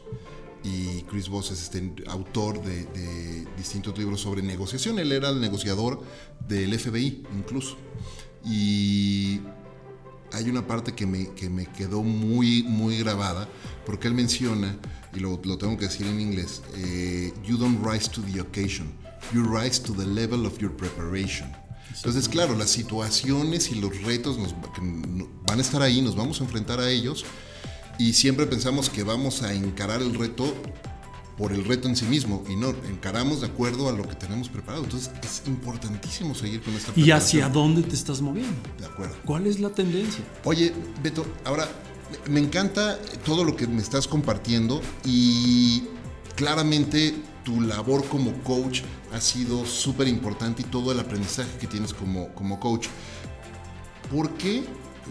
Y 0.63 1.01
Chris 1.03 1.29
Voss 1.29 1.51
es 1.51 1.63
este 1.63 1.93
autor 2.07 2.61
de, 2.63 2.85
de 2.85 3.47
distintos 3.57 3.97
libros 3.97 4.21
sobre 4.21 4.43
negociación. 4.43 4.99
Él 4.99 5.11
era 5.11 5.29
el 5.29 5.41
negociador 5.41 6.03
del 6.47 6.77
FBI 6.77 7.23
incluso. 7.35 7.77
Y 8.49 9.41
hay 10.31 10.49
una 10.49 10.65
parte 10.65 10.93
que 10.93 11.05
me, 11.05 11.29
que 11.33 11.49
me 11.49 11.65
quedó 11.65 12.03
muy, 12.03 12.63
muy 12.63 12.97
grabada, 12.97 13.47
porque 13.85 14.07
él 14.07 14.13
menciona, 14.13 14.77
y 15.13 15.19
lo, 15.19 15.39
lo 15.43 15.57
tengo 15.57 15.77
que 15.77 15.85
decir 15.85 16.07
en 16.07 16.19
inglés, 16.19 16.61
eh, 16.75 17.33
you 17.45 17.57
don't 17.57 17.83
rise 17.85 18.09
to 18.09 18.21
the 18.21 18.39
occasion, 18.39 18.91
you 19.33 19.43
rise 19.43 19.81
to 19.81 19.93
the 19.93 20.05
level 20.05 20.45
of 20.45 20.57
your 20.59 20.71
preparation. 20.71 21.51
Entonces, 21.95 22.29
claro, 22.29 22.55
las 22.55 22.69
situaciones 22.69 23.71
y 23.71 23.75
los 23.75 24.01
retos 24.03 24.37
nos, 24.37 24.53
van 25.47 25.57
a 25.57 25.61
estar 25.61 25.81
ahí, 25.81 26.01
nos 26.01 26.15
vamos 26.15 26.39
a 26.39 26.43
enfrentar 26.43 26.79
a 26.79 26.89
ellos, 26.89 27.25
y 27.97 28.13
siempre 28.13 28.45
pensamos 28.45 28.89
que 28.89 29.03
vamos 29.03 29.41
a 29.41 29.53
encarar 29.53 30.01
el 30.01 30.13
reto 30.13 30.53
por 31.37 31.53
el 31.53 31.63
reto 31.63 31.87
en 31.87 31.95
sí 31.95 32.05
mismo 32.05 32.43
y 32.49 32.55
no 32.55 32.69
encaramos 32.69 33.41
de 33.41 33.47
acuerdo 33.47 33.87
a 33.89 33.91
lo 33.91 34.07
que 34.07 34.15
tenemos 34.15 34.49
preparado. 34.49 34.83
Entonces 34.83 35.11
es 35.23 35.43
importantísimo 35.47 36.33
seguir 36.33 36.61
con 36.61 36.73
esta 36.73 36.91
¿Y 36.95 37.11
hacia 37.11 37.47
dónde 37.47 37.83
te 37.83 37.95
estás 37.95 38.21
moviendo? 38.21 38.55
De 38.79 38.85
acuerdo. 38.85 39.15
¿Cuál 39.23 39.45
es 39.45 39.59
la 39.59 39.69
tendencia? 39.69 40.23
Oye, 40.43 40.73
Beto, 41.03 41.25
ahora 41.45 41.67
me 42.29 42.39
encanta 42.39 42.99
todo 43.23 43.43
lo 43.43 43.55
que 43.55 43.67
me 43.67 43.81
estás 43.81 44.07
compartiendo 44.07 44.81
y 45.05 45.83
claramente 46.35 47.13
tu 47.43 47.61
labor 47.61 48.05
como 48.07 48.33
coach 48.43 48.81
ha 49.13 49.21
sido 49.21 49.65
súper 49.65 50.07
importante 50.07 50.63
y 50.63 50.65
todo 50.65 50.91
el 50.91 50.99
aprendizaje 50.99 51.57
que 51.59 51.67
tienes 51.67 51.93
como, 51.93 52.33
como 52.33 52.59
coach. 52.59 52.87
¿Por 54.11 54.31
qué 54.31 54.63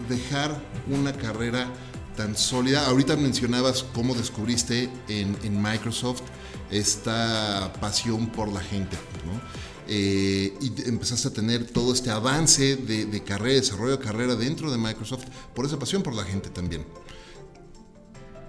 dejar 0.09 0.61
una 0.87 1.13
carrera 1.13 1.67
tan 2.17 2.35
sólida. 2.35 2.87
Ahorita 2.87 3.15
mencionabas 3.15 3.85
cómo 3.93 4.13
descubriste 4.13 4.89
en, 5.07 5.61
Microsoft 5.61 6.23
esta 6.69 7.71
pasión 7.79 8.27
por 8.27 8.51
la 8.51 8.59
gente, 8.59 8.97
¿no? 9.25 9.39
Eh, 9.87 10.53
y 10.59 10.89
empezaste 10.89 11.29
a 11.29 11.31
tener 11.31 11.65
todo 11.65 11.93
este 11.93 12.09
avance 12.09 12.75
de, 12.75 13.23
carrera, 13.23 13.55
desarrollo 13.55 13.95
de 13.95 14.03
carrera 14.03 14.35
dentro 14.35 14.69
de 14.69 14.77
Microsoft 14.77 15.23
por 15.55 15.65
esa 15.65 15.79
pasión 15.79 16.03
por 16.03 16.13
la 16.13 16.25
gente 16.25 16.49
también. 16.49 16.85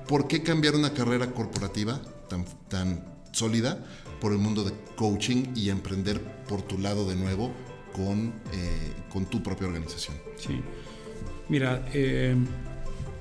¿Por 0.09 0.27
qué 0.27 0.43
cambiar 0.43 0.75
una 0.75 0.93
carrera 0.93 1.31
corporativa 1.31 2.01
tan, 2.29 2.45
tan 2.69 3.05
sólida 3.31 3.87
por 4.21 4.33
el 4.33 4.39
mundo 4.39 4.65
de 4.65 4.73
coaching 4.97 5.53
y 5.55 5.69
emprender 5.69 6.21
por 6.49 6.63
tu 6.63 6.79
lado 6.79 7.09
de 7.09 7.15
nuevo 7.15 7.53
con, 7.95 8.33
eh, 8.53 8.93
con 9.13 9.27
tu 9.27 9.43
propia 9.43 9.69
organización? 9.69 10.17
Sí. 10.39 10.61
Mira, 11.49 11.89
eh, 11.95 12.35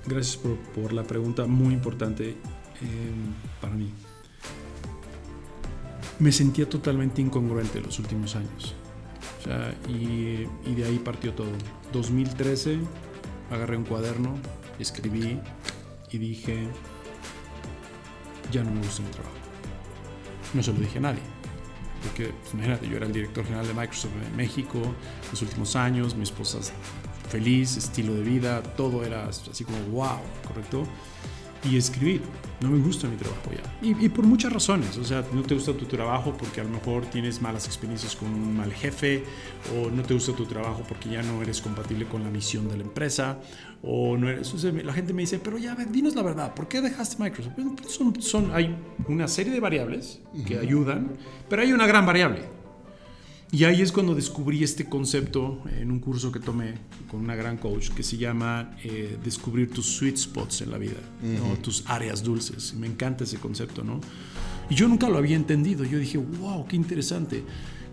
Gracias 0.07 0.37
por, 0.37 0.93
la 0.93 1.03
pregunta 1.03 1.45
muy 1.45 1.73
importante 1.73 2.29
eh, 2.29 2.35
para 3.59 3.73
mí. 3.75 3.91
Me 6.19 6.31
sentía 6.31 6.67
totalmente 6.67 7.21
incongruente 7.21 7.81
los 7.81 7.99
últimos 7.99 8.35
años. 8.35 8.73
y, 9.87 10.47
y, 10.65 10.75
de 10.75 10.85
ahí 10.85 10.99
partió 10.99 11.33
todo. 11.33 11.51
2013, 11.91 12.79
agarré 13.51 13.77
un 13.77 13.83
cuaderno, 13.83 14.35
escribí 14.79 15.39
y 16.11 16.17
dije, 16.17 16.67
ya 18.51 18.63
no 18.63 18.71
me 18.71 18.79
gusta 18.79 19.03
mi 19.03 19.09
trabajo. 19.09 19.35
No 20.53 20.63
se 20.63 20.71
lo 20.71 20.79
dije 20.79 20.99
a 20.99 21.01
nadie. 21.01 21.21
Porque, 22.03 22.27
pues, 22.27 22.53
imagínate, 22.53 22.87
yo 22.87 22.97
era 22.97 23.05
el 23.05 23.13
director 23.13 23.43
general 23.43 23.67
de 23.67 23.73
Microsoft 23.73 24.13
en 24.25 24.37
México 24.37 24.79
los 25.31 25.41
últimos 25.41 25.75
años, 25.75 26.15
mi 26.15 26.23
esposa 26.23 26.59
feliz, 27.27 27.77
estilo 27.77 28.13
de 28.13 28.21
vida, 28.21 28.61
todo 28.63 29.03
era 29.03 29.27
así 29.27 29.63
como 29.63 29.77
wow, 29.91 30.19
¿correcto? 30.47 30.83
Y 31.63 31.75
escribir, 31.75 32.21
no 32.61 32.69
me 32.69 32.79
gusta 32.79 33.07
mi 33.07 33.17
trabajo 33.17 33.49
ya. 33.51 33.87
Y, 33.87 34.09
por 34.09 34.25
muchas 34.25 34.53
razones, 34.53 34.95
o 34.97 35.03
sea, 35.03 35.25
no 35.33 35.41
te 35.41 35.55
gusta 35.55 35.73
tu 35.73 35.85
trabajo 35.85 36.33
porque 36.37 36.61
a 36.61 36.63
lo 36.63 36.69
mejor 36.69 37.05
tienes 37.07 37.41
malas 37.41 37.65
experiencias 37.65 38.15
con 38.15 38.29
un 38.29 38.55
mal 38.55 38.71
jefe, 38.73 39.23
o 39.75 39.89
no 39.89 40.03
te 40.03 40.13
gusta 40.13 40.33
tu 40.33 40.45
trabajo 40.45 40.83
porque 40.87 41.09
ya 41.09 41.23
no 41.23 41.41
eres 41.41 41.61
compatible 41.61 42.05
con 42.05 42.23
la 42.23 42.29
misión 42.29 42.69
de 42.69 42.77
la 42.77 42.83
empresa, 42.83 43.39
o 43.81 44.17
no 44.17 44.29
eres, 44.29 44.53
la 44.63 44.93
gente 44.93 45.13
me 45.13 45.23
dice, 45.23 45.39
pero 45.39 45.57
ya, 45.57 45.75
dinos 45.75 46.15
la 46.15 46.21
verdad, 46.21 46.53
¿por 46.53 46.67
qué 46.67 46.81
dejaste 46.81 47.21
Microsoft? 47.21 47.53
Son, 47.87 48.21
son, 48.21 48.51
hay 48.53 48.75
una 49.07 49.27
serie 49.27 49.51
de 49.51 49.59
variables 49.59 50.21
que 50.45 50.59
ayudan, 50.59 51.17
pero 51.49 51.63
hay 51.63 51.73
una 51.73 51.87
gran 51.87 52.05
variable 52.05 52.56
y 53.51 53.63
ahí 53.63 53.81
es 53.81 53.91
cuando 53.91 54.13
descubrí 54.13 54.63
este 54.63 54.89
concepto 54.89 55.61
en 55.79 55.89
un 55.89 55.99
curso 55.99 56.31
que 56.31 56.39
tomé 56.39 56.73
con 57.09 57.21
una 57.21 57.35
gran 57.35 57.57
coach 57.57 57.89
que 57.89 58.03
se 58.03 58.17
llama 58.17 58.75
eh, 58.83 59.17
descubrir 59.23 59.71
tus 59.71 59.85
sweet 59.85 60.17
spots 60.17 60.61
en 60.61 60.71
la 60.71 60.77
vida, 60.77 60.99
tus 61.61 61.83
áreas 61.87 62.23
dulces. 62.23 62.73
Me 62.73 62.87
encanta 62.87 63.23
ese 63.23 63.37
concepto, 63.37 63.83
¿no? 63.83 64.01
Y 64.69 64.75
yo 64.75 64.87
nunca 64.89 65.07
lo 65.07 65.17
había 65.17 65.37
entendido. 65.37 65.85
Yo 65.85 65.97
dije, 65.97 66.17
wow, 66.17 66.67
qué 66.67 66.75
interesante. 66.75 67.43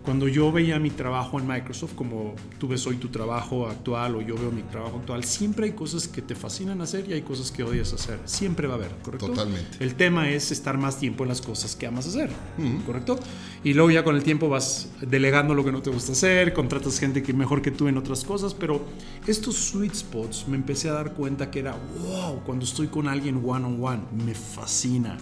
Cuando 0.05 0.27
yo 0.27 0.51
veía 0.51 0.79
mi 0.79 0.91
trabajo 0.91 1.39
en 1.39 1.47
Microsoft, 1.47 1.95
como 1.95 2.35
tú 2.59 2.67
ves 2.67 2.85
hoy 2.85 2.97
tu 2.97 3.09
trabajo 3.09 3.67
actual 3.67 4.15
o 4.15 4.21
yo 4.21 4.35
veo 4.35 4.51
mi 4.51 4.61
trabajo 4.61 4.99
actual, 4.99 5.23
siempre 5.23 5.65
hay 5.65 5.71
cosas 5.71 6.07
que 6.07 6.21
te 6.21 6.35
fascinan 6.35 6.79
hacer 6.81 7.09
y 7.09 7.13
hay 7.13 7.23
cosas 7.23 7.51
que 7.51 7.63
odias 7.63 7.91
hacer. 7.91 8.19
Siempre 8.25 8.67
va 8.67 8.75
a 8.75 8.77
haber, 8.77 8.91
¿correcto? 9.01 9.27
Totalmente. 9.27 9.83
El 9.83 9.95
tema 9.95 10.29
es 10.29 10.51
estar 10.51 10.77
más 10.77 10.99
tiempo 10.99 11.23
en 11.23 11.29
las 11.29 11.41
cosas 11.41 11.75
que 11.75 11.87
amas 11.87 12.07
hacer, 12.07 12.29
¿correcto? 12.85 13.19
Y 13.63 13.73
luego 13.73 13.89
ya 13.89 14.03
con 14.03 14.15
el 14.15 14.23
tiempo 14.23 14.47
vas 14.47 14.89
delegando 15.01 15.55
lo 15.55 15.65
que 15.65 15.71
no 15.71 15.81
te 15.81 15.89
gusta 15.89 16.11
hacer, 16.11 16.53
contratas 16.53 16.99
gente 16.99 17.23
que 17.23 17.33
mejor 17.33 17.63
que 17.63 17.71
tú 17.71 17.87
en 17.87 17.97
otras 17.97 18.23
cosas, 18.23 18.53
pero 18.53 18.85
estos 19.25 19.55
sweet 19.55 19.95
spots 19.95 20.47
me 20.47 20.55
empecé 20.55 20.89
a 20.89 20.93
dar 20.93 21.13
cuenta 21.13 21.49
que 21.49 21.59
era, 21.59 21.75
wow, 21.99 22.43
cuando 22.45 22.63
estoy 22.65 22.87
con 22.87 23.07
alguien 23.07 23.41
one 23.43 23.65
on 23.65 23.83
one, 23.83 24.01
me 24.23 24.35
fascina 24.35 25.17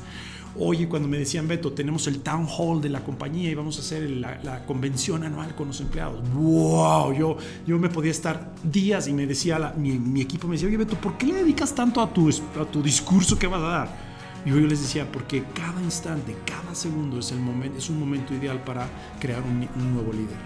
Oye, 0.59 0.87
cuando 0.87 1.07
me 1.07 1.17
decían, 1.17 1.47
Beto, 1.47 1.71
tenemos 1.71 2.05
el 2.05 2.19
town 2.19 2.45
hall 2.47 2.79
de 2.79 2.89
la 2.89 3.03
compañía 3.03 3.49
y 3.49 3.55
vamos 3.55 3.77
a 3.77 3.81
hacer 3.81 4.07
la, 4.09 4.65
convención 4.67 5.23
anual 5.23 5.55
con 5.55 5.67
los 5.69 5.81
empleados. 5.81 6.21
¡Wow! 6.31 7.13
Yo, 7.13 7.37
yo 7.65 7.79
me 7.79 7.89
podía 7.89 8.11
estar 8.11 8.53
días 8.63 9.07
y 9.07 9.13
me 9.13 9.25
decía, 9.25 9.73
mi, 9.75 10.21
equipo 10.21 10.47
me 10.47 10.53
decía, 10.53 10.67
oye, 10.67 10.77
Beto, 10.77 10.95
¿por 10.95 11.17
qué 11.17 11.25
le 11.25 11.33
dedicas 11.35 11.73
tanto 11.73 12.01
a 12.01 12.13
tu, 12.13 12.29
a 12.29 12.65
tu 12.65 12.83
discurso 12.83 13.37
que 13.37 13.47
vas 13.47 13.61
a 13.61 13.67
dar? 13.67 13.97
Y 14.45 14.49
yo 14.49 14.57
les 14.57 14.81
decía, 14.81 15.11
porque 15.11 15.43
cada 15.55 15.81
instante, 15.81 16.35
cada 16.45 16.75
segundo 16.75 17.19
es, 17.19 17.31
el 17.31 17.39
momento, 17.39 17.79
es 17.79 17.89
un 17.89 17.99
momento 17.99 18.33
ideal 18.35 18.63
para 18.63 18.87
crear 19.19 19.41
un, 19.41 19.67
un 19.75 19.93
nuevo 19.93 20.13
líder. 20.13 20.37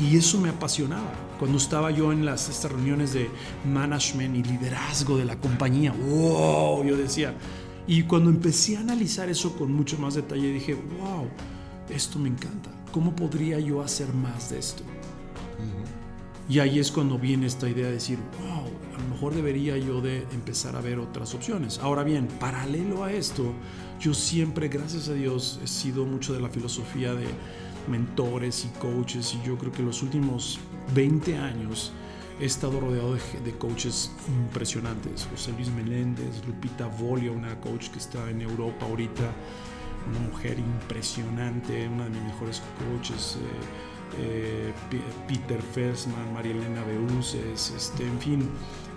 Y 0.00 0.16
eso 0.16 0.40
me 0.40 0.48
apasionaba. 0.48 1.12
Cuando 1.38 1.58
estaba 1.58 1.90
yo 1.90 2.12
en 2.12 2.24
las, 2.24 2.48
estas 2.48 2.72
reuniones 2.72 3.12
de 3.12 3.28
management 3.70 4.36
y 4.36 4.42
liderazgo 4.42 5.18
de 5.18 5.26
la 5.26 5.36
compañía, 5.36 5.92
wow, 5.92 6.82
yo 6.84 6.96
decía, 6.96 7.34
y 7.86 8.02
cuando 8.04 8.30
empecé 8.30 8.76
a 8.76 8.80
analizar 8.80 9.28
eso 9.28 9.56
con 9.56 9.72
mucho 9.72 9.98
más 9.98 10.14
detalle, 10.14 10.52
dije, 10.52 10.74
wow, 10.74 11.28
esto 11.88 12.18
me 12.18 12.28
encanta. 12.28 12.70
¿Cómo 12.92 13.14
podría 13.16 13.58
yo 13.58 13.82
hacer 13.82 14.12
más 14.12 14.50
de 14.50 14.58
esto? 14.58 14.82
Y 16.48 16.58
ahí 16.58 16.78
es 16.78 16.90
cuando 16.90 17.18
viene 17.18 17.46
esta 17.46 17.68
idea 17.68 17.86
de 17.86 17.92
decir, 17.92 18.18
wow, 18.40 18.66
a 18.94 19.02
lo 19.02 19.08
mejor 19.08 19.34
debería 19.34 19.78
yo 19.78 20.00
de 20.00 20.22
empezar 20.32 20.76
a 20.76 20.80
ver 20.80 20.98
otras 20.98 21.34
opciones. 21.34 21.78
Ahora 21.78 22.02
bien, 22.02 22.28
paralelo 22.40 23.04
a 23.04 23.12
esto, 23.12 23.52
yo 24.00 24.12
siempre, 24.12 24.68
gracias 24.68 25.08
a 25.08 25.14
Dios, 25.14 25.60
he 25.62 25.66
sido 25.66 26.04
mucho 26.04 26.34
de 26.34 26.40
la 26.40 26.48
filosofía 26.48 27.14
de 27.14 27.26
mentores 27.88 28.66
y 28.66 28.78
coaches 28.78 29.34
y 29.34 29.46
yo 29.46 29.56
creo 29.56 29.72
que 29.72 29.82
los 29.82 30.02
últimos 30.02 30.58
20 30.94 31.38
años 31.38 31.92
he 32.40 32.44
estado 32.44 32.80
rodeado 32.80 33.14
de, 33.14 33.52
coaches 33.58 34.10
impresionantes. 34.28 35.28
José 35.30 35.52
Luis 35.52 35.70
Meléndez, 35.70 36.44
Lupita 36.46 36.86
Volia, 36.86 37.32
una 37.32 37.60
coach 37.60 37.88
que 37.90 37.98
está 37.98 38.28
en 38.30 38.42
Europa 38.42 38.86
ahorita, 38.86 39.30
una 40.10 40.18
mujer 40.20 40.58
impresionante, 40.58 41.88
una 41.88 42.04
de 42.04 42.10
mis 42.10 42.22
mejores 42.22 42.62
coaches. 42.78 43.38
Eh, 43.40 43.92
eh, 44.18 44.72
Peter 45.26 45.62
Fersman, 45.62 46.34
María 46.34 46.52
Elena 46.52 46.84
Beuces, 46.84 47.72
este, 47.74 48.06
en 48.06 48.18
fin, 48.20 48.50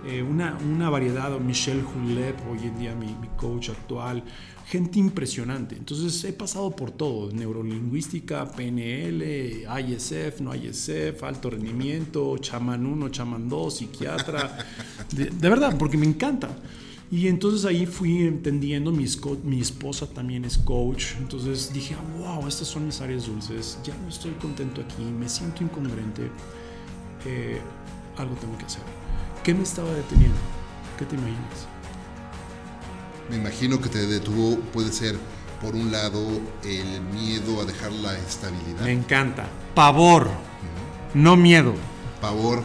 eh, 0.07 0.21
una, 0.21 0.89
variedad, 0.89 1.39
Michelle 1.39 1.83
Hulep, 1.83 2.35
hoy 2.47 2.67
en 2.67 2.77
día 2.77 2.93
mi, 2.93 3.15
coach 3.35 3.69
actual, 3.69 4.23
gente 4.67 4.99
impresionante. 4.99 5.75
Entonces 5.75 6.23
he 6.23 6.31
pasado 6.31 6.75
por 6.75 6.91
todo, 6.91 7.31
neurolingüística, 7.31 8.51
PNL, 8.51 9.63
ISF, 9.63 10.41
no 10.41 10.53
ISF, 10.53 11.23
alto 11.23 11.49
rendimiento, 11.49 12.37
chaman 12.37 12.85
1, 12.85 13.09
chaman 13.09 13.49
2, 13.49 13.75
psiquiatra, 13.75 14.57
de, 15.11 15.49
verdad, 15.49 15.75
porque 15.77 15.97
me 15.97 16.05
encanta. 16.05 16.55
Y 17.09 17.27
entonces 17.27 17.65
ahí 17.65 17.87
fui 17.87 18.27
entendiendo, 18.27 18.91
mi, 18.91 19.05
mi 19.43 19.59
esposa 19.59 20.07
también 20.07 20.45
es 20.45 20.57
coach, 20.57 21.13
entonces 21.17 21.71
dije, 21.73 21.95
wow, 22.19 22.47
estas 22.47 22.67
son 22.67 22.85
mis 22.85 23.01
áreas 23.01 23.25
dulces, 23.25 23.79
ya 23.83 23.95
no 23.97 24.09
estoy 24.09 24.31
contento 24.33 24.81
aquí, 24.81 25.03
me 25.03 25.29
siento 25.29 25.63
incongruente, 25.63 26.29
eh, 27.25 27.59
algo 28.17 28.35
tengo 28.35 28.57
que 28.57 28.65
hacer. 28.65 29.04
¿Qué 29.45 29.53
me 29.53 29.61
estaba 29.61 29.93
deteniendo? 29.93 30.39
¿Qué 30.97 31.05
te 31.05 31.13
imaginas? 31.13 31.67
Me 33.29 33.35
imagino 33.35 33.79
que 33.79 33.89
te 33.89 34.07
detuvo, 34.07 34.57
puede 34.73 34.91
ser, 34.91 35.19
por 35.61 35.75
un 35.75 35.91
lado, 35.91 36.19
el 36.63 37.01
miedo 37.13 37.61
a 37.61 37.65
dejar 37.65 37.91
la 37.91 38.17
estabilidad. 38.17 38.81
Me 38.81 38.91
encanta. 38.91 39.45
Pavor, 39.75 40.31
no 41.13 41.35
miedo. 41.35 41.75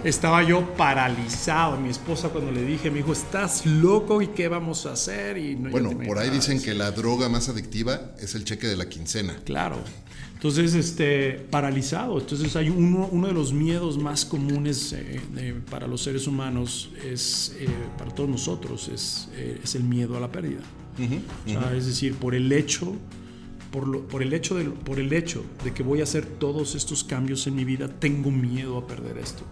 Estaba 0.05 0.43
yo 0.43 0.75
paralizado. 0.75 1.79
Mi 1.79 1.91
esposa 1.91 2.29
cuando 2.29 2.53
le 2.53 2.65
dije, 2.65 2.91
me 2.91 2.99
dijo, 2.99 3.13
estás 3.13 3.67
loco 3.67 4.23
y 4.23 4.29
qué 4.29 4.49
vamos 4.49 4.87
a 4.87 4.93
hacer. 4.93 5.39
Y 5.39 5.55
bueno, 5.55 5.91
por 6.07 6.19
ahí 6.19 6.31
dicen 6.31 6.63
que 6.63 6.75
la 6.75 6.91
droga 6.91 7.29
más 7.29 7.49
adictiva 7.49 8.13
es 8.19 8.35
el 8.35 8.45
cheque 8.45 8.67
de 8.67 8.77
la 8.77 8.89
quincena. 8.89 9.37
Claro. 9.45 9.77
Entonces, 10.41 10.73
este, 10.73 11.33
paralizado. 11.33 12.19
Entonces, 12.19 12.57
hay 12.57 12.71
uno, 12.71 13.11
uno 13.13 13.27
de 13.27 13.35
los 13.35 13.53
miedos 13.53 13.99
más 13.99 14.25
comunes 14.25 14.95
eh, 14.95 15.61
para 15.71 15.87
los 15.87 16.03
seres 16.03 16.27
humanos, 16.27 16.91
es, 17.05 17.55
eh, 17.59 17.69
para 17.99 18.15
todos 18.15 18.31
nosotros, 18.31 18.89
es, 18.89 19.29
eh, 19.35 19.61
es, 19.63 19.75
el 19.75 19.85
miedo 19.85 20.17
a 20.17 20.21
la 20.21 20.33
pérdida. 20.33 20.63
es 21.77 21.85
decir, 21.85 22.15
por 22.15 22.35
el 22.35 22.51
hecho, 22.53 22.97
por, 23.71 23.87
lo, 23.87 24.07
por, 24.07 24.23
el 24.23 24.33
hecho 24.33 24.55
de, 24.55 24.65
por 24.65 24.99
el 24.99 25.13
hecho 25.13 25.45
de 25.65 25.73
que 25.73 25.83
voy 25.83 26.01
a 26.01 26.05
hacer 26.05 26.27
todos 26.27 26.75
estos 26.75 27.05
cambios 27.05 27.47
en 27.47 27.57
mi 27.57 27.65
vida, 27.65 27.89
tengo 27.89 28.31
miedo 28.31 28.79
a 28.79 28.87
perder 28.87 29.19
esto. 29.19 29.45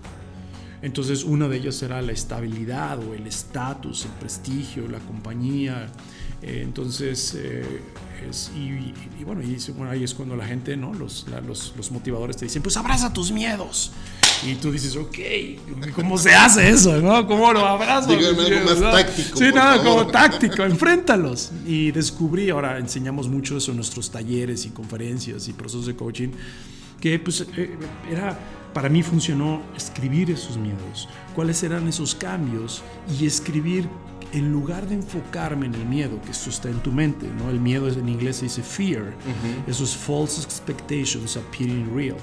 Entonces, 0.81 1.25
una 1.25 1.49
de 1.49 1.57
ellas 1.57 1.75
será 1.75 2.01
la 2.03 2.13
estabilidad 2.13 2.99
o 3.03 3.15
el 3.15 3.27
estatus, 3.27 4.05
el 4.05 4.13
prestigio, 4.13 4.87
la 4.89 5.01
compañía. 5.01 5.89
entonces, 6.41 7.37
y, 8.55 9.25
bueno, 9.25 9.43
y 9.43 9.57
bueno, 9.73 9.91
ahí 9.91 10.05
es 10.05 10.15
cuando 10.15 10.37
la 10.37 10.47
gente, 10.47 10.77
¿no? 10.77 10.95
Los, 10.95 11.27
los, 11.47 11.91
motivadores 11.91 12.37
te 12.37 12.45
dicen, 12.45 12.63
pues 12.63 12.77
abraza 12.77 13.13
tus 13.13 13.33
miedos. 13.33 13.93
Y 14.47 14.55
tú 14.55 14.71
dices, 14.71 14.97
ok, 14.97 15.19
¿cómo 15.95 16.17
se 16.19 16.35
hace 16.35 16.69
eso? 16.69 17.01
¿no? 17.01 17.27
¿Cómo 17.27 17.53
lo 17.53 17.67
abrazo? 17.67 18.11
Díganme 18.11 18.43
algo 18.43 18.71
más 18.71 18.81
táctico. 18.81 19.39
Sí, 19.39 19.45
nada, 19.55 19.83
como 19.83 20.07
táctico, 20.07 20.65
enfréntalos. 20.65 21.51
Y 21.67 21.91
descubrí, 21.91 22.51
ahora 22.51 22.79
enseñamos 22.79 23.29
mucho 23.29 23.57
eso 23.57 23.71
en 23.71 23.77
nuestros 23.77 24.11
talleres 24.11 24.65
y 24.67 24.71
conferencias 24.71 25.49
y 25.49 25.53
procesos 25.53 25.87
de 25.87 25.97
coaching, 25.97 26.29
que 27.01 27.19
pues 27.19 27.47
eh, 27.57 27.77
era, 28.11 28.39
para 28.73 28.89
mí 28.89 29.03
funcionó 29.03 29.63
escribir 29.77 30.31
esos 30.31 30.57
miedos, 30.57 31.09
cuáles 31.35 31.63
eran 31.63 31.89
esos 31.89 32.15
cambios 32.15 32.83
y 33.19 33.27
escribir 33.27 33.89
en 34.33 34.53
lugar 34.53 34.87
de 34.87 34.95
enfocarme 34.95 35.67
en 35.67 35.75
el 35.75 35.87
miedo, 35.87 36.21
que 36.23 36.33
esto 36.33 36.51
está 36.51 36.69
en 36.69 36.81
tu 36.81 36.93
mente, 36.93 37.27
¿no? 37.39 37.51
El 37.51 37.61
miedo 37.61 37.89
en 37.89 38.09
inglés 38.09 38.37
se 38.37 38.45
dice 38.45 38.63
fear, 38.63 39.15
esos 39.67 39.97
false 39.97 40.43
expectations 40.43 41.37
appearing 41.37 41.91
real. 41.95 42.17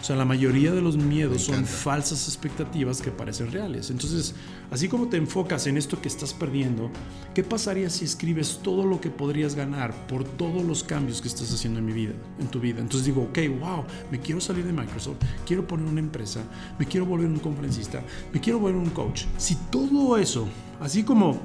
O 0.00 0.04
sea, 0.04 0.16
la 0.16 0.24
mayoría 0.24 0.72
de 0.72 0.80
los 0.80 0.96
miedos 0.96 1.42
son 1.42 1.66
falsas 1.66 2.26
expectativas 2.26 3.02
que 3.02 3.10
parecen 3.10 3.52
reales. 3.52 3.90
Entonces, 3.90 4.34
así 4.70 4.88
como 4.88 5.08
te 5.08 5.18
enfocas 5.18 5.66
en 5.66 5.76
esto 5.76 6.00
que 6.00 6.08
estás 6.08 6.32
perdiendo, 6.32 6.90
¿qué 7.34 7.44
pasaría 7.44 7.90
si 7.90 8.06
escribes 8.06 8.60
todo 8.62 8.86
lo 8.86 8.98
que 8.98 9.10
podrías 9.10 9.54
ganar 9.54 9.92
por 10.06 10.24
todos 10.24 10.64
los 10.64 10.84
cambios 10.84 11.20
que 11.20 11.28
estás 11.28 11.52
haciendo 11.52 11.80
en 11.80 11.84
mi 11.84 11.92
vida, 11.92 12.14
en 12.38 12.48
tu 12.48 12.60
vida? 12.60 12.80
Entonces 12.80 13.04
digo, 13.04 13.24
ok, 13.24 13.38
wow, 13.60 13.84
me 14.10 14.18
quiero 14.18 14.40
salir 14.40 14.64
de 14.64 14.72
Microsoft, 14.72 15.18
quiero 15.46 15.66
poner 15.66 15.86
una 15.86 16.00
empresa, 16.00 16.40
me 16.78 16.86
quiero 16.86 17.04
volver 17.04 17.26
un 17.26 17.38
conferencista, 17.38 18.02
me 18.32 18.40
quiero 18.40 18.58
volver 18.58 18.80
un 18.80 18.90
coach. 18.90 19.24
Si 19.36 19.54
todo 19.70 20.16
eso, 20.16 20.48
así 20.80 21.02
como 21.02 21.38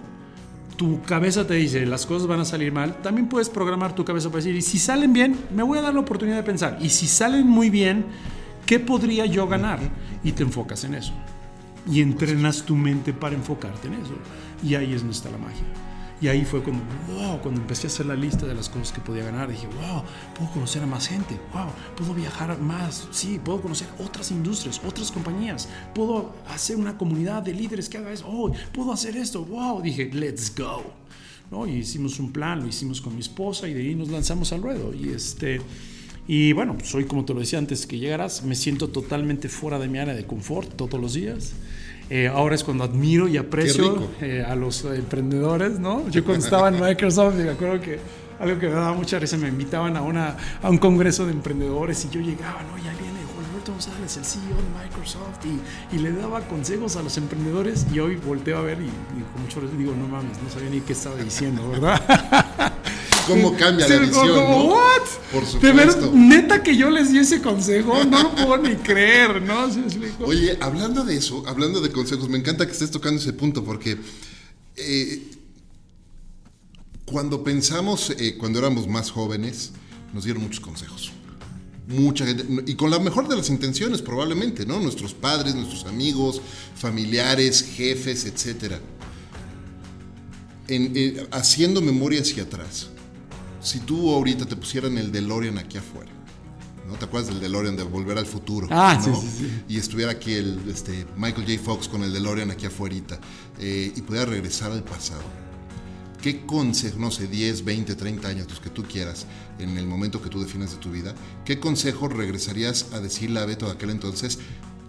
tu 0.78 1.02
cabeza 1.02 1.46
te 1.46 1.56
dice 1.56 1.86
las 1.86 2.06
cosas 2.06 2.28
van 2.28 2.40
a 2.40 2.46
salir 2.46 2.72
mal, 2.72 3.02
también 3.02 3.28
puedes 3.28 3.50
programar 3.50 3.96
tu 3.96 4.06
cabeza 4.06 4.30
para 4.30 4.38
decir, 4.38 4.56
y 4.56 4.62
si 4.62 4.80
salen 4.80 5.12
bien, 5.12 5.36
me 5.54 5.64
voy 5.64 5.78
a 5.78 5.82
dar 5.82 5.94
la 5.94 6.00
oportunidad 6.00 6.38
de 6.38 6.44
pensar, 6.44 6.78
y 6.82 6.90
si 6.90 7.08
salen 7.08 7.48
muy 7.48 7.70
bien, 7.70 8.06
¿qué 8.66 8.80
podría 8.80 9.26
yo 9.26 9.48
ganar? 9.48 9.80
Y 10.24 10.32
te 10.32 10.44
enfocas 10.44 10.84
en 10.84 10.96
eso. 10.96 11.14
Y 11.90 12.02
entrenas 12.02 12.64
tu 12.64 12.76
mente 12.76 13.14
para 13.14 13.36
enfocarte 13.36 13.88
en 13.88 13.96
eso. 13.96 14.16
Y 14.64 14.76
ahí 14.76 14.94
es 14.94 15.02
donde 15.02 15.16
está 15.16 15.30
la 15.30 15.38
magia. 15.38 15.64
Y 16.22 16.28
ahí 16.30 16.46
fue 16.46 16.64
como, 16.64 16.82
wow, 17.10 17.42
cuando 17.42 17.60
empecé 17.60 17.88
a 17.88 17.90
hacer 17.90 18.06
la 18.06 18.16
lista 18.16 18.46
de 18.46 18.56
las 18.56 18.70
cosas 18.70 18.94
que 18.94 19.02
podía 19.02 19.26
ganar, 19.26 19.50
dije, 19.50 19.68
wow, 19.68 20.02
puedo 20.34 20.50
conocer 20.52 20.82
a 20.82 20.86
más 20.86 21.08
gente, 21.08 21.38
wow, 21.54 21.68
puedo 21.98 22.14
viajar 22.14 22.58
más, 22.60 23.08
sí, 23.12 23.40
puedo 23.44 23.62
conocer 23.62 23.88
otras 24.00 24.32
industrias, 24.32 24.82
otras 24.88 25.12
compañías, 25.12 25.68
puedo 25.94 26.34
hacer 26.48 26.78
una 26.78 26.98
comunidad 26.98 27.44
de 27.44 27.54
líderes 27.54 27.90
que 27.90 27.98
haga 27.98 28.14
eso, 28.14 28.26
oh, 28.28 28.52
puedo 28.74 28.94
hacer 28.94 29.18
esto, 29.18 29.44
wow, 29.44 29.82
dije, 29.82 30.10
let's 30.14 30.54
go. 30.56 30.84
¿No? 31.52 31.68
Y 31.68 31.74
hicimos 31.74 32.18
un 32.20 32.32
plan, 32.32 32.62
lo 32.62 32.68
hicimos 32.68 33.02
con 33.02 33.14
mi 33.14 33.20
esposa 33.20 33.68
y 33.68 33.74
de 33.74 33.82
ahí 33.82 33.94
nos 33.94 34.10
lanzamos 34.10 34.52
al 34.52 34.64
ruedo. 34.64 34.94
Y 34.96 35.10
este... 35.10 35.62
Y 36.28 36.54
bueno, 36.54 36.76
soy 36.84 37.06
como 37.06 37.24
te 37.24 37.34
lo 37.34 37.40
decía 37.40 37.60
antes 37.60 37.86
que 37.86 38.00
llegaras, 38.00 38.44
me 38.44 38.56
siento 38.56 38.90
totalmente 38.90 39.48
fuera 39.48 39.78
de 39.78 39.88
mi 39.88 40.00
área 40.00 40.14
de 40.14 40.26
confort 40.26 40.74
todos 40.76 41.00
los 41.00 41.14
días. 41.14 41.54
Eh, 42.10 42.28
ahora 42.28 42.56
es 42.56 42.64
cuando 42.64 42.84
admiro 42.84 43.28
y 43.28 43.38
aprecio 43.38 44.10
eh, 44.22 44.44
a 44.48 44.56
los 44.56 44.86
emprendedores, 44.86 45.80
¿no? 45.80 46.08
Yo 46.10 46.24
cuando 46.24 46.44
estaba 46.44 46.70
en 46.70 46.80
Microsoft, 46.80 47.36
me 47.36 47.50
acuerdo 47.50 47.82
que 47.82 48.00
algo 48.40 48.60
que 48.60 48.68
me 48.68 48.74
daba 48.74 48.94
mucha 48.94 49.18
risa, 49.18 49.38
me 49.38 49.48
invitaban 49.48 49.96
a, 49.98 50.02
una, 50.02 50.36
a 50.62 50.70
un 50.70 50.78
congreso 50.78 51.26
de 51.26 51.32
emprendedores 51.32 52.06
y 52.06 52.10
yo 52.10 52.22
llegaba, 52.22 52.62
¿no? 52.64 52.78
Ya 52.78 52.92
viene 53.00 53.20
Juan 53.34 53.46
Alberto 53.50 53.72
González, 53.72 54.18
el 54.18 54.26
CEO 54.26 54.42
de 54.42 54.84
Microsoft, 54.84 55.46
y, 55.46 55.96
y, 55.96 56.00
le 56.00 56.12
daba 56.12 56.42
consejos 56.42 56.96
a 56.96 57.02
los 57.02 57.18
emprendedores 57.18 57.88
y 57.94 58.00
hoy 58.00 58.18
volteo 58.18 58.58
a 58.58 58.62
ver 58.62 58.80
y, 58.80 58.86
y 58.86 59.24
con 59.34 59.42
mucho 59.42 59.62
digo, 59.78 59.96
no 59.96 60.08
mames, 60.08 60.42
no 60.44 60.50
sabía 60.50 60.70
ni 60.70 60.82
qué 60.82 60.94
estaba 60.94 61.16
diciendo, 61.16 61.70
¿verdad? 61.70 62.02
cómo 63.28 63.56
cambia 63.56 63.88
la 63.88 63.98
visión, 64.00 64.28
¿no? 64.28 64.66
¿What? 64.66 65.02
Por 65.32 65.46
supuesto. 65.46 66.12
neta 66.14 66.64
que 66.64 66.76
yo 66.76 66.90
les 66.90 67.12
di 67.12 67.20
ese 67.20 67.42
consejo, 67.42 68.04
no 68.06 68.24
lo 68.24 68.36
puedo 68.36 68.58
ni 68.58 68.76
creer, 68.76 69.42
¿no? 69.42 69.68
Oye, 70.26 70.58
hablando 70.62 71.04
de 71.04 71.18
eso, 71.18 71.44
hablando 71.48 71.82
de 71.82 71.92
consejos, 71.92 72.30
me 72.30 72.38
encanta 72.38 72.66
que 72.66 72.72
estés 72.72 72.92
tocando 72.92 73.20
ese 73.20 73.34
punto 73.34 73.64
porque 73.64 73.98
eh, 74.76 75.32
cuando 77.06 77.44
pensamos, 77.44 78.14
eh, 78.18 78.38
cuando 78.38 78.60
éramos 78.60 78.88
más 78.88 79.12
jóvenes, 79.12 79.72
nos 80.14 80.24
dieron 80.24 80.44
muchos 80.44 80.60
consejos. 80.60 81.12
Mucha 81.88 82.26
gente, 82.26 82.46
y 82.66 82.76
con 82.76 82.90
la 82.90 82.98
mejor 82.98 83.28
de 83.28 83.36
las 83.36 83.50
intenciones 83.50 84.02
probablemente, 84.02 84.66
¿no? 84.66 84.80
Nuestros 84.80 85.14
padres, 85.14 85.54
nuestros 85.54 85.86
amigos, 85.86 86.42
familiares, 86.76 87.64
jefes, 87.76 88.26
etcétera 88.26 88.80
en, 90.68 91.28
haciendo 91.32 91.82
memoria 91.82 92.22
hacia 92.22 92.44
atrás, 92.44 92.88
si 93.66 93.80
tú 93.80 94.14
ahorita 94.14 94.46
te 94.46 94.56
pusieran 94.56 94.98
el 94.98 95.12
DeLorean 95.12 95.58
aquí 95.58 95.78
afuera, 95.78 96.12
¿no? 96.88 96.94
¿Te 96.94 97.06
acuerdas 97.06 97.30
del 97.32 97.42
DeLorean 97.42 97.76
de 97.76 97.84
Volver 97.84 98.18
al 98.18 98.28
Futuro? 98.28 98.68
Ah, 98.70 99.02
sí, 99.04 99.10
sí, 99.20 99.28
sí. 99.40 99.64
Y 99.68 99.78
estuviera 99.78 100.12
aquí 100.12 100.34
el 100.34 100.60
este, 100.70 101.08
Michael 101.18 101.48
J. 101.48 101.60
Fox 101.64 101.88
con 101.88 102.04
el 102.04 102.14
DeLorean 102.14 102.52
aquí 102.52 102.68
afuera 102.68 102.96
eh, 103.60 103.92
y 103.96 104.02
pudiera 104.02 104.28
regresar 104.28 104.72
al 104.72 104.84
pasado. 104.84 105.24
¿Qué 106.22 106.46
consejo, 106.46 107.00
no 107.00 107.10
sé, 107.10 107.28
10, 107.28 107.66
20, 107.66 107.96
30 107.96 108.28
años, 108.28 108.50
los 108.50 108.60
que 108.60 108.70
tú 108.70 108.84
quieras, 108.84 109.26
en 109.58 109.78
el 109.78 109.88
momento 109.88 110.22
que 110.22 110.30
tú 110.30 110.40
definas 110.40 110.72
de 110.72 110.78
tu 110.78 110.92
vida, 110.92 111.16
qué 111.44 111.60
consejo 111.60 112.08
regresarías 112.08 112.94
a 112.94 113.00
decirle 113.00 113.40
a 113.40 113.46
Beto 113.46 113.66
de 113.66 113.74
aquel 113.74 113.90
entonces? 113.90 114.40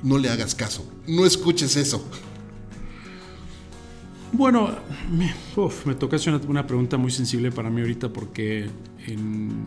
No 0.03 0.18
le 0.18 0.29
hagas 0.29 0.55
caso, 0.55 0.87
no 1.07 1.24
escuches 1.24 1.77
eso. 1.77 2.07
Bueno, 4.33 4.70
me, 5.11 5.33
me 5.85 5.95
toca 5.95 6.16
hacer 6.16 6.41
una, 6.49 6.66
pregunta 6.66 6.97
muy 6.97 7.11
sensible 7.11 7.53
para 7.53 7.70
mí 7.70 7.81
ahorita 7.81 8.12
porque 8.12 8.68
en, 9.07 9.64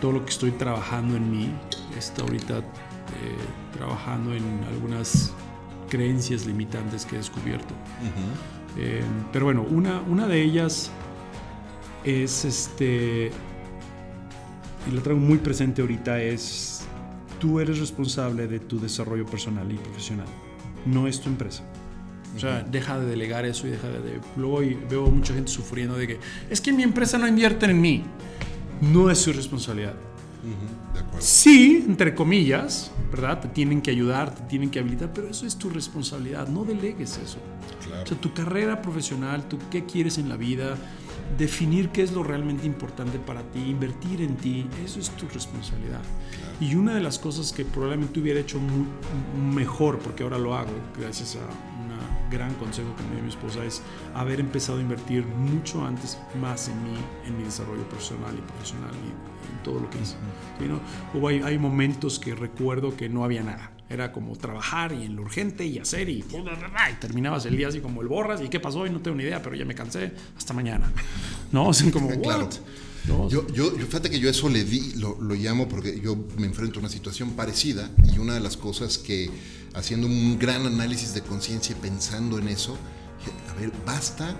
todo 0.00 0.12
lo 0.12 0.24
que 0.24 0.30
estoy 0.30 0.50
trabajando 0.52 1.16
en 1.16 1.30
mí, 1.30 1.50
está 1.96 2.22
ahorita 2.22 2.58
eh, 2.58 2.62
trabajando 3.72 4.34
en 4.34 4.64
algunas 4.68 5.32
creencias 5.88 6.46
limitantes 6.46 7.06
que 7.06 7.14
he 7.14 7.18
descubierto. 7.18 7.74
Eh, 8.76 9.02
pero 9.32 9.46
bueno, 9.46 9.62
una, 9.62 10.00
una 10.02 10.26
de 10.26 10.42
ellas 10.42 10.90
es 12.04 12.44
este, 12.44 13.30
y 14.90 14.94
la 14.94 15.00
traigo 15.00 15.20
muy 15.20 15.38
presente 15.38 15.80
ahorita, 15.80 16.20
es 16.20 16.84
tú 17.38 17.60
eres 17.60 17.78
responsable 17.78 18.46
de 18.46 18.58
tu 18.58 18.80
desarrollo 18.80 19.24
personal 19.24 19.70
y 19.70 19.76
profesional, 19.76 20.26
no 20.86 21.06
es 21.06 21.20
tu 21.20 21.28
empresa. 21.28 21.62
O 22.34 22.38
sea, 22.38 22.62
deja 22.62 22.98
de 22.98 23.06
delegar 23.06 23.44
eso 23.44 23.66
y 23.66 23.70
deja 23.70 23.88
de... 23.88 24.20
Luego 24.36 24.60
veo 24.90 25.06
mucha 25.06 25.34
gente 25.34 25.50
sufriendo 25.50 25.96
de 25.96 26.06
que 26.06 26.18
es 26.50 26.60
que 26.60 26.72
mi 26.72 26.82
empresa 26.82 27.16
no 27.18 27.28
invierte 27.28 27.66
en 27.66 27.80
mí. 27.80 28.02
No 28.80 29.10
es 29.10 29.18
su 29.18 29.32
responsabilidad. 29.32 29.94
de 30.92 31.00
acuerdo. 31.00 31.20
Sí, 31.20 31.84
entre 31.86 32.14
comillas, 32.14 32.90
¿verdad? 33.10 33.40
Te 33.40 33.48
tienen 33.48 33.80
que 33.80 33.90
ayudar, 33.90 34.34
te 34.34 34.42
tienen 34.42 34.70
que 34.70 34.80
habilitar, 34.80 35.12
pero 35.12 35.28
eso 35.28 35.46
es 35.46 35.56
tu 35.56 35.70
responsabilidad. 35.70 36.48
No 36.48 36.64
delegues 36.64 37.18
eso. 37.18 37.38
Claro. 37.86 38.02
O 38.02 38.06
sea, 38.06 38.20
tu 38.20 38.34
carrera 38.34 38.82
profesional, 38.82 39.48
tú 39.48 39.58
qué 39.70 39.84
quieres 39.84 40.18
en 40.18 40.28
la 40.28 40.36
vida, 40.36 40.76
definir 41.38 41.88
qué 41.90 42.02
es 42.02 42.12
lo 42.12 42.22
realmente 42.22 42.66
importante 42.66 43.18
para 43.18 43.42
ti, 43.42 43.60
invertir 43.60 44.22
en 44.22 44.36
ti, 44.36 44.66
eso 44.84 45.00
es 45.00 45.10
tu 45.10 45.26
responsabilidad. 45.28 46.00
Y 46.60 46.74
una 46.74 46.94
de 46.94 47.00
las 47.00 47.18
cosas 47.18 47.52
que 47.52 47.64
probablemente 47.64 48.20
hubiera 48.20 48.40
hecho 48.40 48.60
mejor, 49.52 49.98
porque 49.98 50.22
ahora 50.22 50.38
lo 50.38 50.54
hago, 50.54 50.72
gracias 50.98 51.36
a 51.36 51.73
gran 52.34 52.54
consejo 52.54 52.94
que 52.96 53.02
me 53.04 53.14
dio 53.14 53.22
mi 53.22 53.30
esposa 53.30 53.64
es 53.64 53.82
haber 54.14 54.40
empezado 54.40 54.78
a 54.78 54.82
invertir 54.82 55.24
mucho 55.24 55.84
antes 55.84 56.18
más 56.40 56.68
en 56.68 56.82
mí, 56.82 56.98
en 57.26 57.38
mi 57.38 57.44
desarrollo 57.44 57.88
personal 57.88 58.34
y 58.36 58.40
profesional 58.42 58.90
y 58.90 59.56
en 59.56 59.62
todo 59.62 59.80
lo 59.80 59.88
que 59.88 59.98
hice. 59.98 60.16
Hubo, 61.14 61.28
hay, 61.28 61.40
hay, 61.42 61.58
momentos 61.58 62.18
que 62.18 62.34
recuerdo 62.34 62.96
que 62.96 63.08
no 63.08 63.24
había 63.24 63.42
nada. 63.42 63.70
Era 63.88 64.12
como 64.12 64.34
trabajar 64.36 64.92
y 64.92 65.04
en 65.04 65.14
lo 65.14 65.22
urgente 65.22 65.64
y 65.66 65.78
hacer 65.78 66.08
y, 66.08 66.18
y 66.20 66.94
terminabas 67.00 67.46
el 67.46 67.56
día 67.56 67.68
así 67.68 67.80
como 67.80 68.02
el 68.02 68.08
borras 68.08 68.40
y 68.40 68.48
qué 68.48 68.58
pasó 68.58 68.86
y 68.86 68.90
no 68.90 69.00
tengo 69.00 69.16
ni 69.16 69.24
idea, 69.24 69.42
pero 69.42 69.54
ya 69.54 69.64
me 69.64 69.74
cansé, 69.74 70.12
hasta 70.36 70.52
mañana. 70.54 70.90
¿No? 71.52 71.70
Así 71.70 71.90
como, 71.90 72.08
claro. 72.22 72.48
Yo, 73.06 73.46
yo, 73.48 73.70
fíjate 73.70 74.10
que 74.10 74.18
yo 74.18 74.30
eso 74.30 74.48
le 74.48 74.64
di, 74.64 74.92
lo, 74.94 75.20
lo, 75.20 75.34
llamo 75.34 75.68
porque 75.68 76.00
yo 76.00 76.16
me 76.38 76.46
enfrento 76.46 76.78
a 76.78 76.80
una 76.80 76.88
situación 76.88 77.32
parecida 77.32 77.90
y 78.12 78.18
una 78.18 78.34
de 78.34 78.40
las 78.40 78.56
cosas 78.56 78.96
que, 78.96 79.30
haciendo 79.74 80.06
un 80.06 80.38
gran 80.38 80.66
análisis 80.66 81.12
de 81.12 81.20
conciencia 81.20 81.76
y 81.76 81.80
pensando 81.80 82.38
en 82.38 82.48
eso, 82.48 82.78
a 83.50 83.60
ver, 83.60 83.72
basta 83.84 84.34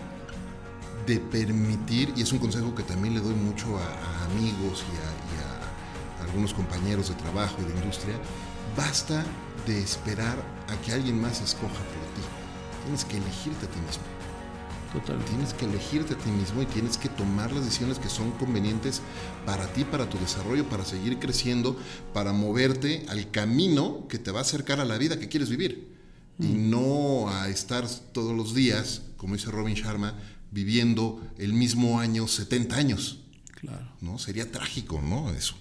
de 1.06 1.18
permitir, 1.18 2.12
y 2.16 2.22
es 2.22 2.32
un 2.32 2.38
consejo 2.38 2.74
que 2.74 2.82
también 2.82 3.14
le 3.14 3.20
doy 3.20 3.34
mucho 3.34 3.76
a, 3.76 4.24
amigos 4.24 4.82
y 4.92 5.42
a, 5.42 6.22
a 6.22 6.24
algunos 6.24 6.54
compañeros 6.54 7.10
de 7.10 7.14
trabajo 7.16 7.56
y 7.60 7.70
de 7.70 7.78
industria, 7.78 8.14
basta 8.76 9.24
de 9.66 9.78
esperar 9.78 10.38
a 10.68 10.80
que 10.82 10.92
alguien 10.92 11.20
más 11.20 11.42
escoja 11.42 11.74
por 11.74 12.04
ti. 12.14 12.22
Tienes 12.84 13.04
que 13.04 13.18
elegirte 13.18 13.66
a 13.66 13.68
ti 13.68 13.80
mismo. 13.80 14.23
Tienes 15.00 15.52
que 15.54 15.64
elegirte 15.64 16.14
a 16.14 16.18
ti 16.18 16.30
mismo 16.30 16.62
y 16.62 16.66
tienes 16.66 16.96
que 16.96 17.08
tomar 17.08 17.52
las 17.52 17.64
decisiones 17.64 17.98
que 17.98 18.08
son 18.08 18.30
convenientes 18.32 19.02
para 19.44 19.66
ti, 19.72 19.84
para 19.84 20.08
tu 20.08 20.18
desarrollo, 20.18 20.68
para 20.68 20.84
seguir 20.84 21.18
creciendo, 21.18 21.76
para 22.12 22.32
moverte 22.32 23.04
al 23.08 23.30
camino 23.30 24.06
que 24.08 24.18
te 24.18 24.30
va 24.30 24.38
a 24.38 24.42
acercar 24.42 24.80
a 24.80 24.84
la 24.84 24.96
vida 24.96 25.18
que 25.18 25.28
quieres 25.28 25.50
vivir. 25.50 25.88
Y 26.38 26.46
mm. 26.46 26.70
no 26.70 27.28
a 27.28 27.48
estar 27.48 27.86
todos 28.12 28.36
los 28.36 28.54
días, 28.54 29.02
como 29.16 29.34
dice 29.34 29.50
Robin 29.50 29.74
Sharma, 29.74 30.14
viviendo 30.50 31.20
el 31.38 31.52
mismo 31.52 31.98
año 31.98 32.28
70 32.28 32.76
años. 32.76 33.20
Claro. 33.60 33.86
¿No? 34.00 34.18
Sería 34.18 34.50
trágico, 34.50 35.02
¿no? 35.02 35.30
Eso. 35.30 35.56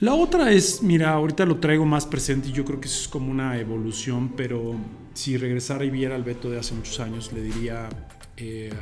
La 0.00 0.14
otra 0.14 0.50
es, 0.50 0.82
mira, 0.82 1.12
ahorita 1.12 1.46
lo 1.46 1.58
traigo 1.58 1.86
más 1.86 2.04
presente 2.04 2.48
y 2.48 2.52
yo 2.52 2.64
creo 2.64 2.80
que 2.80 2.88
eso 2.88 3.02
es 3.02 3.08
como 3.08 3.30
una 3.30 3.58
evolución, 3.58 4.32
pero 4.36 4.74
si 5.14 5.36
regresara 5.36 5.84
y 5.84 5.90
viera 5.90 6.16
al 6.16 6.24
Beto 6.24 6.50
de 6.50 6.58
hace 6.58 6.74
muchos 6.74 6.98
años, 6.98 7.32
le 7.32 7.42
diría, 7.42 7.88
eh, 8.36 8.72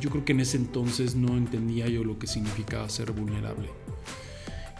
yo 0.00 0.10
creo 0.10 0.24
que 0.24 0.32
en 0.32 0.40
ese 0.40 0.56
entonces 0.56 1.14
no 1.14 1.36
entendía 1.36 1.88
yo 1.88 2.04
lo 2.04 2.18
que 2.18 2.26
significaba 2.26 2.88
ser 2.88 3.12
vulnerable. 3.12 3.70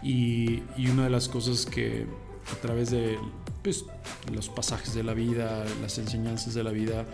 Y, 0.03 0.63
una 0.91 1.05
de 1.05 1.11
las 1.11 1.29
cosas 1.29 1.67
que 1.67 2.07
a 2.53 2.61
través 2.61 2.91
de 2.91 3.19
pues, 3.63 3.85
los 4.33 4.49
pasajes 4.49 4.95
de 4.95 5.03
la 5.03 5.15
vida, 5.15 5.65
las 5.83 5.99
enseñanzas 5.99 6.55
de 6.55 6.65
la 6.65 6.71
vida, 6.71 7.05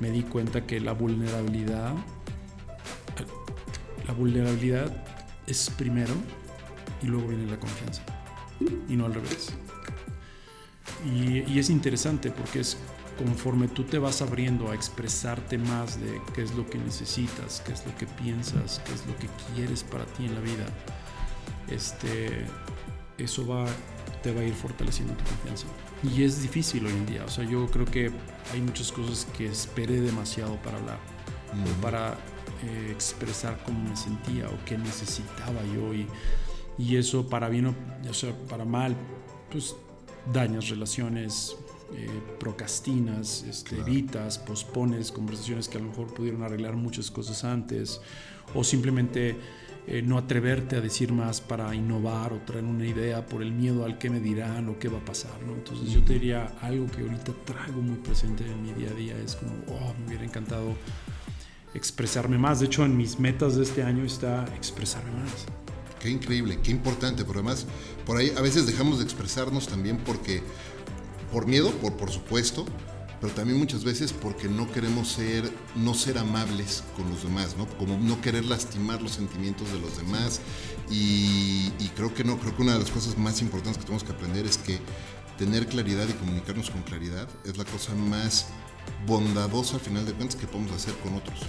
me 0.00 0.10
di 0.10 0.22
cuenta 0.22 0.66
que 0.66 0.80
la 0.80 0.92
vulnerabilidad, 0.92 1.92
la 4.06 4.14
vulnerabilidad 4.14 5.04
es 5.46 5.70
primero 5.70 6.14
y 7.02 7.06
luego 7.06 7.28
viene 7.28 7.50
la 7.50 7.60
confianza. 7.60 8.02
Y 8.88 8.96
no 8.96 9.06
al 9.06 9.14
revés. 9.14 9.52
Y, 11.04 11.50
y 11.50 11.58
es 11.58 11.70
interesante 11.70 12.30
porque 12.30 12.60
es 12.60 12.76
conforme 13.20 13.68
tú 13.68 13.84
te 13.84 13.98
vas 13.98 14.22
abriendo 14.22 14.70
a 14.70 14.74
expresarte 14.74 15.58
más 15.58 16.00
de 16.00 16.22
qué 16.34 16.42
es 16.42 16.54
lo 16.54 16.68
que 16.68 16.78
necesitas, 16.78 17.62
qué 17.66 17.72
es 17.72 17.84
lo 17.84 17.94
que 17.96 18.06
piensas, 18.06 18.80
qué 18.86 18.94
es 18.94 19.06
lo 19.06 19.14
que 19.18 19.28
quieres 19.54 19.84
para 19.84 20.06
ti 20.06 20.24
en 20.24 20.34
la 20.34 20.40
vida, 20.40 20.64
este, 21.68 22.46
eso 23.18 23.46
va, 23.46 23.66
te 24.22 24.32
va 24.32 24.40
a 24.40 24.44
ir 24.44 24.54
fortaleciendo 24.54 25.12
tu 25.12 25.24
confianza. 25.24 25.66
Y 26.02 26.22
es 26.22 26.40
difícil 26.40 26.86
hoy 26.86 26.92
en 26.92 27.04
día, 27.04 27.24
o 27.26 27.28
sea, 27.28 27.44
yo 27.44 27.70
creo 27.70 27.84
que 27.84 28.10
hay 28.54 28.60
muchas 28.62 28.90
cosas 28.90 29.26
que 29.36 29.46
esperé 29.46 30.00
demasiado 30.00 30.56
para 30.62 30.78
hablar, 30.78 30.98
o 31.52 31.82
para 31.82 32.14
eh, 32.64 32.88
expresar 32.90 33.62
cómo 33.66 33.86
me 33.86 33.96
sentía 33.96 34.48
o 34.48 34.64
qué 34.64 34.78
necesitaba 34.78 35.60
yo 35.74 35.92
y, 35.92 36.06
y 36.78 36.96
eso 36.96 37.28
para 37.28 37.50
bien 37.50 37.66
o 37.66 38.14
sea, 38.14 38.34
para 38.48 38.64
mal, 38.64 38.96
pues 39.50 39.76
dañas 40.32 40.70
relaciones, 40.70 41.54
eh, 41.94 42.08
procrastinas, 42.38 43.42
este, 43.42 43.78
evitas, 43.78 44.38
pospones 44.38 45.10
conversaciones 45.12 45.68
que 45.68 45.78
a 45.78 45.80
lo 45.80 45.88
mejor 45.88 46.12
pudieron 46.14 46.42
arreglar 46.42 46.76
muchas 46.76 47.10
cosas 47.10 47.44
antes, 47.44 48.00
o 48.54 48.64
simplemente 48.64 49.36
eh, 49.86 50.02
no 50.02 50.18
atreverte 50.18 50.76
a 50.76 50.80
decir 50.80 51.12
más 51.12 51.40
para 51.40 51.74
innovar 51.74 52.32
o 52.32 52.38
traer 52.38 52.64
una 52.64 52.86
idea 52.86 53.26
por 53.26 53.42
el 53.42 53.50
miedo 53.50 53.84
al 53.84 53.98
que 53.98 54.10
me 54.10 54.20
dirán 54.20 54.68
o 54.68 54.78
qué 54.78 54.88
va 54.88 54.98
a 54.98 55.04
pasar. 55.04 55.42
¿no? 55.46 55.54
Entonces 55.54 55.90
yo 55.90 56.02
te 56.02 56.12
diría 56.12 56.52
algo 56.60 56.86
que 56.86 57.00
ahorita 57.00 57.32
traigo 57.44 57.80
muy 57.80 57.96
presente 57.96 58.44
en 58.44 58.62
mi 58.62 58.72
día 58.72 58.90
a 58.90 58.94
día, 58.94 59.16
es 59.18 59.36
como, 59.36 59.52
oh, 59.68 59.94
me 59.98 60.06
hubiera 60.06 60.24
encantado 60.24 60.76
expresarme 61.74 62.38
más. 62.38 62.60
De 62.60 62.66
hecho, 62.66 62.84
en 62.84 62.96
mis 62.96 63.18
metas 63.18 63.56
de 63.56 63.62
este 63.62 63.82
año 63.82 64.04
está 64.04 64.44
expresarme 64.54 65.10
más. 65.12 65.46
Qué 66.00 66.08
increíble, 66.08 66.58
qué 66.62 66.70
importante, 66.70 67.24
pero 67.24 67.40
además 67.40 67.66
por 68.06 68.16
ahí 68.16 68.32
a 68.36 68.40
veces 68.40 68.66
dejamos 68.66 68.98
de 68.98 69.04
expresarnos 69.04 69.68
también 69.68 69.98
porque 69.98 70.42
por 71.32 71.46
miedo, 71.46 71.70
por, 71.72 71.96
por 71.96 72.10
supuesto, 72.10 72.64
pero 73.20 73.32
también 73.34 73.58
muchas 73.58 73.84
veces 73.84 74.12
porque 74.12 74.48
no 74.48 74.70
queremos 74.72 75.08
ser, 75.08 75.50
no 75.76 75.92
ser 75.94 76.16
amables 76.16 76.82
con 76.96 77.10
los 77.10 77.22
demás, 77.22 77.54
¿no? 77.56 77.66
Como 77.76 77.98
no 77.98 78.20
querer 78.22 78.46
lastimar 78.46 79.02
los 79.02 79.12
sentimientos 79.12 79.70
de 79.70 79.78
los 79.78 79.98
demás. 79.98 80.40
Y, 80.90 81.70
creo 81.94 82.14
que 82.14 82.24
no, 82.24 82.38
creo 82.38 82.56
que 82.56 82.62
una 82.62 82.72
de 82.72 82.78
las 82.78 82.90
cosas 82.90 83.18
más 83.18 83.42
importantes 83.42 83.78
que 83.78 83.84
tenemos 83.84 84.04
que 84.04 84.12
aprender 84.12 84.46
es 84.46 84.56
que 84.56 84.78
tener 85.36 85.66
claridad 85.66 86.08
y 86.08 86.12
comunicarnos 86.14 86.70
con 86.70 86.82
claridad 86.82 87.28
es 87.44 87.58
la 87.58 87.64
cosa 87.64 87.94
más 87.94 88.46
bondadosa 89.06 89.74
al 89.74 89.80
final 89.80 90.06
de 90.06 90.12
cuentas 90.12 90.36
que 90.36 90.46
podemos 90.46 90.72
hacer 90.72 90.94
con 90.98 91.14
otros. 91.14 91.40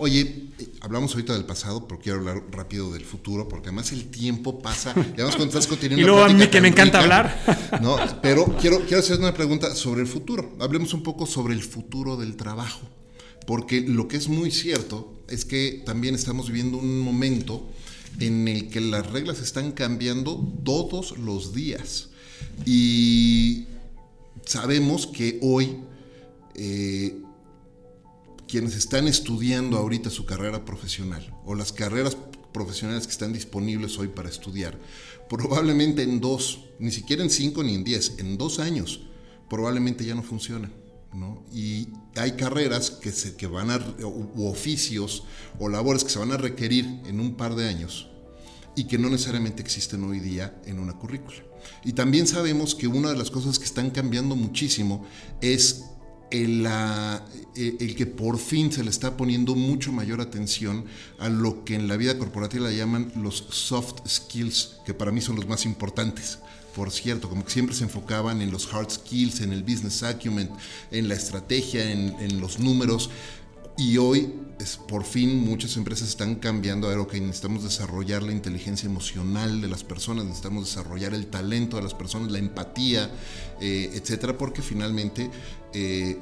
Oye, 0.00 0.50
eh, 0.58 0.68
hablamos 0.80 1.12
ahorita 1.12 1.32
del 1.32 1.44
pasado, 1.44 1.86
pero 1.88 2.00
quiero 2.00 2.18
hablar 2.18 2.42
rápido 2.52 2.92
del 2.92 3.04
futuro, 3.04 3.48
porque 3.48 3.68
además 3.68 3.90
el 3.90 4.06
tiempo 4.10 4.60
pasa. 4.60 4.94
Y 4.96 5.20
además 5.20 5.36
cuando 5.36 5.58
estás 5.58 5.82
y 5.82 5.88
luego 5.96 6.22
a 6.22 6.28
mí 6.28 6.46
que 6.46 6.60
me 6.60 6.68
encanta 6.68 7.00
hablar. 7.00 7.80
No, 7.82 7.96
pero 8.22 8.44
quiero, 8.60 8.80
quiero 8.82 9.00
hacer 9.00 9.18
una 9.18 9.34
pregunta 9.34 9.74
sobre 9.74 10.02
el 10.02 10.06
futuro. 10.06 10.56
Hablemos 10.60 10.94
un 10.94 11.02
poco 11.02 11.26
sobre 11.26 11.54
el 11.54 11.62
futuro 11.62 12.16
del 12.16 12.36
trabajo. 12.36 12.80
Porque 13.44 13.80
lo 13.80 14.08
que 14.08 14.18
es 14.18 14.28
muy 14.28 14.50
cierto 14.50 15.22
es 15.28 15.44
que 15.44 15.82
también 15.84 16.14
estamos 16.14 16.48
viviendo 16.48 16.76
un 16.78 17.00
momento 17.00 17.66
en 18.20 18.46
el 18.46 18.68
que 18.68 18.80
las 18.80 19.10
reglas 19.10 19.40
están 19.40 19.72
cambiando 19.72 20.36
todos 20.64 21.18
los 21.18 21.54
días. 21.54 22.10
Y 22.66 23.64
sabemos 24.44 25.06
que 25.06 25.38
hoy 25.42 25.78
eh, 26.54 27.16
quienes 28.48 28.74
están 28.74 29.06
estudiando 29.06 29.76
ahorita 29.76 30.10
su 30.10 30.24
carrera 30.24 30.64
profesional 30.64 31.34
o 31.44 31.54
las 31.54 31.72
carreras 31.72 32.16
profesionales 32.52 33.06
que 33.06 33.12
están 33.12 33.32
disponibles 33.32 33.98
hoy 33.98 34.08
para 34.08 34.28
estudiar, 34.28 34.78
probablemente 35.28 36.02
en 36.02 36.20
dos, 36.20 36.64
ni 36.78 36.90
siquiera 36.90 37.22
en 37.22 37.30
cinco 37.30 37.62
ni 37.62 37.74
en 37.74 37.84
diez, 37.84 38.14
en 38.18 38.38
dos 38.38 38.58
años, 38.58 39.02
probablemente 39.48 40.04
ya 40.04 40.14
no 40.14 40.22
funcionan. 40.22 40.72
¿no? 41.12 41.44
Y 41.52 41.88
hay 42.16 42.32
carreras 42.32 42.90
que, 42.90 43.12
se, 43.12 43.36
que 43.36 43.46
van 43.46 43.70
a, 43.70 43.78
u 44.02 44.46
oficios 44.46 45.24
o 45.58 45.68
labores 45.68 46.04
que 46.04 46.10
se 46.10 46.18
van 46.18 46.32
a 46.32 46.36
requerir 46.36 46.84
en 47.06 47.20
un 47.20 47.34
par 47.34 47.54
de 47.54 47.68
años 47.68 48.08
y 48.76 48.84
que 48.84 48.98
no 48.98 49.08
necesariamente 49.08 49.62
existen 49.62 50.04
hoy 50.04 50.20
día 50.20 50.60
en 50.64 50.78
una 50.78 50.94
currícula. 50.94 51.42
Y 51.84 51.92
también 51.92 52.26
sabemos 52.26 52.74
que 52.74 52.86
una 52.86 53.10
de 53.10 53.16
las 53.16 53.30
cosas 53.30 53.58
que 53.58 53.64
están 53.64 53.90
cambiando 53.90 54.36
muchísimo 54.36 55.06
es 55.40 55.84
el, 56.30 56.66
el, 57.54 57.96
que 57.96 58.06
por 58.06 58.38
fin 58.38 58.70
se 58.72 58.84
le 58.84 58.90
está 58.90 59.16
poniendo 59.16 59.54
mucho 59.54 59.92
mayor 59.92 60.20
atención 60.20 60.84
a 61.18 61.28
lo 61.28 61.64
que 61.64 61.74
en 61.74 61.88
la 61.88 61.96
vida 61.96 62.18
corporativa 62.18 62.70
llaman 62.70 63.12
los 63.16 63.46
soft 63.50 64.06
skills, 64.06 64.76
que 64.84 64.94
para 64.94 65.10
mí 65.10 65.20
son 65.20 65.36
los 65.36 65.46
más 65.46 65.64
importantes. 65.64 66.38
Por 66.74 66.92
cierto, 66.92 67.28
como 67.28 67.44
que 67.44 67.50
siempre 67.50 67.74
se 67.74 67.84
enfocaban 67.84 68.40
en 68.40 68.52
los 68.52 68.72
hard 68.72 68.90
skills, 68.90 69.40
en 69.40 69.52
el 69.52 69.64
business 69.64 70.02
acumen, 70.04 70.50
en 70.92 71.08
la 71.08 71.14
estrategia, 71.14 71.90
en, 71.90 72.40
los 72.40 72.60
números. 72.60 73.10
Y 73.76 73.96
hoy, 73.96 74.32
por 74.86 75.04
fin, 75.04 75.44
muchas 75.44 75.76
empresas 75.76 76.08
están 76.08 76.36
cambiando 76.36 76.86
a 76.86 76.90
ver, 76.90 76.98
ok, 77.00 77.14
necesitamos 77.14 77.64
desarrollar 77.64 78.22
la 78.22 78.32
inteligencia 78.32 78.88
emocional 78.88 79.60
de 79.60 79.66
las 79.66 79.82
personas, 79.82 80.24
necesitamos 80.24 80.66
desarrollar 80.66 81.14
el 81.14 81.26
talento 81.26 81.78
de 81.78 81.82
las 81.82 81.94
personas, 81.94 82.30
la 82.30 82.38
empatía, 82.38 83.10
eh, 83.60 83.90
etcétera, 83.94 84.38
porque 84.38 84.62
finalmente 84.62 85.30
eh, 85.72 86.18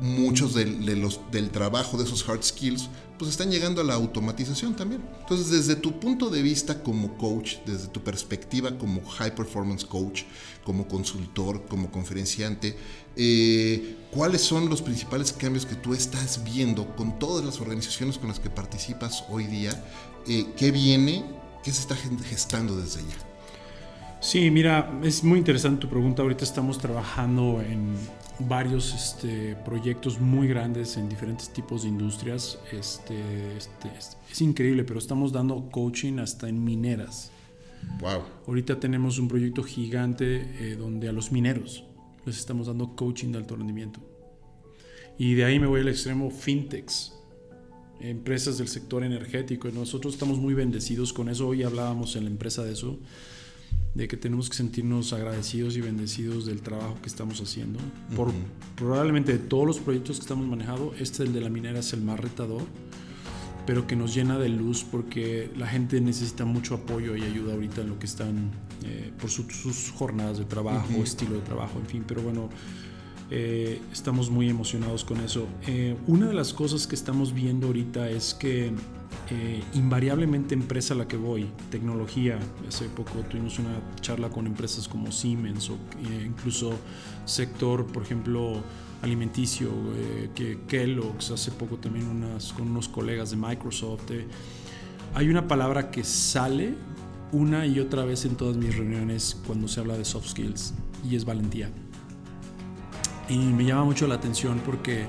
muchos 0.00 0.54
de, 0.54 0.64
del 0.64 1.50
trabajo 1.50 1.96
de 1.96 2.04
esos 2.04 2.28
hard 2.28 2.42
skills 2.42 2.88
pues 3.18 3.32
están 3.32 3.50
llegando 3.50 3.80
a 3.80 3.84
la 3.84 3.94
automatización 3.94 4.76
también. 4.76 5.02
Entonces, 5.20 5.50
desde 5.50 5.74
tu 5.74 5.98
punto 5.98 6.30
de 6.30 6.40
vista 6.40 6.82
como 6.82 7.18
coach, 7.18 7.56
desde 7.66 7.88
tu 7.88 8.00
perspectiva 8.00 8.78
como 8.78 9.04
high 9.04 9.34
performance 9.34 9.84
coach, 9.84 10.22
como 10.64 10.86
consultor, 10.86 11.66
como 11.66 11.90
conferenciante, 11.90 12.76
eh, 13.16 13.96
¿cuáles 14.12 14.42
son 14.42 14.68
los 14.68 14.80
principales 14.80 15.32
cambios 15.32 15.66
que 15.66 15.74
tú 15.74 15.94
estás 15.94 16.44
viendo 16.44 16.94
con 16.94 17.18
todas 17.18 17.44
las 17.44 17.60
organizaciones 17.60 18.18
con 18.18 18.28
las 18.28 18.38
que 18.38 18.50
participas 18.50 19.24
hoy 19.28 19.46
día? 19.46 19.84
Eh, 20.28 20.46
¿Qué 20.56 20.70
viene? 20.70 21.24
¿Qué 21.64 21.72
se 21.72 21.80
está 21.80 21.96
gestando 21.96 22.76
desde 22.76 23.00
allá? 23.00 23.16
Sí, 24.20 24.50
mira, 24.50 24.98
es 25.02 25.24
muy 25.24 25.38
interesante 25.38 25.80
tu 25.80 25.88
pregunta. 25.88 26.22
Ahorita 26.22 26.44
estamos 26.44 26.78
trabajando 26.78 27.60
en 27.60 27.96
varios 28.40 28.94
este, 28.94 29.56
proyectos 29.64 30.20
muy 30.20 30.46
grandes 30.48 30.96
en 30.96 31.08
diferentes 31.08 31.52
tipos 31.52 31.82
de 31.82 31.88
industrias. 31.88 32.58
Este, 32.72 33.56
este, 33.56 33.90
es 34.30 34.40
increíble, 34.40 34.84
pero 34.84 34.98
estamos 34.98 35.32
dando 35.32 35.68
coaching 35.70 36.18
hasta 36.18 36.48
en 36.48 36.62
mineras. 36.62 37.32
Wow. 38.00 38.22
Ahorita 38.46 38.78
tenemos 38.78 39.18
un 39.18 39.28
proyecto 39.28 39.62
gigante 39.62 40.42
eh, 40.60 40.76
donde 40.76 41.08
a 41.08 41.12
los 41.12 41.32
mineros 41.32 41.84
les 42.26 42.38
estamos 42.38 42.66
dando 42.66 42.94
coaching 42.94 43.32
de 43.32 43.38
alto 43.38 43.56
rendimiento. 43.56 44.00
Y 45.18 45.34
de 45.34 45.44
ahí 45.44 45.58
me 45.58 45.66
voy 45.66 45.80
al 45.80 45.88
extremo 45.88 46.30
fintechs, 46.30 47.14
empresas 48.00 48.58
del 48.58 48.68
sector 48.68 49.02
energético. 49.02 49.68
Nosotros 49.70 50.14
estamos 50.14 50.38
muy 50.38 50.54
bendecidos 50.54 51.12
con 51.12 51.28
eso. 51.28 51.48
Hoy 51.48 51.64
hablábamos 51.64 52.14
en 52.14 52.24
la 52.24 52.30
empresa 52.30 52.62
de 52.62 52.72
eso 52.72 53.00
de 53.98 54.06
que 54.06 54.16
tenemos 54.16 54.48
que 54.48 54.54
sentirnos 54.54 55.12
agradecidos 55.12 55.76
y 55.76 55.80
bendecidos 55.80 56.46
del 56.46 56.60
trabajo 56.60 56.96
que 57.02 57.08
estamos 57.08 57.40
haciendo. 57.40 57.80
Por, 58.14 58.30
probablemente 58.76 59.32
de 59.32 59.38
todos 59.38 59.66
los 59.66 59.80
proyectos 59.80 60.18
que 60.18 60.22
estamos 60.22 60.46
manejando, 60.46 60.94
este 61.00 61.24
el 61.24 61.32
de 61.32 61.40
la 61.40 61.48
minera 61.48 61.80
es 61.80 61.92
el 61.92 62.02
más 62.02 62.20
retador, 62.20 62.62
pero 63.66 63.88
que 63.88 63.96
nos 63.96 64.14
llena 64.14 64.38
de 64.38 64.50
luz 64.50 64.84
porque 64.88 65.50
la 65.56 65.66
gente 65.66 66.00
necesita 66.00 66.44
mucho 66.44 66.76
apoyo 66.76 67.16
y 67.16 67.22
ayuda 67.22 67.54
ahorita 67.54 67.80
en 67.80 67.88
lo 67.88 67.98
que 67.98 68.06
están 68.06 68.52
eh, 68.84 69.10
por 69.20 69.30
sus 69.30 69.90
jornadas 69.90 70.38
de 70.38 70.44
trabajo, 70.44 70.94
estilo 71.02 71.34
de 71.34 71.40
trabajo, 71.40 71.80
en 71.80 71.86
fin, 71.86 72.04
pero 72.06 72.22
bueno. 72.22 72.48
Eh, 73.30 73.82
estamos 73.92 74.30
muy 74.30 74.48
emocionados 74.48 75.04
con 75.04 75.20
eso. 75.20 75.46
Eh, 75.66 75.98
una 76.06 76.28
de 76.28 76.32
las 76.32 76.54
cosas 76.54 76.86
que 76.86 76.94
estamos 76.94 77.34
viendo 77.34 77.66
ahorita 77.66 78.08
es 78.08 78.32
que 78.32 78.72
eh, 79.30 79.62
invariablemente 79.74 80.54
empresa 80.54 80.94
a 80.94 80.96
la 80.96 81.06
que 81.06 81.18
voy, 81.18 81.50
tecnología, 81.70 82.38
hace 82.66 82.86
poco 82.86 83.18
tuvimos 83.28 83.58
una 83.58 83.78
charla 84.00 84.30
con 84.30 84.46
empresas 84.46 84.88
como 84.88 85.12
Siemens 85.12 85.68
o 85.68 85.74
eh, 85.74 86.24
incluso 86.24 86.72
sector, 87.26 87.84
por 87.86 88.02
ejemplo, 88.02 88.62
alimenticio, 89.02 89.68
eh, 89.96 90.30
que 90.34 90.60
Kellogg's, 90.66 91.30
hace 91.30 91.50
poco 91.50 91.76
también 91.76 92.06
unas, 92.06 92.54
con 92.54 92.68
unos 92.68 92.88
colegas 92.88 93.30
de 93.30 93.36
Microsoft. 93.36 94.10
hay 95.14 95.28
una 95.28 95.46
palabra 95.46 95.90
que 95.90 96.04
sale 96.04 96.74
una 97.30 97.66
y 97.66 97.80
otra 97.80 98.06
vez 98.06 98.24
en 98.24 98.34
todas 98.34 98.56
mis 98.56 98.74
reuniones 98.74 99.38
cuando 99.46 99.68
se 99.68 99.80
habla 99.80 99.98
de 99.98 100.06
soft 100.06 100.28
skills 100.28 100.72
y 101.06 101.16
es 101.16 101.26
valentía. 101.26 101.70
Y 103.28 103.36
me 103.36 103.66
llama 103.66 103.84
mucho 103.84 104.06
la 104.06 104.14
atención 104.14 104.62
porque, 104.64 105.04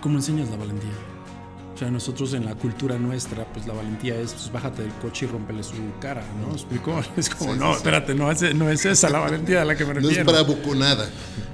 ¿cómo 0.00 0.16
enseñas 0.16 0.48
la 0.48 0.56
valentía? 0.56 1.17
O 1.78 1.80
sea, 1.80 1.92
nosotros 1.92 2.34
en 2.34 2.44
la 2.44 2.56
cultura 2.56 2.98
nuestra, 2.98 3.44
pues 3.52 3.64
la 3.68 3.72
valentía 3.72 4.16
es, 4.16 4.32
pues 4.32 4.50
bájate 4.50 4.82
del 4.82 4.90
coche 4.94 5.26
y 5.26 5.28
rompele 5.28 5.62
su 5.62 5.74
cara, 6.00 6.24
¿no? 6.40 6.52
Es 7.16 7.30
como, 7.30 7.54
no, 7.54 7.72
espérate, 7.72 8.16
no 8.16 8.32
es, 8.32 8.52
no 8.52 8.68
es 8.68 8.84
esa 8.84 9.08
la 9.08 9.20
valentía 9.20 9.62
a 9.62 9.64
la 9.64 9.76
que 9.76 9.84
me 9.84 9.94
refiero. 9.94 10.24
No 10.24 10.36
es 10.36 10.44
bravo 10.44 10.74
nada. 10.74 11.08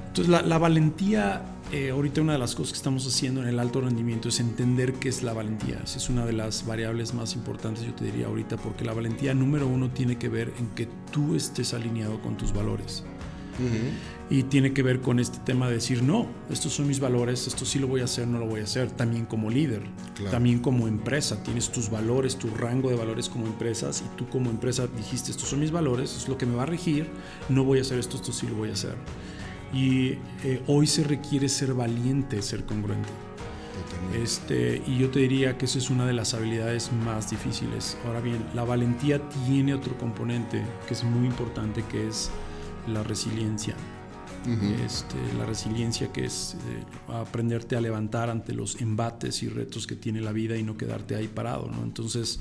Entonces, 0.07 0.27
la, 0.27 0.41
la 0.41 0.57
valentía, 0.57 1.43
eh, 1.71 1.91
ahorita 1.91 2.21
una 2.21 2.33
de 2.33 2.39
las 2.39 2.55
cosas 2.55 2.71
que 2.71 2.77
estamos 2.77 3.05
haciendo 3.05 3.43
en 3.43 3.49
el 3.49 3.59
alto 3.59 3.81
rendimiento 3.81 4.29
es 4.29 4.39
entender 4.39 4.93
qué 4.93 5.09
es 5.09 5.21
la 5.21 5.33
valentía. 5.33 5.79
es 5.83 6.09
una 6.09 6.25
de 6.25 6.33
las 6.33 6.65
variables 6.65 7.13
más 7.13 7.35
importantes, 7.35 7.85
yo 7.85 7.93
te 7.93 8.05
diría 8.05 8.25
ahorita, 8.25 8.57
porque 8.57 8.83
la 8.83 8.93
valentía 8.93 9.35
número 9.35 9.67
uno 9.67 9.91
tiene 9.91 10.17
que 10.17 10.27
ver 10.27 10.51
en 10.57 10.69
que 10.69 10.87
tú 11.11 11.35
estés 11.35 11.75
alineado 11.75 12.19
con 12.21 12.35
tus 12.35 12.51
valores. 12.51 13.03
Y 14.27 14.43
tiene 14.43 14.73
que 14.73 14.81
ver 14.81 15.01
con 15.01 15.19
este 15.19 15.37
tema 15.39 15.67
de 15.67 15.75
decir, 15.75 16.01
no, 16.01 16.27
estos 16.49 16.73
son 16.73 16.87
mis 16.87 16.99
valores, 16.99 17.45
esto 17.45 17.63
sí 17.63 17.77
lo 17.77 17.87
voy 17.87 18.01
a 18.01 18.05
hacer, 18.05 18.27
no 18.27 18.39
lo 18.39 18.47
voy 18.47 18.61
a 18.61 18.63
hacer. 18.63 18.89
También 18.89 19.25
como 19.25 19.51
líder, 19.51 19.83
también 20.31 20.59
como 20.59 20.87
empresa, 20.87 21.43
tienes 21.43 21.71
tus 21.71 21.91
valores, 21.91 22.35
tu 22.37 22.49
rango 22.49 22.89
de 22.89 22.95
valores 22.95 23.29
como 23.29 23.45
empresas 23.45 24.03
y 24.03 24.17
tú 24.17 24.27
como 24.27 24.49
empresa 24.49 24.87
dijiste, 24.87 25.29
estos 25.29 25.49
son 25.49 25.59
mis 25.59 25.71
valores, 25.71 26.15
es 26.15 26.27
lo 26.27 26.39
que 26.39 26.47
me 26.47 26.55
va 26.55 26.63
a 26.63 26.65
regir, 26.65 27.07
no 27.49 27.63
voy 27.63 27.77
a 27.79 27.81
hacer 27.81 27.99
esto, 27.99 28.15
esto 28.15 28.33
sí 28.33 28.47
lo 28.47 28.55
voy 28.55 28.69
a 28.69 28.73
hacer. 28.73 28.95
Y 29.71 30.13
eh, 30.43 30.63
hoy 30.67 30.87
se 30.87 31.03
requiere 31.03 31.47
ser 31.47 31.75
valiente, 31.75 32.41
ser 32.41 32.65
congruente. 32.65 33.09
Este, 34.15 34.81
y 34.87 34.97
yo 34.97 35.09
te 35.09 35.19
diría 35.19 35.57
que 35.57 35.65
esa 35.65 35.77
es 35.77 35.89
una 35.89 36.05
de 36.05 36.13
las 36.13 36.33
habilidades 36.33 36.91
más 36.91 37.29
difíciles. 37.29 37.97
Ahora 38.05 38.21
bien, 38.21 38.43
la 38.53 38.63
valentía 38.63 39.21
tiene 39.45 39.73
otro 39.73 39.97
componente 39.97 40.63
que 40.87 40.93
es 40.93 41.03
muy 41.03 41.27
importante, 41.27 41.83
que 41.91 42.07
es 42.07 42.31
la 42.87 43.03
resiliencia. 43.03 43.75
Este, 44.85 45.15
la 45.37 45.45
resiliencia 45.45 46.11
que 46.11 46.25
es 46.25 46.55
eh, 46.69 47.11
aprenderte 47.13 47.75
a 47.75 47.81
levantar 47.81 48.29
ante 48.29 48.53
los 48.53 48.79
embates 48.81 49.41
y 49.43 49.49
retos 49.49 49.87
que 49.87 49.95
tiene 49.95 50.21
la 50.21 50.31
vida 50.31 50.57
y 50.57 50.63
no 50.63 50.77
quedarte 50.77 51.15
ahí 51.15 51.27
parado. 51.27 51.69
¿no? 51.69 51.83
Entonces, 51.83 52.39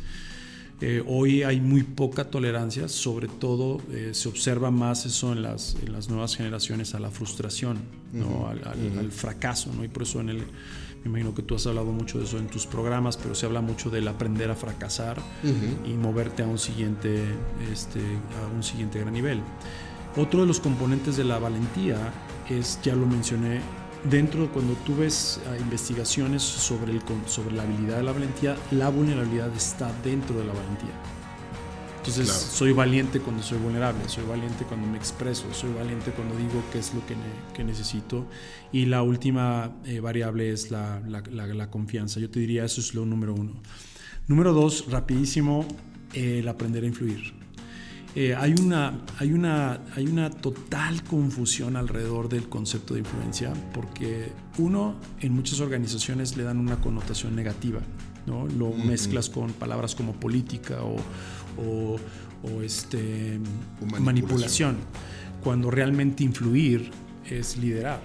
eh, 0.80 1.02
hoy 1.06 1.44
hay 1.44 1.60
muy 1.60 1.82
poca 1.82 2.24
tolerancia, 2.24 2.88
sobre 2.88 3.28
todo 3.28 3.80
eh, 3.92 4.10
se 4.12 4.28
observa 4.28 4.70
más 4.70 5.06
eso 5.06 5.32
en 5.32 5.42
las, 5.42 5.76
en 5.84 5.92
las, 5.92 6.08
nuevas 6.08 6.36
generaciones 6.36 6.94
a 6.94 6.98
la 6.98 7.10
frustración, 7.10 7.78
¿no? 8.12 8.48
al, 8.48 9.10
fracaso, 9.12 9.72
¿no? 9.74 9.84
y 9.84 9.88
por 9.88 10.02
eso 10.02 10.20
en 10.20 10.30
el, 10.30 10.38
me 10.38 11.10
imagino 11.10 11.34
que 11.34 11.42
tú 11.42 11.54
has 11.54 11.66
hablado 11.66 11.92
mucho 11.92 12.18
de 12.18 12.24
eso 12.24 12.38
en 12.38 12.48
tus 12.48 12.66
programas, 12.66 13.16
pero 13.16 13.34
se 13.34 13.46
habla 13.46 13.60
mucho 13.60 13.88
del 13.88 14.08
aprender 14.08 14.50
a 14.50 14.56
fracasar 14.56 15.22
y 15.86 15.92
moverte 15.94 16.42
a 16.42 16.46
un 16.46 16.58
siguiente, 16.58 17.22
este, 17.72 18.00
a 18.00 18.54
un 18.54 18.62
siguiente 18.62 18.98
gran 18.98 19.12
nivel. 19.12 19.40
Otro 20.16 20.42
de 20.42 20.46
los 20.46 20.60
componentes 20.60 21.16
de 21.16 21.24
la 21.24 21.38
valentía 21.38 22.12
es, 22.48 22.78
ya 22.82 22.94
lo 22.94 23.06
mencioné, 23.06 23.60
dentro 24.10 24.50
cuando 24.52 24.74
tú 24.84 24.96
ves 24.96 25.40
ah, 25.48 25.56
investigaciones 25.58 26.42
sobre, 26.42 26.92
el, 26.92 27.02
sobre 27.26 27.56
la 27.56 27.64
habilidad 27.64 27.96
de 27.96 28.02
la 28.04 28.12
valentía, 28.12 28.56
la 28.70 28.90
vulnerabilidad 28.90 29.54
está 29.56 29.92
dentro 30.04 30.38
de 30.38 30.44
la 30.44 30.52
valentía. 30.52 30.94
Entonces 31.96 32.28
soy 32.28 32.72
valiente 32.72 33.18
cuando 33.18 33.42
soy 33.42 33.56
vulnerable, 33.58 34.06
soy 34.08 34.24
valiente 34.24 34.64
cuando 34.66 34.86
me 34.86 34.98
expreso, 34.98 35.46
soy 35.54 35.72
valiente 35.72 36.10
cuando 36.10 36.36
digo 36.36 36.62
qué 36.70 36.78
es 36.78 36.92
lo 36.92 37.00
que, 37.06 37.64
necesito. 37.64 38.26
Y 38.72 38.84
la 38.84 39.02
última 39.02 39.72
eh, 39.86 40.00
variable 40.00 40.52
es 40.52 40.70
la, 40.70 41.00
la, 41.00 41.70
confianza. 41.70 42.20
Yo 42.20 42.28
te 42.28 42.40
diría 42.40 42.66
eso 42.66 42.82
es 42.82 42.94
lo 42.94 43.06
número 43.06 43.34
uno. 43.34 43.54
Número 44.28 44.52
dos, 44.52 44.84
rapidísimo, 44.90 45.66
el 46.12 46.46
aprender 46.46 46.84
a 46.84 46.88
influir. 46.88 47.43
Eh, 48.16 48.32
hay, 48.34 48.54
una, 48.60 49.00
hay, 49.18 49.32
una, 49.32 49.80
hay 49.96 50.06
una 50.06 50.30
total 50.30 51.02
confusión 51.02 51.76
alrededor 51.76 52.28
del 52.28 52.48
concepto 52.48 52.94
de 52.94 53.00
influencia 53.00 53.52
porque 53.72 54.30
uno, 54.58 54.94
en 55.20 55.32
muchas 55.32 55.58
organizaciones 55.58 56.36
le 56.36 56.44
dan 56.44 56.58
una 56.58 56.76
connotación 56.76 57.34
negativa. 57.34 57.80
¿no? 58.26 58.46
Lo 58.46 58.72
mezclas 58.72 59.28
con 59.28 59.52
palabras 59.52 59.94
como 59.96 60.12
política 60.12 60.78
o, 60.82 60.96
o, 62.46 62.62
este, 62.62 63.40
manipulación. 64.00 64.76
cuando 65.42 65.70
realmente 65.70 66.22
influir 66.22 66.90
es 67.28 67.56
liderar. 67.56 68.00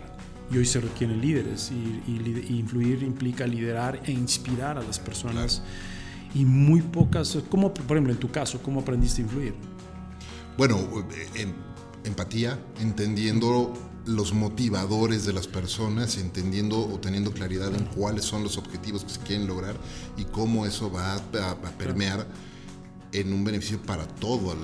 Y 0.52 0.58
hoy 0.58 0.66
se 0.66 0.82
requieren 0.82 1.22
líderes 1.22 1.72
y, 1.72 2.52
influir 2.58 3.04
implica 3.04 3.46
liderar 3.46 4.02
e 4.06 4.12
inspirar 4.12 4.80
a 4.80 4.82
las 4.82 4.98
personas. 4.98 5.62
Y 6.34 6.46
muy 6.46 6.82
pocas, 6.82 7.38
como 7.50 7.74
por 7.74 7.98
ejemplo 7.98 8.14
en 8.14 8.20
tu 8.20 8.32
caso, 8.32 8.62
¿cómo 8.62 8.82
aprendiste 8.82 9.22
a 9.22 9.26
influir? 9.26 9.54
Bueno, 10.58 10.78
em, 11.36 11.54
empatía, 12.04 12.60
entendiendo 12.80 13.74
los 14.06 14.34
motivadores 14.34 15.26
de 15.26 15.34
las 15.34 15.48
personas, 15.48 16.18
entendiendo 16.18 16.80
o 16.80 17.00
teniendo 17.00 17.32
claridad 17.32 17.74
en 17.74 17.86
cuáles 17.86 18.26
son 18.26 18.44
los 18.44 18.58
objetivos 18.58 19.04
que 19.04 19.12
se 19.12 19.20
quieren 19.20 19.48
lograr 19.48 19.76
y 20.18 20.26
cómo 20.26 20.66
eso 20.66 20.92
va 20.92 21.16
a, 21.16 21.56
permear 21.78 22.26
en 23.12 23.34
un 23.34 23.44
beneficio 23.44 23.82
para 23.82 24.08
todo 24.08 24.54
el, 24.54 24.60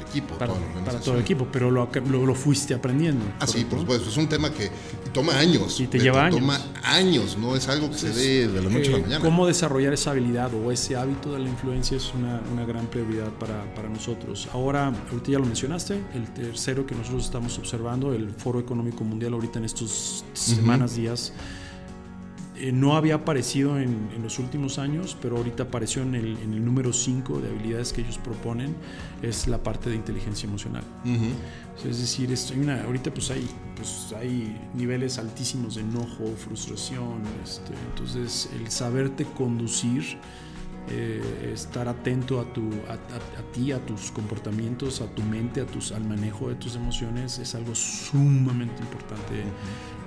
equipo. 0.00 0.34
Para, 0.38 0.54
todo 1.00 1.14
el 1.14 1.20
equipo, 1.20 1.46
pero 1.52 1.70
lo, 1.70 1.88
lo, 2.06 2.34
fuiste 2.34 2.74
aprendiendo. 2.74 3.24
Ah, 3.38 3.46
sí, 3.46 3.64
por 3.64 3.80
supuesto. 3.80 4.08
Es 4.08 4.16
un 4.16 4.28
tema 4.28 4.50
que 4.50 4.70
toma 5.12 5.38
años. 5.38 5.78
Y 5.80 5.86
te 5.86 5.98
lleva 5.98 6.26
años. 6.26 6.40
Toma 6.40 6.60
años, 6.82 7.36
no 7.36 7.54
es 7.54 7.68
algo 7.68 7.90
que 7.90 7.98
se 7.98 8.10
dé 8.10 8.48
de 8.48 8.62
la 8.62 8.70
noche 8.70 8.88
a 8.88 8.92
la 8.92 8.98
eh, 8.98 9.02
mañana. 9.02 9.24
Cómo 9.24 9.46
desarrollar 9.46 9.92
esa 9.92 10.12
habilidad 10.12 10.52
o 10.54 10.72
ese 10.72 10.96
hábito 10.96 11.32
de 11.32 11.40
la 11.40 11.48
influencia 11.48 11.96
es 11.96 12.12
una, 12.14 12.40
una 12.52 12.64
gran 12.64 12.86
prioridad 12.86 13.28
para, 13.38 13.72
para, 13.74 13.88
nosotros. 13.88 14.48
Ahora, 14.52 14.92
ahorita 15.10 15.32
ya 15.32 15.38
lo 15.38 15.46
mencionaste, 15.46 16.00
el 16.14 16.32
tercero 16.32 16.86
que 16.86 16.94
nosotros 16.94 17.24
estamos 17.24 17.58
observando, 17.58 18.14
el 18.14 18.30
Foro 18.30 18.60
Económico 18.60 19.04
Mundial, 19.04 19.34
ahorita 19.34 19.58
en 19.58 19.66
estos 19.66 20.24
semanas, 20.32 20.96
días 20.96 21.32
eh, 22.60 22.72
no 22.72 22.96
había 22.96 23.14
aparecido 23.16 23.78
en, 23.78 24.10
los 24.22 24.38
últimos 24.38 24.78
años, 24.78 25.16
pero 25.20 25.38
ahorita 25.38 25.64
apareció 25.64 26.02
en 26.02 26.14
el, 26.14 26.36
en 26.38 26.52
el 26.52 26.64
número 26.64 26.92
5 26.92 27.40
de 27.40 27.48
habilidades 27.48 27.92
que 27.92 28.02
ellos 28.02 28.18
proponen, 28.18 28.76
es 29.22 29.48
la 29.48 29.62
parte 29.62 29.88
de 29.88 29.96
inteligencia 29.96 30.46
emocional. 30.46 30.84
Es 31.84 31.98
decir, 31.98 32.34
una, 32.58 32.84
ahorita 32.84 33.12
pues 33.12 33.30
hay, 33.30 33.48
pues 33.74 34.14
hay 34.18 34.56
niveles 34.74 35.18
altísimos 35.18 35.76
de 35.76 35.80
enojo, 35.80 36.26
frustración, 36.36 37.22
este, 37.42 37.72
entonces 37.90 38.50
el 38.54 38.70
saberte 38.70 39.24
conducir, 39.24 40.18
eh, 40.90 41.52
estar 41.54 41.88
atento 41.88 42.40
a, 42.40 42.52
tu, 42.52 42.68
a, 42.88 43.52
ti, 43.52 43.72
a 43.72 43.78
tus 43.86 44.10
comportamientos, 44.10 45.00
a 45.00 45.06
tu 45.06 45.22
mente, 45.22 45.60
a 45.60 45.66
tus, 45.66 45.92
al 45.92 46.04
manejo 46.04 46.48
de 46.48 46.56
tus 46.56 46.74
emociones 46.74 47.38
es 47.38 47.54
algo 47.54 47.74
sumamente 47.74 48.82
importante 48.82 49.44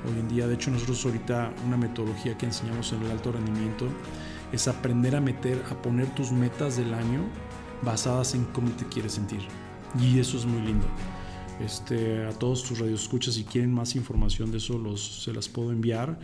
hoy 0.05 0.19
en 0.19 0.27
día. 0.27 0.47
De 0.47 0.55
hecho, 0.55 0.71
nosotros 0.71 1.03
ahorita 1.05 1.53
una 1.65 1.77
metodología 1.77 2.37
que 2.37 2.45
enseñamos 2.45 2.91
en 2.93 3.03
el 3.03 3.11
alto 3.11 3.31
rendimiento 3.31 3.87
es 4.51 4.67
aprender 4.67 5.15
a 5.15 5.21
meter, 5.21 5.61
a 5.71 5.81
poner 5.81 6.07
tus 6.15 6.31
metas 6.31 6.77
del 6.77 6.93
año 6.93 7.21
basadas 7.81 8.35
en 8.35 8.45
cómo 8.45 8.69
te 8.71 8.85
quieres 8.85 9.13
sentir. 9.13 9.41
Y 9.99 10.19
eso 10.19 10.37
es 10.37 10.45
muy 10.45 10.61
lindo. 10.61 10.85
Este, 11.59 12.25
a 12.25 12.31
todos 12.31 12.63
tus 12.63 12.79
radioescuchas, 12.79 13.35
si 13.35 13.43
quieren 13.43 13.71
más 13.71 13.95
información 13.95 14.51
de 14.51 14.57
eso, 14.57 14.77
los, 14.77 15.23
se 15.23 15.33
las 15.33 15.47
puedo 15.49 15.71
enviar 15.71 16.17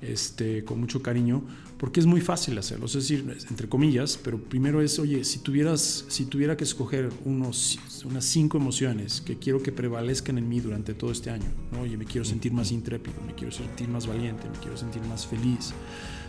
este, 0.00 0.64
con 0.64 0.80
mucho 0.80 1.02
cariño, 1.02 1.42
porque 1.78 2.00
es 2.00 2.06
muy 2.06 2.20
fácil 2.20 2.56
hacerlo. 2.58 2.86
Es 2.86 2.94
decir, 2.94 3.36
entre 3.50 3.68
comillas, 3.68 4.18
pero 4.22 4.38
primero 4.38 4.80
es, 4.80 4.98
oye, 4.98 5.24
si, 5.24 5.40
tuvieras, 5.40 6.04
si 6.08 6.24
tuviera 6.24 6.56
que 6.56 6.64
escoger 6.64 7.10
unos, 7.24 7.78
unas 8.04 8.24
cinco 8.24 8.56
emociones 8.56 9.20
que 9.20 9.38
quiero 9.38 9.62
que 9.62 9.72
prevalezcan 9.72 10.38
en 10.38 10.48
mí 10.48 10.60
durante 10.60 10.94
todo 10.94 11.12
este 11.12 11.30
año, 11.30 11.46
¿no? 11.72 11.80
oye, 11.80 11.96
me 11.96 12.04
quiero 12.04 12.24
sentir 12.24 12.52
más 12.52 12.72
intrépido, 12.72 13.16
me 13.26 13.34
quiero 13.34 13.52
sentir 13.52 13.88
más 13.88 14.06
valiente, 14.06 14.48
me 14.48 14.58
quiero 14.58 14.76
sentir 14.76 15.02
más 15.02 15.26
feliz, 15.26 15.72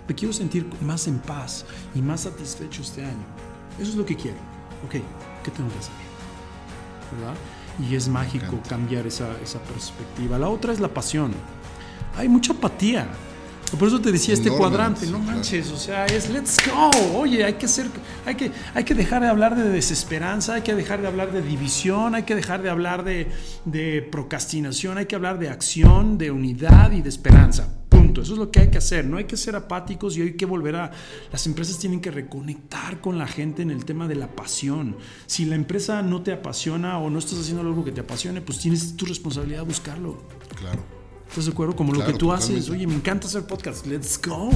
me 0.07 0.15
quiero 0.15 0.33
sentir 0.33 0.65
más 0.81 1.07
en 1.07 1.19
paz 1.19 1.65
y 1.95 2.01
más 2.01 2.21
satisfecho 2.21 2.81
este 2.81 3.03
año. 3.05 3.25
Eso 3.79 3.91
es 3.91 3.95
lo 3.95 4.05
que 4.05 4.15
quiero. 4.15 4.37
Ok, 4.85 4.93
¿qué 5.43 5.51
tengo 5.51 5.69
que 5.69 5.79
hacer? 5.79 5.93
¿Verdad? 7.17 7.35
Y 7.89 7.95
es 7.95 8.07
mágico 8.07 8.59
cambiar 8.67 9.05
esa, 9.05 9.39
esa 9.41 9.61
perspectiva. 9.63 10.39
La 10.39 10.49
otra 10.49 10.73
es 10.73 10.79
la 10.79 10.93
pasión. 10.93 11.31
Hay 12.15 12.27
mucha 12.27 12.53
apatía 12.53 13.07
por 13.75 13.89
eso 13.89 13.99
te 13.99 14.11
decía 14.11 14.33
este 14.33 14.49
cuadrante, 14.49 15.07
no 15.07 15.19
manches, 15.19 15.71
o 15.71 15.77
sea, 15.77 16.05
es 16.05 16.29
let's 16.29 16.57
go. 16.65 16.89
Oye, 17.17 17.43
hay 17.43 17.53
que 17.53 17.67
ser, 17.67 17.87
hay 18.25 18.35
que, 18.35 18.51
hay 18.73 18.83
que 18.85 18.95
dejar 18.95 19.21
de 19.21 19.27
hablar 19.27 19.55
de 19.55 19.67
desesperanza, 19.67 20.53
hay 20.53 20.61
que 20.61 20.73
dejar 20.73 21.01
de 21.01 21.07
hablar 21.07 21.33
de 21.33 21.41
división, 21.41 22.15
hay 22.15 22.23
que 22.23 22.35
dejar 22.35 22.61
de 22.61 22.69
hablar 22.69 23.03
de, 23.03 23.27
de 23.65 24.01
procrastinación, 24.01 24.97
hay 24.97 25.05
que 25.05 25.15
hablar 25.15 25.37
de 25.37 25.49
acción, 25.49 26.17
de 26.17 26.31
unidad 26.31 26.91
y 26.91 27.01
de 27.01 27.09
esperanza. 27.09 27.73
Punto. 27.89 28.21
Eso 28.21 28.33
es 28.33 28.39
lo 28.39 28.51
que 28.51 28.59
hay 28.59 28.69
que 28.69 28.77
hacer. 28.77 29.05
No 29.05 29.17
hay 29.17 29.25
que 29.25 29.37
ser 29.37 29.55
apáticos 29.55 30.17
y 30.17 30.21
hay 30.21 30.33
que 30.33 30.45
volver 30.45 30.75
a. 30.75 30.91
Las 31.31 31.47
empresas 31.47 31.79
tienen 31.79 31.99
que 31.99 32.11
reconectar 32.11 33.01
con 33.01 33.17
la 33.17 33.27
gente 33.27 33.61
en 33.61 33.71
el 33.71 33.85
tema 33.85 34.07
de 34.07 34.15
la 34.15 34.27
pasión. 34.27 34.97
Si 35.25 35.45
la 35.45 35.55
empresa 35.55 36.01
no 36.01 36.21
te 36.21 36.31
apasiona 36.31 36.99
o 36.99 37.09
no 37.09 37.19
estás 37.19 37.39
haciendo 37.39 37.61
algo 37.61 37.83
que 37.83 37.91
te 37.91 38.01
apasione, 38.01 38.41
pues 38.41 38.59
tienes 38.59 38.95
tu 38.95 39.05
responsabilidad 39.05 39.59
de 39.59 39.65
buscarlo. 39.65 40.21
Claro. 40.59 40.96
¿Estás 41.29 41.45
de 41.45 41.51
acuerdo? 41.51 41.75
Como 41.75 41.93
lo 41.93 42.05
que 42.05 42.13
tú 42.13 42.31
haces. 42.31 42.69
Oye, 42.69 42.87
me 42.87 42.95
encanta 42.95 43.27
hacer 43.27 43.43
podcast. 43.43 43.85
Let's 43.85 44.19
go. 44.21 44.49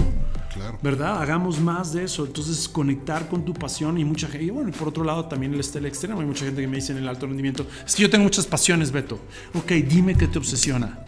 Claro. 0.53 0.79
¿Verdad? 0.81 1.21
Hagamos 1.21 1.59
más 1.59 1.93
de 1.93 2.05
eso. 2.05 2.25
Entonces, 2.25 2.67
conectar 2.67 3.29
con 3.29 3.45
tu 3.45 3.53
pasión 3.53 3.97
y 3.97 4.05
mucha 4.05 4.27
gente. 4.27 4.45
Y 4.45 4.49
bueno, 4.49 4.69
y 4.69 4.71
por 4.71 4.87
otro 4.87 5.03
lado, 5.03 5.25
también 5.25 5.53
está 5.55 5.79
el 5.79 5.85
extremo. 5.85 6.19
Hay 6.19 6.25
mucha 6.25 6.45
gente 6.45 6.61
que 6.61 6.67
me 6.67 6.77
dice 6.77 6.91
en 6.91 6.99
el 6.99 7.07
alto 7.07 7.27
rendimiento: 7.27 7.67
Es 7.85 7.95
que 7.95 8.03
yo 8.03 8.09
tengo 8.09 8.23
muchas 8.23 8.47
pasiones, 8.47 8.91
Beto. 8.91 9.19
Ok, 9.53 9.71
dime 9.87 10.15
qué 10.15 10.27
te 10.27 10.37
obsesiona. 10.37 11.05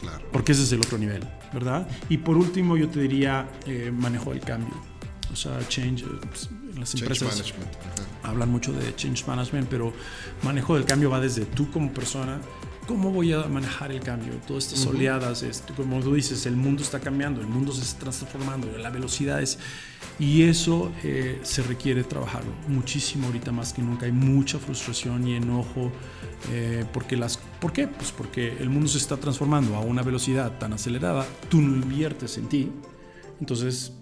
Claro. 0.00 0.24
Porque 0.32 0.52
ese 0.52 0.62
es 0.62 0.72
el 0.72 0.80
otro 0.80 0.96
nivel, 0.96 1.22
¿verdad? 1.52 1.86
Y 2.08 2.18
por 2.18 2.36
último, 2.36 2.76
yo 2.76 2.88
te 2.88 3.00
diría 3.00 3.48
eh, 3.66 3.92
manejo 3.94 4.30
del 4.30 4.40
cambio. 4.40 4.74
O 5.32 5.36
sea, 5.36 5.58
change. 5.68 6.04
Pues, 6.04 6.48
las 6.78 6.94
empresas 6.94 7.28
management. 7.28 7.76
hablan 8.22 8.50
mucho 8.50 8.72
de 8.72 8.94
change 8.94 9.26
management, 9.26 9.68
pero 9.68 9.92
manejo 10.42 10.76
del 10.76 10.84
cambio 10.84 11.10
va 11.10 11.20
desde 11.20 11.44
tú 11.44 11.70
como 11.70 11.92
persona 11.92 12.38
¿Cómo 12.88 13.10
voy 13.10 13.34
a 13.34 13.42
manejar 13.42 13.92
el 13.92 14.00
cambio? 14.00 14.32
Todas 14.46 14.64
estas 14.72 14.86
oleadas, 14.86 15.42
este, 15.42 15.74
como 15.74 16.00
tú 16.00 16.14
dices, 16.14 16.46
el 16.46 16.56
mundo 16.56 16.82
está 16.82 16.98
cambiando, 16.98 17.42
el 17.42 17.46
mundo 17.46 17.70
se 17.70 17.82
está 17.82 18.00
transformando, 18.00 18.66
la 18.78 18.88
velocidad 18.88 19.42
es... 19.42 19.58
Y 20.18 20.44
eso 20.44 20.90
eh, 21.04 21.38
se 21.42 21.62
requiere 21.62 22.02
trabajarlo 22.02 22.50
muchísimo 22.66 23.26
ahorita 23.26 23.52
más 23.52 23.74
que 23.74 23.82
nunca. 23.82 24.06
Hay 24.06 24.12
mucha 24.12 24.58
frustración 24.58 25.28
y 25.28 25.36
enojo. 25.36 25.92
Eh, 26.50 26.86
porque 26.92 27.16
las, 27.16 27.38
¿Por 27.60 27.74
qué? 27.74 27.88
Pues 27.88 28.10
porque 28.10 28.56
el 28.58 28.70
mundo 28.70 28.88
se 28.88 28.96
está 28.96 29.18
transformando 29.18 29.76
a 29.76 29.80
una 29.80 30.02
velocidad 30.02 30.58
tan 30.58 30.72
acelerada, 30.72 31.26
tú 31.50 31.60
no 31.60 31.76
inviertes 31.76 32.38
en 32.38 32.48
ti, 32.48 32.72
entonces 33.38 33.92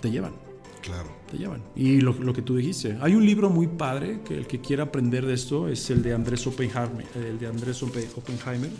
te 0.00 0.10
llevan. 0.10 0.34
Claro. 0.82 1.19
Te 1.30 1.38
llevan. 1.38 1.62
Y 1.76 2.00
lo, 2.00 2.12
lo, 2.12 2.32
que 2.32 2.42
tú 2.42 2.56
dijiste. 2.56 2.98
Hay 3.00 3.14
un 3.14 3.24
libro 3.24 3.50
muy 3.50 3.68
padre 3.68 4.20
que 4.24 4.36
el 4.36 4.46
que 4.46 4.60
quiera 4.60 4.84
aprender 4.84 5.24
de 5.24 5.34
esto 5.34 5.68
es 5.68 5.88
el 5.90 6.02
de 6.02 6.12
Andrés 6.12 6.46
Oppenheimer. 6.46 7.06
El 7.14 7.38
de 7.38 7.46
Andrés 7.46 7.82
Oppenheimer. 7.82 8.70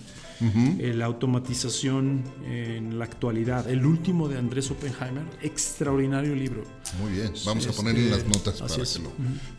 La 0.96 1.04
automatización 1.04 2.24
en 2.44 2.98
la 2.98 3.04
actualidad. 3.04 3.68
El 3.68 3.86
último 3.86 4.28
de 4.28 4.38
Andrés 4.38 4.70
Oppenheimer. 4.70 5.22
Extraordinario 5.42 6.34
libro. 6.34 6.64
Muy 7.00 7.12
bien. 7.12 7.32
Vamos 7.46 7.68
a 7.68 7.72
ponerle 7.72 8.10
las 8.10 8.18
este, 8.18 8.30
notas 8.30 8.60
para 8.60 8.74
que, 8.74 8.98
lo, 8.98 9.12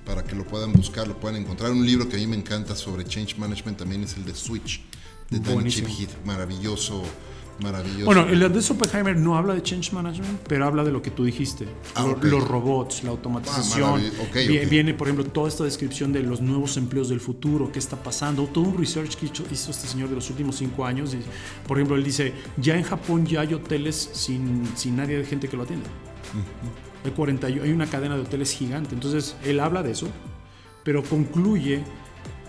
para 0.05 0.23
que 0.23 0.35
lo 0.35 0.45
puedan 0.45 0.73
buscar, 0.73 1.07
lo 1.07 1.17
puedan 1.17 1.41
encontrar. 1.41 1.71
Un 1.71 1.85
libro 1.85 2.09
que 2.09 2.17
a 2.17 2.19
mí 2.19 2.27
me 2.27 2.35
encanta 2.35 2.75
sobre 2.75 3.05
change 3.05 3.37
management 3.37 3.77
también 3.77 4.03
es 4.03 4.17
el 4.17 4.25
de 4.25 4.35
Switch. 4.35 4.81
De 5.29 5.39
Danny 5.39 5.69
Chip 5.69 5.87
Heath. 5.87 6.25
Maravilloso 6.25 7.03
Maravilloso. 7.61 8.05
Bueno, 8.05 8.23
el 8.27 8.39
de 8.39 8.59
Oppenheimer 8.69 9.15
no 9.15 9.37
habla 9.37 9.53
de 9.53 9.61
change 9.61 9.93
management, 9.93 10.41
pero 10.47 10.65
habla 10.65 10.83
de 10.83 10.91
lo 10.91 11.01
que 11.01 11.11
tú 11.11 11.23
dijiste. 11.23 11.67
Ah, 11.95 12.15
los 12.21 12.47
robots, 12.47 13.03
la 13.03 13.11
automatización. 13.11 14.01
Ah, 14.01 14.37
viene, 14.69 14.93
por 14.93 15.07
ejemplo, 15.07 15.25
toda 15.25 15.47
esta 15.47 15.63
descripción 15.63 16.11
de 16.11 16.23
los 16.23 16.41
nuevos 16.41 16.77
empleos 16.77 17.09
del 17.09 17.19
futuro, 17.19 17.71
qué 17.71 17.79
está 17.79 18.01
pasando. 18.01 18.45
Todo 18.45 18.65
un 18.65 18.77
research 18.77 19.15
que 19.15 19.27
hizo, 19.27 19.43
este 19.49 19.87
señor 19.87 20.09
de 20.09 20.15
los 20.15 20.29
últimos 20.29 20.55
cinco 20.55 20.85
años. 20.85 21.15
por 21.67 21.77
ejemplo, 21.77 21.95
él 21.95 22.03
dice, 22.03 22.33
ya 22.57 22.75
en 22.75 22.83
Japón 22.83 23.25
ya 23.25 23.41
hay 23.41 23.53
hoteles 23.53 24.09
sin, 24.13 24.67
sin 24.75 24.95
nadie 24.95 25.17
de 25.17 25.25
gente 25.25 25.47
que 25.47 25.55
lo 25.55 25.63
atienda. 25.63 25.89
hay, 27.05 27.11
40, 27.11 27.47
hay 27.47 27.71
una 27.71 27.85
cadena 27.85 28.15
de 28.15 28.21
hoteles 28.21 28.51
gigante. 28.53 28.95
Entonces, 28.95 29.35
él 29.43 29.59
habla 29.59 29.83
de 29.83 29.91
eso, 29.91 30.07
pero 30.83 31.03
concluye 31.03 31.83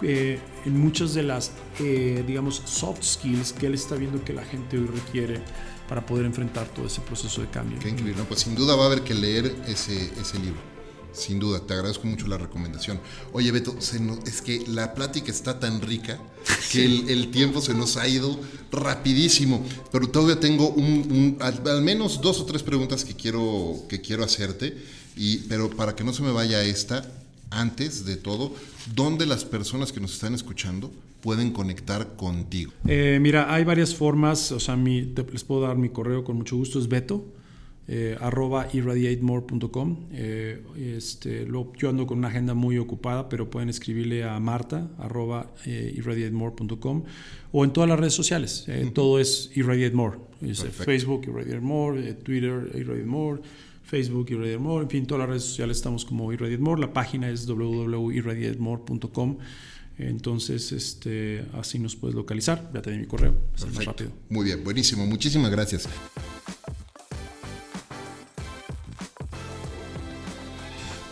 eh, 0.02 0.38
en 0.64 0.78
muchas 0.78 1.14
de 1.14 1.22
las, 1.22 1.52
eh, 1.80 2.24
digamos, 2.26 2.62
soft 2.64 3.02
skills 3.02 3.52
que 3.52 3.66
él 3.66 3.74
está 3.74 3.94
viendo 3.94 4.22
que 4.24 4.32
la 4.32 4.44
gente 4.44 4.78
hoy 4.78 4.86
requiere 4.86 5.40
para 5.88 6.04
poder 6.04 6.26
enfrentar 6.26 6.66
todo 6.68 6.86
ese 6.86 7.00
proceso 7.00 7.40
de 7.40 7.48
cambio. 7.48 7.78
Qué 7.78 7.88
increíble, 7.88 8.24
pues 8.26 8.40
sin 8.40 8.54
duda 8.54 8.76
va 8.76 8.84
a 8.84 8.86
haber 8.86 9.02
que 9.02 9.14
leer 9.14 9.54
ese, 9.66 10.10
ese 10.20 10.38
libro. 10.38 10.72
Sin 11.12 11.38
duda, 11.38 11.60
te 11.60 11.74
agradezco 11.74 12.06
mucho 12.06 12.26
la 12.26 12.38
recomendación. 12.38 12.98
Oye, 13.32 13.52
Beto, 13.52 13.76
es 13.78 14.40
que 14.40 14.64
la 14.68 14.94
plática 14.94 15.30
está 15.30 15.60
tan 15.60 15.82
rica 15.82 16.18
que 16.72 16.84
el, 16.84 17.30
tiempo 17.30 17.60
se 17.60 17.74
nos 17.74 17.98
ha 17.98 18.08
ido 18.08 18.40
rapidísimo, 18.70 19.64
pero 19.90 20.08
todavía 20.08 20.40
tengo 20.40 20.70
un, 20.70 21.36
al, 21.40 21.82
menos 21.82 22.20
dos 22.22 22.40
o 22.40 22.46
tres 22.46 22.62
preguntas 22.62 23.04
que 23.04 23.14
quiero, 23.14 23.84
que 23.88 24.00
quiero 24.00 24.24
hacerte, 24.24 24.76
y, 25.14 25.38
pero 25.40 25.68
para 25.68 25.94
que 25.94 26.02
no 26.02 26.14
se 26.14 26.22
me 26.22 26.32
vaya 26.32 26.64
esta, 26.64 27.21
antes 27.52 28.04
de 28.04 28.16
todo, 28.16 28.52
¿dónde 28.94 29.26
las 29.26 29.44
personas 29.44 29.92
que 29.92 30.00
nos 30.00 30.14
están 30.14 30.34
escuchando 30.34 30.90
pueden 31.20 31.52
conectar 31.52 32.16
contigo? 32.16 32.72
Eh, 32.86 33.18
mira, 33.20 33.52
hay 33.52 33.64
varias 33.64 33.94
formas, 33.94 34.52
o 34.52 34.60
sea, 34.60 34.76
les 34.76 35.44
puedo 35.44 35.60
dar 35.60 35.76
mi 35.76 35.88
correo 35.88 36.24
con 36.24 36.36
mucho 36.36 36.56
gusto, 36.56 36.78
es 36.78 36.88
Beto 36.88 37.24
eh, 37.88 38.16
arroba 38.20 38.68
irradiatemore.com. 38.72 39.96
Eh, 40.12 40.62
este, 40.96 41.46
yo 41.76 41.88
ando 41.88 42.06
con 42.06 42.18
una 42.18 42.28
agenda 42.28 42.54
muy 42.54 42.78
ocupada, 42.78 43.28
pero 43.28 43.50
pueden 43.50 43.68
escribirle 43.68 44.22
a 44.22 44.38
marta 44.38 44.88
arroba 44.98 45.50
irradiatemore.com 45.66 47.02
o 47.50 47.64
en 47.64 47.72
todas 47.72 47.90
las 47.90 47.98
redes 47.98 48.14
sociales. 48.14 48.66
Todo 48.94 49.18
es 49.18 49.50
irradiatemore. 49.56 50.18
Facebook 50.70 51.24
irradiatemore, 51.26 52.14
Twitter 52.14 52.70
irradiatemore. 52.74 53.42
Facebook 53.92 54.30
irradiatemore, 54.30 54.84
en 54.84 54.88
fin, 54.88 55.04
todas 55.06 55.18
las 55.20 55.28
redes 55.28 55.44
sociales 55.44 55.76
estamos 55.76 56.06
como 56.06 56.32
irradiatemore. 56.32 56.80
La 56.80 56.94
página 56.94 57.28
es 57.28 57.44
www.irradiatemore.com. 57.46 59.36
Entonces, 59.98 60.72
este, 60.72 61.44
así 61.52 61.78
nos 61.78 61.94
puedes 61.94 62.16
localizar. 62.16 62.70
Ya 62.72 62.80
te 62.80 62.90
di 62.90 62.96
mi 62.96 63.04
correo. 63.04 63.34
Más 63.74 63.84
rápido. 63.84 64.10
Muy 64.30 64.46
bien, 64.46 64.64
buenísimo. 64.64 65.04
Muchísimas 65.04 65.50
gracias. 65.50 65.86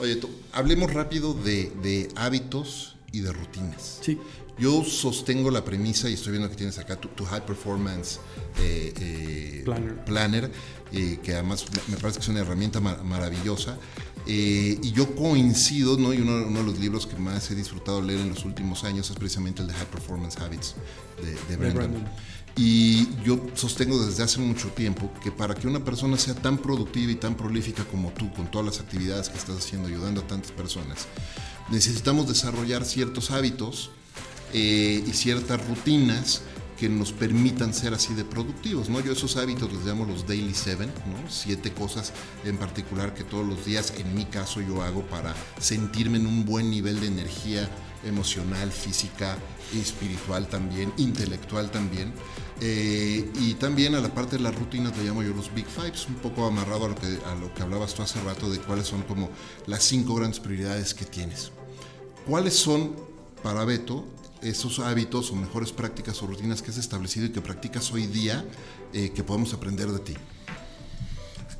Oye, 0.00 0.18
hablemos 0.52 0.90
rápido 0.94 1.34
de, 1.34 2.08
hábitos 2.16 2.96
y 3.12 3.20
de 3.20 3.32
rutinas. 3.32 3.98
Sí. 4.02 4.18
Yo 4.58 4.84
sostengo 4.84 5.50
la 5.50 5.64
premisa, 5.64 6.10
y 6.10 6.14
estoy 6.14 6.32
viendo 6.32 6.50
que 6.50 6.56
tienes 6.56 6.78
acá 6.78 6.94
tu, 6.96 7.24
High 7.24 7.46
Performance 7.46 8.20
eh, 8.58 8.92
eh, 9.00 9.96
Planner, 10.04 10.50
eh, 10.92 11.18
que 11.22 11.32
además 11.32 11.64
me 11.88 11.96
parece 11.96 12.18
que 12.18 12.24
es 12.24 12.28
una 12.28 12.40
herramienta 12.40 12.78
maravillosa. 12.78 13.78
y 14.26 14.92
yo 14.92 15.14
coincido, 15.16 15.96
¿no? 15.96 16.12
y 16.12 16.20
uno, 16.20 16.40
de 16.40 16.62
los 16.62 16.78
libros 16.78 17.06
que 17.06 17.16
más 17.16 17.50
he 17.50 17.54
disfrutado 17.54 18.02
leer 18.02 18.20
en 18.20 18.28
los 18.28 18.44
últimos 18.44 18.84
años 18.84 19.08
es 19.08 19.16
precisamente 19.16 19.62
el 19.62 19.68
de 19.68 19.74
High 19.74 19.90
Performance 19.90 20.38
Habits 20.38 20.74
de, 21.22 21.36
de 21.48 21.56
Brendan. 21.56 22.06
Y 22.56 23.08
yo 23.24 23.40
sostengo 23.54 24.04
desde 24.04 24.22
hace 24.22 24.40
mucho 24.40 24.68
tiempo 24.68 25.10
que 25.22 25.30
para 25.32 25.54
que 25.54 25.66
una 25.66 25.82
persona 25.82 26.18
sea 26.18 26.34
tan 26.34 26.58
productiva 26.58 27.10
y 27.10 27.14
tan 27.14 27.34
prolífica 27.34 27.84
como 27.84 28.10
tú, 28.10 28.30
con 28.34 28.50
todas 28.50 28.66
las 28.66 28.80
actividades 28.80 29.30
que 29.30 29.38
estás 29.38 29.56
haciendo, 29.56 29.88
ayudando 29.88 30.20
a 30.20 30.26
tantas 30.26 30.50
personas, 30.50 31.06
necesitamos 31.70 32.28
desarrollar 32.28 32.84
ciertos 32.84 33.30
hábitos 33.30 33.90
eh, 34.52 35.04
y 35.06 35.12
ciertas 35.12 35.64
rutinas 35.66 36.42
que 36.80 36.88
nos 36.88 37.12
permitan 37.12 37.74
ser 37.74 37.92
así 37.92 38.14
de 38.14 38.24
productivos, 38.24 38.88
¿no? 38.88 39.00
Yo 39.00 39.12
esos 39.12 39.36
hábitos 39.36 39.70
les 39.70 39.84
llamo 39.84 40.06
los 40.06 40.26
Daily 40.26 40.54
Seven, 40.54 40.88
¿no? 40.88 41.30
Siete 41.30 41.74
cosas 41.74 42.14
en 42.42 42.56
particular 42.56 43.12
que 43.12 43.22
todos 43.22 43.46
los 43.46 43.66
días, 43.66 43.92
en 43.98 44.14
mi 44.14 44.24
caso, 44.24 44.62
yo 44.62 44.82
hago 44.82 45.02
para 45.02 45.34
sentirme 45.58 46.16
en 46.16 46.26
un 46.26 46.46
buen 46.46 46.70
nivel 46.70 46.98
de 47.00 47.08
energía 47.08 47.68
emocional, 48.02 48.72
física, 48.72 49.36
espiritual 49.74 50.48
también, 50.48 50.90
intelectual 50.96 51.70
también. 51.70 52.14
Eh, 52.62 53.30
y 53.38 53.54
también 53.54 53.94
a 53.94 54.00
la 54.00 54.14
parte 54.14 54.38
de 54.38 54.42
las 54.42 54.54
rutinas 54.54 54.96
le 54.96 55.04
llamo 55.04 55.22
yo 55.22 55.34
los 55.34 55.52
Big 55.54 55.66
Fives, 55.66 56.06
un 56.08 56.14
poco 56.14 56.46
amarrado 56.46 56.86
a 56.86 56.88
lo, 56.88 56.94
que, 56.94 57.18
a 57.26 57.34
lo 57.34 57.52
que 57.52 57.62
hablabas 57.62 57.94
tú 57.94 58.02
hace 58.02 58.22
rato 58.22 58.50
de 58.50 58.58
cuáles 58.58 58.86
son 58.86 59.02
como 59.02 59.28
las 59.66 59.84
cinco 59.84 60.14
grandes 60.14 60.40
prioridades 60.40 60.94
que 60.94 61.04
tienes. 61.04 61.52
¿Cuáles 62.26 62.54
son 62.54 62.92
para 63.42 63.64
Beto 63.64 64.04
esos 64.42 64.78
hábitos 64.78 65.30
o 65.30 65.36
mejores 65.36 65.72
prácticas 65.72 66.22
o 66.22 66.26
rutinas 66.26 66.62
que 66.62 66.70
has 66.70 66.78
establecido 66.78 67.26
y 67.26 67.30
que 67.30 67.40
practicas 67.40 67.92
hoy 67.92 68.06
día 68.06 68.44
eh, 68.92 69.10
que 69.14 69.22
podemos 69.24 69.52
aprender 69.54 69.88
de 69.88 69.98
ti? 69.98 70.14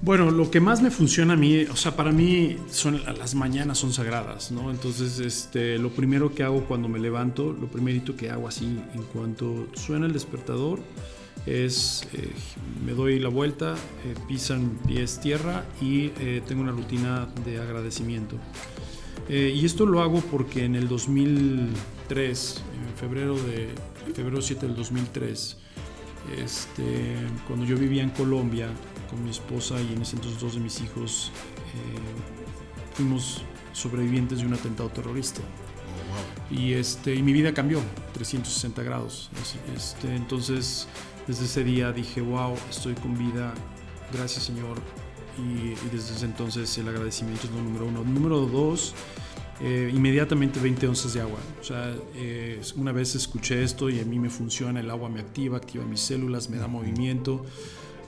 Bueno, 0.03 0.31
lo 0.31 0.51
que 0.51 0.61
más 0.61 0.81
me 0.81 0.91
funciona 0.91 1.35
a 1.35 1.37
mí, 1.37 1.65
o 1.65 1.77
sea, 1.77 1.95
para 1.95 2.11
mí 2.11 2.57
son 2.71 3.05
las 3.05 3.35
mañanas 3.35 3.77
son 3.77 3.93
sagradas, 3.93 4.51
¿no? 4.51 4.71
Entonces, 4.71 5.19
este, 5.19 5.79
lo 5.79 5.91
primero 5.91 6.35
que 6.35 6.43
hago 6.43 6.65
cuando 6.65 6.89
me 6.89 6.99
levanto, 6.99 7.53
lo 7.53 7.67
primerito 7.67 8.17
que 8.17 8.31
hago 8.31 8.49
así, 8.49 8.83
en 8.95 9.03
cuanto 9.13 9.67
suena 9.75 10.07
el 10.07 10.15
despertador, 10.15 10.81
es 11.45 12.09
eh, 12.15 12.31
me 12.85 12.93
doy 12.93 13.19
la 13.19 13.29
vuelta, 13.29 13.75
eh, 14.05 14.15
pisan 14.27 14.79
pies 14.87 15.21
tierra 15.21 15.65
y 15.81 16.13
eh, 16.19 16.43
tengo 16.47 16.63
una 16.63 16.73
rutina 16.73 17.29
de 17.45 17.59
agradecimiento. 17.59 18.37
Y 19.29 19.65
esto 19.65 19.87
lo 19.87 20.03
hago 20.03 20.21
porque 20.21 20.65
en 20.65 20.75
el 20.75 20.89
2003, 20.89 22.63
en 22.75 22.97
febrero 22.97 23.37
de 23.37 23.69
febrero 24.15 24.43
7 24.43 24.67
del 24.67 24.77
2003, 24.77 25.57
este, 26.37 27.17
cuando 27.47 27.65
yo 27.65 27.77
vivía 27.77 28.03
en 28.03 28.11
Colombia, 28.11 28.69
con 29.11 29.23
mi 29.25 29.31
esposa 29.31 29.81
y 29.81 29.93
en 29.93 30.03
ese 30.03 30.17
entonces 30.17 30.41
dos 30.41 30.55
de 30.55 30.61
mis 30.61 30.81
hijos 30.81 31.33
eh, 31.75 32.95
fuimos 32.95 33.43
sobrevivientes 33.73 34.39
de 34.39 34.47
un 34.47 34.55
atentado 34.55 34.89
terrorista. 34.89 35.41
Y, 36.51 36.73
este, 36.73 37.15
y 37.15 37.23
mi 37.23 37.33
vida 37.33 37.53
cambió 37.53 37.81
360 38.15 38.83
grados. 38.83 39.31
Este, 39.77 40.15
entonces, 40.15 40.89
desde 41.27 41.45
ese 41.45 41.65
día 41.65 41.93
dije, 41.93 42.21
wow, 42.21 42.55
estoy 42.69 42.95
con 42.95 43.17
vida, 43.17 43.53
gracias 44.13 44.45
Señor. 44.45 44.79
Y, 45.41 45.75
desde 45.93 46.15
ese 46.15 46.27
entonces 46.27 46.77
el 46.79 46.89
agradecimiento 46.89 47.47
es 47.47 47.53
lo 47.53 47.63
número 47.63 47.87
uno. 47.87 48.05
Número 48.05 48.41
dos, 48.41 48.95
eh, 49.61 49.91
inmediatamente 49.95 50.61
20 50.61 50.89
onzas 50.89 51.15
de 51.15 51.21
agua. 51.21 51.39
O 51.61 51.65
sea, 51.65 51.95
eh, 52.15 52.61
una 52.77 52.93
vez 52.93 53.15
escuché 53.15 53.63
esto 53.63 53.91
y 53.91 54.01
a 54.01 54.05
mí 54.05 54.19
me 54.19 54.31
funciona, 54.31 54.81
el 54.81 54.91
agua 54.91 55.09
me 55.09 55.21
activa, 55.21 55.57
activa 55.57 55.85
mis 55.85 56.01
células, 56.01 56.51
me 56.51 56.59
da 56.59 56.69
movimiento. 56.69 57.45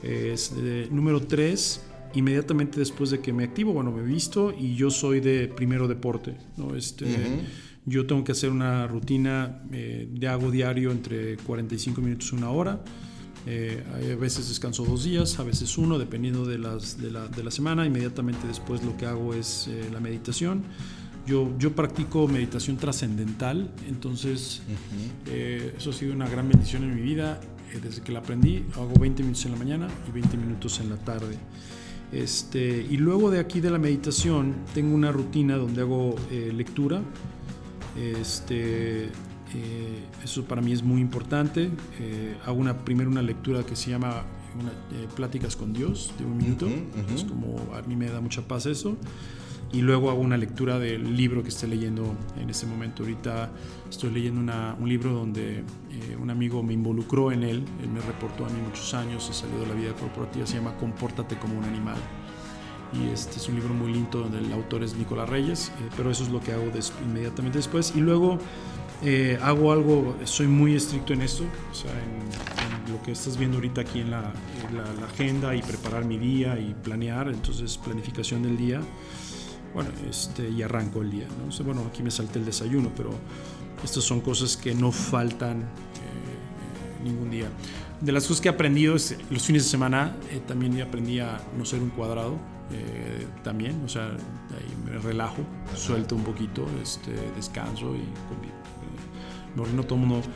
Es, 0.03 0.53
número 0.91 1.21
3, 1.21 1.81
inmediatamente 2.15 2.79
después 2.79 3.09
de 3.09 3.19
que 3.19 3.33
me 3.33 3.43
activo, 3.43 3.73
bueno, 3.73 3.91
me 3.91 4.03
visto 4.03 4.53
y 4.57 4.75
yo 4.75 4.89
soy 4.89 5.19
de 5.19 5.47
primero 5.47 5.87
deporte. 5.87 6.35
¿no? 6.57 6.75
Este, 6.75 7.05
Yo 7.85 8.05
tengo 8.05 8.23
que 8.23 8.31
hacer 8.31 8.49
una 8.49 8.87
rutina 8.87 9.61
eh, 9.71 10.07
de 10.09 10.27
hago 10.27 10.51
diario 10.51 10.91
entre 10.91 11.35
45 11.37 12.01
minutos 12.01 12.31
y 12.31 12.35
una 12.35 12.49
hora. 12.49 12.81
Eh, 13.45 13.83
a 13.93 14.15
veces 14.15 14.47
descanso 14.47 14.85
dos 14.85 15.03
días, 15.03 15.39
a 15.39 15.43
veces 15.43 15.77
uno, 15.77 15.99
dependiendo 15.99 16.45
de, 16.45 16.57
las, 16.57 17.01
de, 17.01 17.11
la, 17.11 17.27
de 17.27 17.43
la 17.43 17.51
semana. 17.51 17.85
Inmediatamente 17.85 18.47
después 18.47 18.83
lo 18.83 18.95
que 18.95 19.05
hago 19.05 19.33
es 19.33 19.67
eh, 19.67 19.89
la 19.91 19.99
meditación. 19.99 20.63
Yo, 21.25 21.57
yo 21.57 21.73
practico 21.73 22.27
meditación 22.27 22.75
trascendental, 22.75 23.71
entonces 23.87 24.61
eso 25.25 25.91
ha 25.91 25.93
sido 25.93 26.13
una 26.13 26.27
gran 26.27 26.49
bendición 26.49 26.83
en 26.83 26.95
mi 26.95 27.01
vida 27.01 27.39
desde 27.81 28.01
que 28.01 28.11
la 28.11 28.19
aprendí, 28.19 28.65
hago 28.75 28.93
20 28.99 29.23
minutos 29.23 29.45
en 29.45 29.51
la 29.53 29.57
mañana 29.57 29.87
y 30.07 30.11
20 30.11 30.37
minutos 30.37 30.79
en 30.79 30.89
la 30.89 30.97
tarde. 30.97 31.37
Este, 32.11 32.85
y 32.89 32.97
luego 32.97 33.31
de 33.31 33.39
aquí 33.39 33.59
de 33.59 33.71
la 33.71 33.79
meditación 33.79 34.55
tengo 34.73 34.93
una 34.93 35.11
rutina 35.11 35.57
donde 35.57 35.81
hago 35.81 36.15
eh, 36.29 36.51
lectura. 36.53 37.01
Este, 37.97 39.09
eh, 39.55 40.03
eso 40.23 40.43
para 40.45 40.61
mí 40.61 40.71
es 40.71 40.83
muy 40.83 41.01
importante. 41.01 41.69
Eh, 41.99 42.35
hago 42.45 42.57
una, 42.57 42.77
primero 42.79 43.09
una 43.09 43.21
lectura 43.21 43.63
que 43.63 43.75
se 43.75 43.91
llama 43.91 44.23
Pláticas 45.15 45.55
con 45.55 45.73
Dios 45.73 46.13
de 46.19 46.25
un 46.25 46.37
minuto. 46.37 46.67
Es 47.13 47.23
como 47.23 47.55
a 47.73 47.81
mí 47.81 47.95
me 47.95 48.07
da 48.07 48.21
mucha 48.21 48.41
paz 48.47 48.65
eso 48.65 48.97
y 49.73 49.81
luego 49.81 50.11
hago 50.11 50.21
una 50.21 50.37
lectura 50.37 50.77
del 50.77 51.17
libro 51.17 51.41
que 51.41 51.49
esté 51.49 51.67
leyendo 51.67 52.15
en 52.39 52.49
ese 52.49 52.67
momento. 52.67 53.01
Ahorita 53.01 53.49
estoy 53.89 54.11
leyendo 54.11 54.39
un 54.79 54.87
libro 54.87 55.11
donde 55.11 55.59
eh, 55.59 56.15
un 56.21 56.29
amigo 56.29 56.61
me 56.61 56.73
involucró 56.73 57.31
en 57.31 57.43
él, 57.43 57.65
él 57.81 57.89
me 57.89 57.99
reportó 57.99 58.45
a 58.45 58.49
mí 58.49 58.61
muchos 58.61 58.93
años, 58.93 59.27
he 59.29 59.33
salido 59.33 59.61
de 59.61 59.67
la 59.67 59.73
vida 59.73 59.93
corporativa, 59.93 60.45
se 60.45 60.57
llama 60.57 60.75
Compórtate 60.77 61.37
como 61.37 61.57
un 61.57 61.65
animal. 61.65 61.97
Y 62.93 63.11
este 63.11 63.37
es 63.37 63.49
un 63.49 63.55
libro 63.55 63.73
muy 63.73 63.91
lindo 63.91 64.19
donde 64.19 64.37
el 64.37 64.53
autor 64.53 64.83
es 64.83 64.95
Nicolás 64.95 65.27
Reyes, 65.27 65.69
eh, 65.69 65.89
pero 65.97 66.11
eso 66.11 66.23
es 66.23 66.29
lo 66.29 66.39
que 66.39 66.51
hago 66.51 66.65
inmediatamente 67.03 67.57
después. 67.57 67.93
Y 67.95 67.99
luego 68.01 68.37
eh, 69.03 69.37
hago 69.41 69.71
algo, 69.71 70.15
soy 70.23 70.47
muy 70.47 70.75
estricto 70.75 71.13
en 71.13 71.21
esto, 71.21 71.43
o 71.71 71.75
sea, 71.75 71.91
en, 71.91 72.23
lo 72.91 73.01
que 73.01 73.13
estás 73.13 73.37
viendo 73.37 73.57
ahorita 73.57 73.81
aquí 73.81 74.01
en 74.01 74.11
la, 74.11 74.33
la, 74.73 75.05
agenda 75.05 75.55
y 75.55 75.61
preparar 75.61 76.05
mi 76.05 76.17
día 76.17 76.59
y 76.59 76.75
planear, 76.75 77.29
entonces 77.29 77.77
planificación 77.77 78.43
del 78.43 78.55
día 78.55 78.81
bueno, 79.73 79.89
este, 80.09 80.49
y 80.49 80.61
arranco 80.61 81.01
el 81.01 81.11
día. 81.11 81.27
¿no? 81.27 81.63
bueno, 81.63 81.85
aquí 81.89 82.03
me 82.03 82.11
salté 82.11 82.39
el 82.39 82.45
desayuno, 82.45 82.91
pero 82.95 83.11
estas 83.83 84.03
son 84.03 84.21
cosas 84.21 84.55
que 84.55 84.73
no 84.73 84.91
faltan 84.91 85.61
eh, 85.61 87.03
ningún 87.03 87.29
día. 87.29 87.47
De 87.99 88.11
las 88.11 88.27
cosas 88.27 88.41
que 88.41 88.49
he 88.49 88.51
aprendido 88.51 88.95
es, 88.95 89.17
los 89.29 89.43
fines 89.43 89.63
de 89.63 89.69
semana 89.69 90.15
eh, 90.29 90.41
también 90.45 90.79
aprendí 90.81 91.19
a 91.19 91.41
no 91.57 91.65
ser 91.65 91.81
un 91.81 91.89
cuadrado, 91.89 92.37
eh, 92.71 93.27
también, 93.43 93.81
o 93.85 93.89
sea, 93.89 94.05
ahí 94.05 94.75
me 94.85 94.97
relajo, 94.97 95.43
suelto 95.75 96.15
un 96.15 96.23
poquito, 96.23 96.65
este, 96.81 97.11
descanso 97.35 97.95
y 97.95 98.05
no, 99.55 99.65
no 99.67 99.83
todo 99.83 99.99
el 99.99 100.05
mundo 100.05 100.27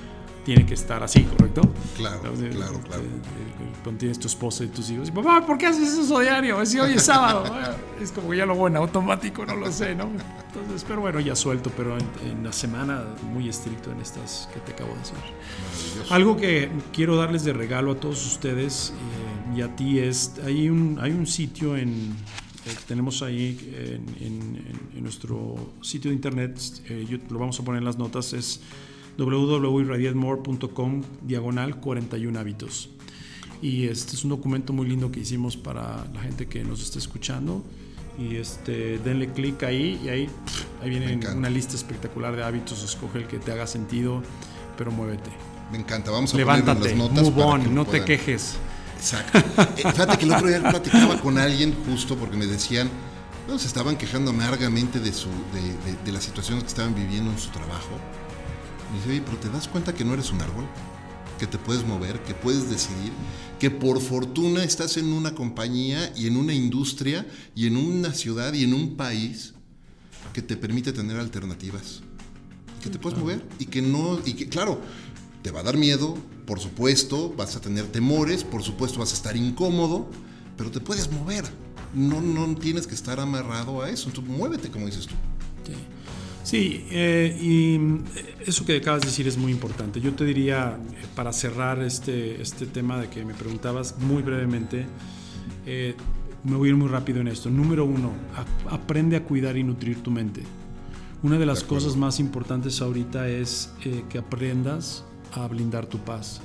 tiene 0.47 0.65
que 0.65 0.75
estar 0.75 1.03
así, 1.03 1.23
¿correcto? 1.23 1.59
Claro, 1.97 2.21
claro, 2.21 2.79
claro. 2.79 3.03
Cuando 3.83 3.99
tienes 3.99 4.17
tu 4.17 4.27
esposa 4.27 4.63
y 4.63 4.67
tus 4.67 4.89
hijos, 4.89 5.09
y, 5.09 5.11
papá, 5.11 5.45
¿por 5.45 5.57
qué 5.57 5.65
haces 5.65 5.97
eso 5.97 6.21
diario? 6.21 6.65
Si 6.65 6.79
hoy 6.79 6.93
es 6.93 7.03
sábado. 7.03 7.43
es 8.01 8.13
como 8.13 8.29
que 8.29 8.37
ya 8.37 8.45
lo 8.45 8.53
hago 8.53 8.69
en 8.69 8.77
automático, 8.77 9.45
no 9.45 9.57
lo 9.57 9.69
sé, 9.69 9.93
¿no? 9.93 10.05
Entonces, 10.05 10.85
pero 10.87 11.01
bueno, 11.01 11.19
ya 11.19 11.35
suelto, 11.35 11.69
pero 11.75 11.97
en, 11.97 12.45
la 12.45 12.53
semana 12.53 13.03
muy 13.23 13.49
estricto 13.49 13.91
en 13.91 13.99
estas 13.99 14.47
que 14.53 14.61
te 14.61 14.71
acabo 14.71 14.93
de 14.93 14.99
decir. 14.99 15.17
Algo 16.09 16.37
que 16.37 16.71
quiero 16.93 17.17
darles 17.17 17.43
de 17.43 17.51
regalo 17.51 17.91
a 17.91 17.95
todos 17.95 18.25
ustedes 18.25 18.93
eh, 18.95 19.26
y 19.57 19.61
a 19.63 19.75
ti 19.75 19.97
es, 19.97 20.33
hay 20.45 20.69
un, 20.69 20.99
hay 21.01 21.11
un 21.11 21.25
sitio 21.25 21.75
en, 21.75 22.11
eh, 22.65 22.75
tenemos 22.87 23.23
ahí 23.23 23.57
en, 24.21 24.77
nuestro 25.01 25.73
sitio 25.81 26.11
de 26.11 26.15
internet, 26.15 26.59
eh, 26.89 27.19
lo 27.29 27.39
vamos 27.39 27.59
a 27.59 27.63
poner 27.63 27.79
en 27.79 27.85
las 27.85 27.97
notas, 27.97 28.33
es 28.33 28.59
www.irradiatmore.com 29.17 31.01
diagonal 31.23 31.79
41 31.79 32.39
hábitos. 32.39 32.91
Y 33.61 33.87
este 33.87 34.15
es 34.15 34.23
un 34.23 34.29
documento 34.29 34.73
muy 34.73 34.87
lindo 34.87 35.11
que 35.11 35.21
hicimos 35.21 35.57
para 35.57 36.05
la 36.13 36.21
gente 36.21 36.45
que 36.45 36.63
nos 36.63 36.83
está 36.83 36.99
escuchando. 36.99 37.63
Y 38.19 38.35
este, 38.35 38.99
denle 38.99 39.31
clic 39.31 39.63
ahí 39.63 39.99
y 40.03 40.09
ahí, 40.09 40.29
ahí 40.83 40.89
viene 40.89 41.19
una 41.35 41.49
lista 41.49 41.75
espectacular 41.75 42.35
de 42.35 42.43
hábitos. 42.43 42.83
Escoge 42.83 43.19
el 43.19 43.27
que 43.27 43.39
te 43.39 43.51
haga 43.51 43.65
sentido, 43.65 44.21
pero 44.77 44.91
muévete. 44.91 45.31
Me 45.71 45.79
encanta. 45.79 46.11
Vamos 46.11 46.33
a 46.33 46.37
Levántate, 46.37 46.91
en 46.91 46.99
las 46.99 47.09
notas. 47.09 47.31
Move 47.31 47.43
on, 47.43 47.73
no 47.73 47.85
te 47.85 48.05
quejes. 48.05 48.57
Exacto. 48.97 49.39
Eh, 49.77 49.83
fíjate 49.91 50.17
que 50.17 50.25
el 50.25 50.33
otro 50.33 50.47
día 50.47 50.69
platicaba 50.69 51.19
con 51.21 51.37
alguien 51.37 51.75
justo 51.85 52.15
porque 52.17 52.35
me 52.35 52.47
decían, 52.47 52.89
no, 53.47 53.57
se 53.57 53.67
estaban 53.67 53.97
quejando 53.97 54.31
amargamente 54.31 54.99
de, 54.99 55.13
su, 55.13 55.29
de, 55.29 55.95
de 56.03 56.11
las 56.11 56.23
situaciones 56.23 56.63
que 56.63 56.69
estaban 56.69 56.93
viviendo 56.93 57.31
en 57.31 57.37
su 57.37 57.49
trabajo 57.49 57.91
me 58.91 58.97
dice, 58.97 59.09
oye, 59.09 59.21
pero 59.21 59.37
¿te 59.37 59.49
das 59.49 59.67
cuenta 59.67 59.93
que 59.93 60.05
no 60.05 60.13
eres 60.13 60.31
un 60.31 60.41
árbol? 60.41 60.65
Que 61.39 61.47
te 61.47 61.57
puedes 61.57 61.85
mover, 61.85 62.21
que 62.23 62.33
puedes 62.33 62.69
decidir, 62.69 63.11
que 63.59 63.69
por 63.69 64.01
fortuna 64.01 64.63
estás 64.63 64.97
en 64.97 65.11
una 65.11 65.35
compañía 65.35 66.11
y 66.15 66.27
en 66.27 66.37
una 66.37 66.53
industria 66.53 67.27
y 67.55 67.67
en 67.67 67.77
una 67.77 68.13
ciudad 68.13 68.53
y 68.53 68.63
en 68.63 68.73
un 68.73 68.95
país 68.95 69.53
que 70.33 70.41
te 70.41 70.57
permite 70.57 70.93
tener 70.93 71.17
alternativas. 71.17 72.01
Que 72.81 72.89
te 72.89 72.99
puedes 72.99 73.19
mover 73.19 73.45
y 73.59 73.65
que 73.65 73.81
no, 73.81 74.19
y 74.25 74.33
que 74.33 74.47
claro, 74.47 74.81
te 75.43 75.51
va 75.51 75.59
a 75.59 75.63
dar 75.63 75.77
miedo, 75.77 76.17
por 76.47 76.61
supuesto, 76.61 77.33
vas 77.35 77.57
a 77.57 77.61
tener 77.61 77.85
temores, 77.87 78.45
por 78.45 78.63
supuesto 78.63 78.99
vas 78.99 79.11
a 79.11 79.15
estar 79.15 79.35
incómodo, 79.35 80.09
pero 80.55 80.71
te 80.71 80.79
puedes 80.79 81.11
mover. 81.11 81.43
No, 81.93 82.21
no 82.21 82.55
tienes 82.55 82.87
que 82.87 82.95
estar 82.95 83.19
amarrado 83.19 83.81
a 83.81 83.89
eso. 83.89 84.07
Entonces, 84.07 84.33
muévete, 84.33 84.69
como 84.69 84.85
dices 84.85 85.07
tú. 85.07 85.15
Sí. 85.65 85.73
Sí, 86.43 86.85
eh, 86.89 87.37
y 87.41 87.75
eh, 88.17 88.35
eso 88.45 88.65
que 88.65 88.77
acabas 88.77 89.01
de 89.01 89.07
decir 89.07 89.27
es 89.27 89.37
muy 89.37 89.51
importante. 89.51 89.99
Yo 89.99 90.13
te 90.13 90.23
diría, 90.23 90.79
eh, 90.79 91.05
para 91.13 91.33
cerrar 91.33 91.83
este, 91.83 92.41
este 92.41 92.65
tema 92.65 92.97
de 93.01 93.09
que 93.09 93.25
me 93.25 93.33
preguntabas 93.33 93.99
muy 93.99 94.23
brevemente, 94.23 94.85
me 96.45 96.55
voy 96.55 96.69
a 96.69 96.71
ir 96.71 96.77
muy 96.77 96.87
rápido 96.87 97.19
en 97.19 97.27
esto. 97.27 97.49
Número 97.49 97.83
uno, 97.83 98.13
aprende 98.69 99.17
a 99.17 99.25
cuidar 99.25 99.57
y 99.57 99.63
nutrir 99.65 100.01
tu 100.01 100.11
mente. 100.11 100.43
Una 101.23 101.37
de 101.37 101.45
las 101.45 101.65
cosas 101.65 101.97
más 101.97 102.21
importantes 102.21 102.81
ahorita 102.81 103.27
es 103.27 103.69
que 104.09 104.17
aprendas 104.17 105.03
a 105.33 105.47
blindar 105.47 105.85
tu 105.85 105.97
paz. 105.99 106.41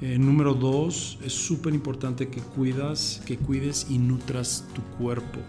número 0.00 0.54
dos, 0.54 1.18
es 1.22 1.32
súper 1.32 1.74
importante 1.74 2.28
que 2.28 2.40
cuidas, 2.40 3.20
que 3.26 3.36
cuides 3.36 3.86
y 3.90 3.98
nutras 3.98 4.64
tu 4.74 4.82
cuerpo. 4.96 5.40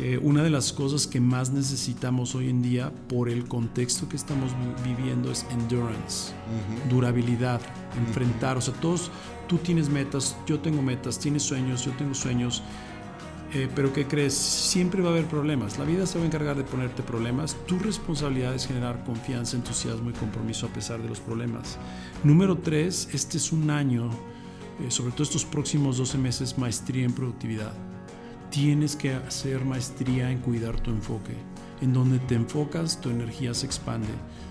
Eh, 0.00 0.18
una 0.20 0.42
de 0.42 0.50
las 0.50 0.72
cosas 0.72 1.06
que 1.06 1.20
más 1.20 1.52
necesitamos 1.52 2.34
hoy 2.34 2.48
en 2.48 2.62
día 2.62 2.92
por 3.08 3.28
el 3.28 3.46
contexto 3.46 4.08
que 4.08 4.16
estamos 4.16 4.50
viviendo 4.84 5.30
es 5.30 5.46
endurance, 5.50 6.32
durabilidad, 6.90 7.60
enfrentar. 7.96 8.56
O 8.56 8.60
sea, 8.60 8.74
todos, 8.74 9.12
tú 9.46 9.58
tienes 9.58 9.88
metas, 9.88 10.36
yo 10.48 10.58
tengo 10.58 10.82
metas, 10.82 11.20
tienes 11.20 11.44
sueños, 11.44 11.84
yo 11.84 11.92
tengo 11.92 12.12
sueños. 12.12 12.64
Eh, 13.54 13.68
pero 13.74 13.92
¿qué 13.92 14.06
crees? 14.06 14.34
Siempre 14.34 15.00
va 15.00 15.10
a 15.10 15.12
haber 15.12 15.26
problemas. 15.26 15.78
La 15.78 15.84
vida 15.84 16.06
se 16.06 16.18
va 16.18 16.24
a 16.24 16.26
encargar 16.26 16.56
de 16.56 16.64
ponerte 16.64 17.02
problemas. 17.02 17.56
Tu 17.66 17.78
responsabilidad 17.78 18.54
es 18.54 18.66
generar 18.66 19.04
confianza, 19.04 19.56
entusiasmo 19.56 20.10
y 20.10 20.12
compromiso 20.12 20.66
a 20.66 20.70
pesar 20.70 21.00
de 21.00 21.08
los 21.08 21.20
problemas. 21.20 21.78
Número 22.24 22.58
tres, 22.58 23.08
este 23.12 23.36
es 23.36 23.52
un 23.52 23.70
año, 23.70 24.10
eh, 24.80 24.90
sobre 24.90 25.12
todo 25.12 25.22
estos 25.22 25.44
próximos 25.44 25.98
12 25.98 26.18
meses, 26.18 26.58
maestría 26.58 27.04
en 27.04 27.12
productividad 27.12 27.72
tienes 28.54 28.94
que 28.94 29.12
hacer 29.12 29.64
maestría 29.64 30.30
en 30.30 30.38
cuidar 30.38 30.78
tu 30.78 30.92
enfoque. 30.92 31.34
En 31.80 31.92
donde 31.92 32.20
te 32.20 32.36
enfocas, 32.36 33.00
tu 33.00 33.10
energía 33.10 33.52
se 33.52 33.66
expande. 33.66 34.06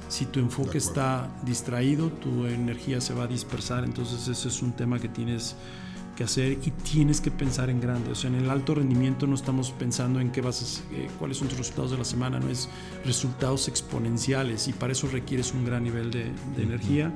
Si 0.10 0.26
tu 0.26 0.42
enfoque 0.42 0.78
está 0.78 1.34
distraído, 1.46 2.10
tu 2.10 2.46
energía 2.46 3.00
se 3.00 3.14
va 3.14 3.24
a 3.24 3.28
dispersar. 3.28 3.86
Entonces 3.86 4.28
ese 4.28 4.50
es 4.50 4.62
un 4.62 4.74
tema 4.74 5.00
que 5.00 5.08
tienes 5.08 5.56
que 6.16 6.24
hacer 6.24 6.60
y 6.64 6.72
tienes 6.72 7.22
que 7.22 7.32
pensar 7.32 7.70
en 7.70 7.82
grande. 7.82 8.12
O 8.12 8.16
sea, 8.16 8.30
en 8.30 8.36
el 8.36 8.50
alto 8.50 8.76
rendimiento 8.76 9.28
no 9.28 9.36
estamos 9.36 9.72
pensando 9.72 10.20
en 10.20 10.32
qué 10.32 10.42
vas 10.42 10.84
a, 10.92 10.96
eh, 10.96 11.10
cuáles 11.20 11.38
son 11.38 11.48
tus 11.48 11.58
resultados 11.58 11.92
de 11.92 11.98
la 11.98 12.06
semana, 12.06 12.40
no 12.40 12.50
es 12.50 12.70
resultados 13.06 13.68
exponenciales 13.68 14.68
y 14.68 14.74
para 14.74 14.94
eso 14.94 15.08
requieres 15.08 15.54
un 15.54 15.66
gran 15.66 15.84
nivel 15.84 16.12
de, 16.12 16.32
energía. 16.58 17.12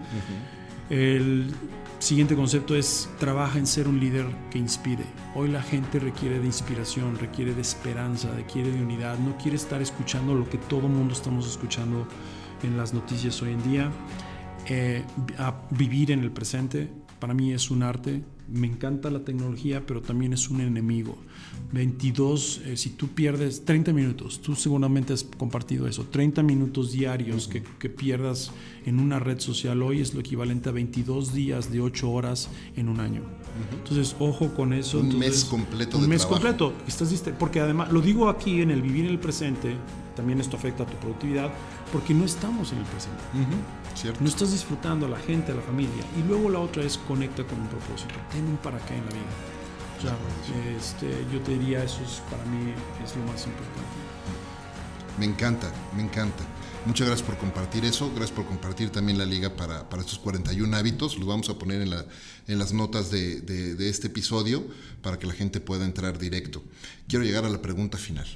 El 0.90 1.54
siguiente 2.00 2.36
concepto 2.36 2.76
es 2.76 3.10
trabaja 3.20 3.60
en 3.60 3.68
ser 3.68 3.88
un 3.88 4.00
líder 4.00 4.26
que 4.50 4.58
inspire. 4.58 5.04
Hoy 5.36 5.50
la 5.50 5.62
gente 5.62 6.00
requiere 6.00 6.40
de 6.40 6.46
inspiración, 6.46 7.18
requiere 7.18 7.54
de 7.54 7.62
esperanza, 7.62 8.32
requiere 8.36 8.72
de 8.72 8.82
unidad, 8.82 9.18
no 9.20 9.38
quiere 9.38 9.58
estar 9.58 9.82
escuchando 9.82 10.34
lo 10.34 10.50
que 10.50 10.58
todo 10.58 10.88
mundo 10.88 11.14
estamos 11.14 11.48
escuchando 11.48 12.08
en 12.64 12.78
las 12.78 12.94
noticias 12.94 13.42
hoy 13.42 13.54
en 13.54 13.64
día. 13.64 13.92
Eh, 14.70 15.04
a 15.38 15.56
vivir 15.72 16.12
en 16.12 16.20
el 16.20 16.32
presente 16.32 16.92
para 17.20 17.34
mí 17.34 17.54
es 17.54 17.72
un 17.72 17.84
arte, 17.84 18.24
me 18.52 18.68
encanta 18.68 19.10
la 19.10 19.20
tecnología, 19.20 19.86
pero 19.86 20.02
también 20.02 20.34
es 20.34 20.50
un 20.50 20.62
enemigo. 20.62 21.18
22, 21.74 22.62
eh, 22.66 22.78
si 22.78 22.92
tú 22.92 23.10
pierdes 23.10 23.66
30 23.66 23.92
minutos, 23.92 24.42
tú 24.42 24.56
seguramente 24.56 25.14
has 25.14 25.24
compartido 25.24 25.88
eso, 25.88 26.06
30 26.06 26.44
minutos 26.44 26.92
diarios 26.92 27.48
que, 27.48 27.62
que, 27.62 27.90
pierdas 27.90 28.52
en 28.86 29.00
una 29.00 29.20
red 29.20 29.40
social 29.40 29.82
hoy 29.82 30.00
es 30.00 30.14
lo 30.14 30.22
equivalente 30.22 30.70
a 30.70 30.72
22 30.72 31.34
días 31.34 31.72
de 31.72 31.82
8 31.82 32.10
horas 32.10 32.50
en 32.76 32.88
un 32.88 33.00
año. 33.00 33.22
Entonces, 33.72 34.16
ojo 34.20 34.54
con 34.54 34.72
eso. 34.74 35.00
Un 35.00 35.18
mes 35.18 35.46
completo. 35.46 35.98
Un 35.98 36.08
mes 36.08 36.26
completo. 36.26 36.74
Estás, 36.88 37.12
porque 37.40 37.60
además, 37.60 37.92
lo 37.92 38.02
digo 38.02 38.30
aquí 38.30 38.62
en 38.62 38.72
el 38.72 38.82
vivir 38.82 39.06
en 39.06 39.12
el 39.12 39.20
presente, 39.20 39.76
también 40.16 40.40
esto 40.40 40.58
afecta 40.58 40.84
a 40.84 40.86
tu 40.86 40.96
productividad, 40.98 41.52
porque 41.92 42.14
no 42.14 42.24
estamos 42.26 42.72
en 42.72 42.80
el 42.80 42.86
presente. 42.86 43.24
No 44.20 44.28
estás 44.28 44.52
disfrutando 44.52 45.08
a 45.08 45.10
la 45.10 45.18
gente, 45.18 45.52
a 45.52 45.56
la 45.56 45.62
familia. 45.62 46.04
Y 46.18 46.28
luego 46.28 46.50
la 46.50 46.60
otra 46.60 46.84
es 46.84 46.98
conecta 46.98 47.44
con 47.44 47.60
un 47.60 47.68
propósito. 47.68 48.14
Ten 48.32 48.46
un 48.46 48.58
para 48.58 48.78
qué 48.86 48.96
en 48.96 49.06
la 49.06 49.12
vida. 49.12 49.58
O 49.98 50.02
sea, 50.02 50.18
este, 50.78 51.26
yo 51.34 51.42
te 51.42 51.58
diría 51.58 51.84
eso 51.84 52.02
es, 52.04 52.22
para 52.30 52.46
mí 52.46 52.72
es 53.04 53.16
lo 53.16 53.24
más 53.24 53.46
importante. 53.48 53.98
Me 55.18 55.26
encanta, 55.26 55.72
me 55.96 56.04
encanta. 56.04 56.44
Muchas 56.86 57.08
gracias 57.08 57.28
por 57.28 57.38
compartir 57.38 57.86
eso. 57.86 58.12
Gracias 58.12 58.32
por 58.32 58.46
compartir 58.46 58.92
también 58.92 59.18
la 59.18 59.26
liga 59.26 59.56
para, 59.56 59.90
para 59.90 60.04
estos 60.04 60.20
41 60.20 60.78
hábitos. 60.78 61.18
Los 61.18 61.28
vamos 61.28 61.50
a 61.50 61.58
poner 61.58 61.82
en, 61.82 61.90
la, 61.90 62.06
en 62.48 62.60
las 62.60 62.74
notas 62.74 63.10
de, 63.10 63.42
de, 63.42 63.90
este 63.90 64.08
episodio 64.08 64.64
para 65.02 65.18
que 65.18 65.26
la 65.26 65.34
gente 65.34 65.60
pueda 65.60 65.86
entrar 65.86 66.20
directo. 66.20 66.64
Quiero 67.08 67.26
llegar 67.26 67.46
a 67.46 67.50
la 67.50 67.62
pregunta 67.62 67.98
final. 67.98 68.28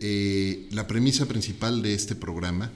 Eh, 0.00 0.68
la 0.70 0.86
premisa 0.86 1.26
principal 1.26 1.82
de 1.82 1.94
este 1.94 2.16
programa 2.16 2.70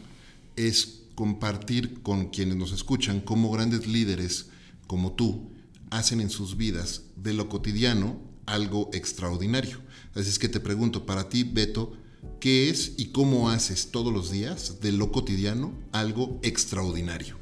es 0.54 1.05
compartir 1.16 2.02
con 2.02 2.26
quienes 2.26 2.54
nos 2.54 2.70
escuchan 2.70 3.20
cómo 3.20 3.50
grandes 3.50 3.88
líderes 3.88 4.50
como 4.86 5.14
tú 5.14 5.50
hacen 5.90 6.20
en 6.20 6.30
sus 6.30 6.56
vidas 6.56 7.02
de 7.16 7.32
lo 7.32 7.48
cotidiano 7.48 8.20
algo 8.46 8.90
extraordinario. 8.92 9.78
Así 10.14 10.28
es 10.28 10.38
que 10.38 10.48
te 10.48 10.60
pregunto, 10.60 11.04
para 11.04 11.28
ti, 11.28 11.42
Beto, 11.42 11.94
¿qué 12.38 12.70
es 12.70 12.94
y 12.96 13.06
cómo 13.06 13.50
haces 13.50 13.90
todos 13.90 14.12
los 14.12 14.30
días 14.30 14.80
de 14.80 14.92
lo 14.92 15.10
cotidiano 15.10 15.72
algo 15.90 16.38
extraordinario? 16.42 17.36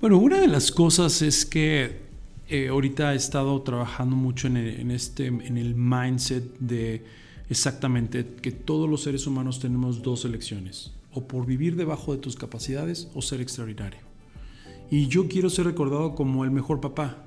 Bueno, 0.00 0.18
una 0.18 0.38
de 0.40 0.48
las 0.48 0.70
cosas 0.70 1.22
es 1.22 1.46
que 1.46 2.00
eh, 2.48 2.68
ahorita 2.68 3.12
he 3.12 3.16
estado 3.16 3.62
trabajando 3.62 4.16
mucho 4.16 4.48
en 4.48 4.56
en, 4.56 4.90
este, 4.90 5.26
en 5.26 5.56
el 5.56 5.74
mindset 5.74 6.58
de 6.58 7.04
exactamente 7.48 8.24
que 8.40 8.52
todos 8.52 8.88
los 8.88 9.02
seres 9.02 9.26
humanos 9.26 9.60
tenemos 9.60 10.02
dos 10.02 10.24
elecciones, 10.24 10.92
o 11.12 11.26
por 11.26 11.46
vivir 11.46 11.76
debajo 11.76 12.12
de 12.12 12.18
tus 12.18 12.36
capacidades 12.36 13.08
o 13.14 13.22
ser 13.22 13.40
extraordinario. 13.40 14.00
Y 14.90 15.06
yo 15.06 15.28
quiero 15.28 15.50
ser 15.50 15.66
recordado 15.66 16.14
como 16.14 16.44
el 16.44 16.50
mejor 16.50 16.80
papá. 16.80 17.24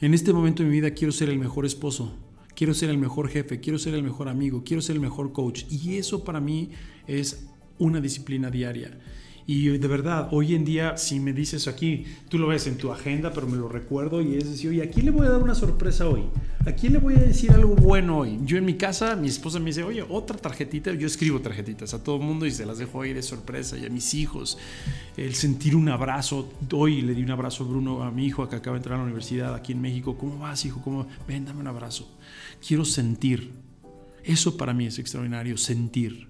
En 0.00 0.14
este 0.14 0.32
momento 0.32 0.62
de 0.62 0.68
mi 0.68 0.76
vida 0.76 0.92
quiero 0.92 1.12
ser 1.12 1.28
el 1.28 1.38
mejor 1.38 1.66
esposo, 1.66 2.14
quiero 2.54 2.72
ser 2.72 2.90
el 2.90 2.98
mejor 2.98 3.28
jefe, 3.28 3.60
quiero 3.60 3.78
ser 3.78 3.94
el 3.94 4.02
mejor 4.02 4.28
amigo, 4.28 4.62
quiero 4.64 4.80
ser 4.80 4.96
el 4.96 5.02
mejor 5.02 5.32
coach. 5.32 5.64
Y 5.70 5.96
eso 5.96 6.24
para 6.24 6.40
mí 6.40 6.70
es 7.06 7.46
una 7.78 8.00
disciplina 8.00 8.50
diaria. 8.50 8.98
Y 9.46 9.68
de 9.68 9.88
verdad, 9.88 10.28
hoy 10.32 10.54
en 10.54 10.64
día, 10.64 10.96
si 10.96 11.18
me 11.18 11.32
dices 11.32 11.66
aquí, 11.66 12.04
tú 12.28 12.38
lo 12.38 12.46
ves 12.46 12.66
en 12.66 12.76
tu 12.76 12.92
agenda, 12.92 13.32
pero 13.32 13.46
me 13.46 13.56
lo 13.56 13.68
recuerdo 13.68 14.22
y 14.22 14.36
es 14.36 14.48
decir, 14.48 14.70
oye, 14.70 14.82
¿a 14.82 14.90
quién 14.90 15.06
le 15.06 15.10
voy 15.10 15.26
a 15.26 15.30
dar 15.30 15.42
una 15.42 15.54
sorpresa 15.54 16.08
hoy? 16.08 16.22
¿A 16.66 16.72
quién 16.72 16.92
le 16.92 16.98
voy 16.98 17.14
a 17.14 17.20
decir 17.20 17.50
algo 17.52 17.74
bueno 17.74 18.18
hoy? 18.18 18.38
Yo 18.44 18.58
en 18.58 18.64
mi 18.64 18.74
casa, 18.74 19.16
mi 19.16 19.28
esposa 19.28 19.58
me 19.58 19.66
dice, 19.66 19.82
oye, 19.82 20.04
otra 20.08 20.36
tarjetita. 20.36 20.92
Yo 20.92 21.06
escribo 21.06 21.40
tarjetitas 21.40 21.94
a 21.94 22.04
todo 22.04 22.16
el 22.16 22.22
mundo 22.22 22.46
y 22.46 22.50
se 22.50 22.66
las 22.66 22.78
dejo 22.78 23.02
ahí 23.02 23.12
de 23.12 23.22
sorpresa 23.22 23.76
y 23.78 23.86
a 23.86 23.88
mis 23.88 24.14
hijos. 24.14 24.58
El 25.16 25.34
sentir 25.34 25.74
un 25.74 25.88
abrazo. 25.88 26.52
Hoy 26.72 27.00
le 27.02 27.14
di 27.14 27.22
un 27.22 27.30
abrazo 27.30 27.64
a 27.64 27.66
Bruno, 27.66 28.02
a 28.02 28.10
mi 28.10 28.26
hijo 28.26 28.48
que 28.48 28.56
acaba 28.56 28.76
de 28.76 28.78
entrar 28.80 28.94
a 28.94 28.98
la 28.98 29.04
universidad 29.04 29.54
aquí 29.54 29.72
en 29.72 29.80
México. 29.80 30.16
¿Cómo 30.16 30.38
vas, 30.38 30.64
hijo? 30.64 30.80
¿Cómo? 30.82 31.06
Ven, 31.26 31.48
un 31.48 31.66
abrazo. 31.66 32.08
Quiero 32.66 32.84
sentir. 32.84 33.52
Eso 34.22 34.56
para 34.56 34.74
mí 34.74 34.86
es 34.86 34.98
extraordinario, 34.98 35.56
sentir. 35.56 36.29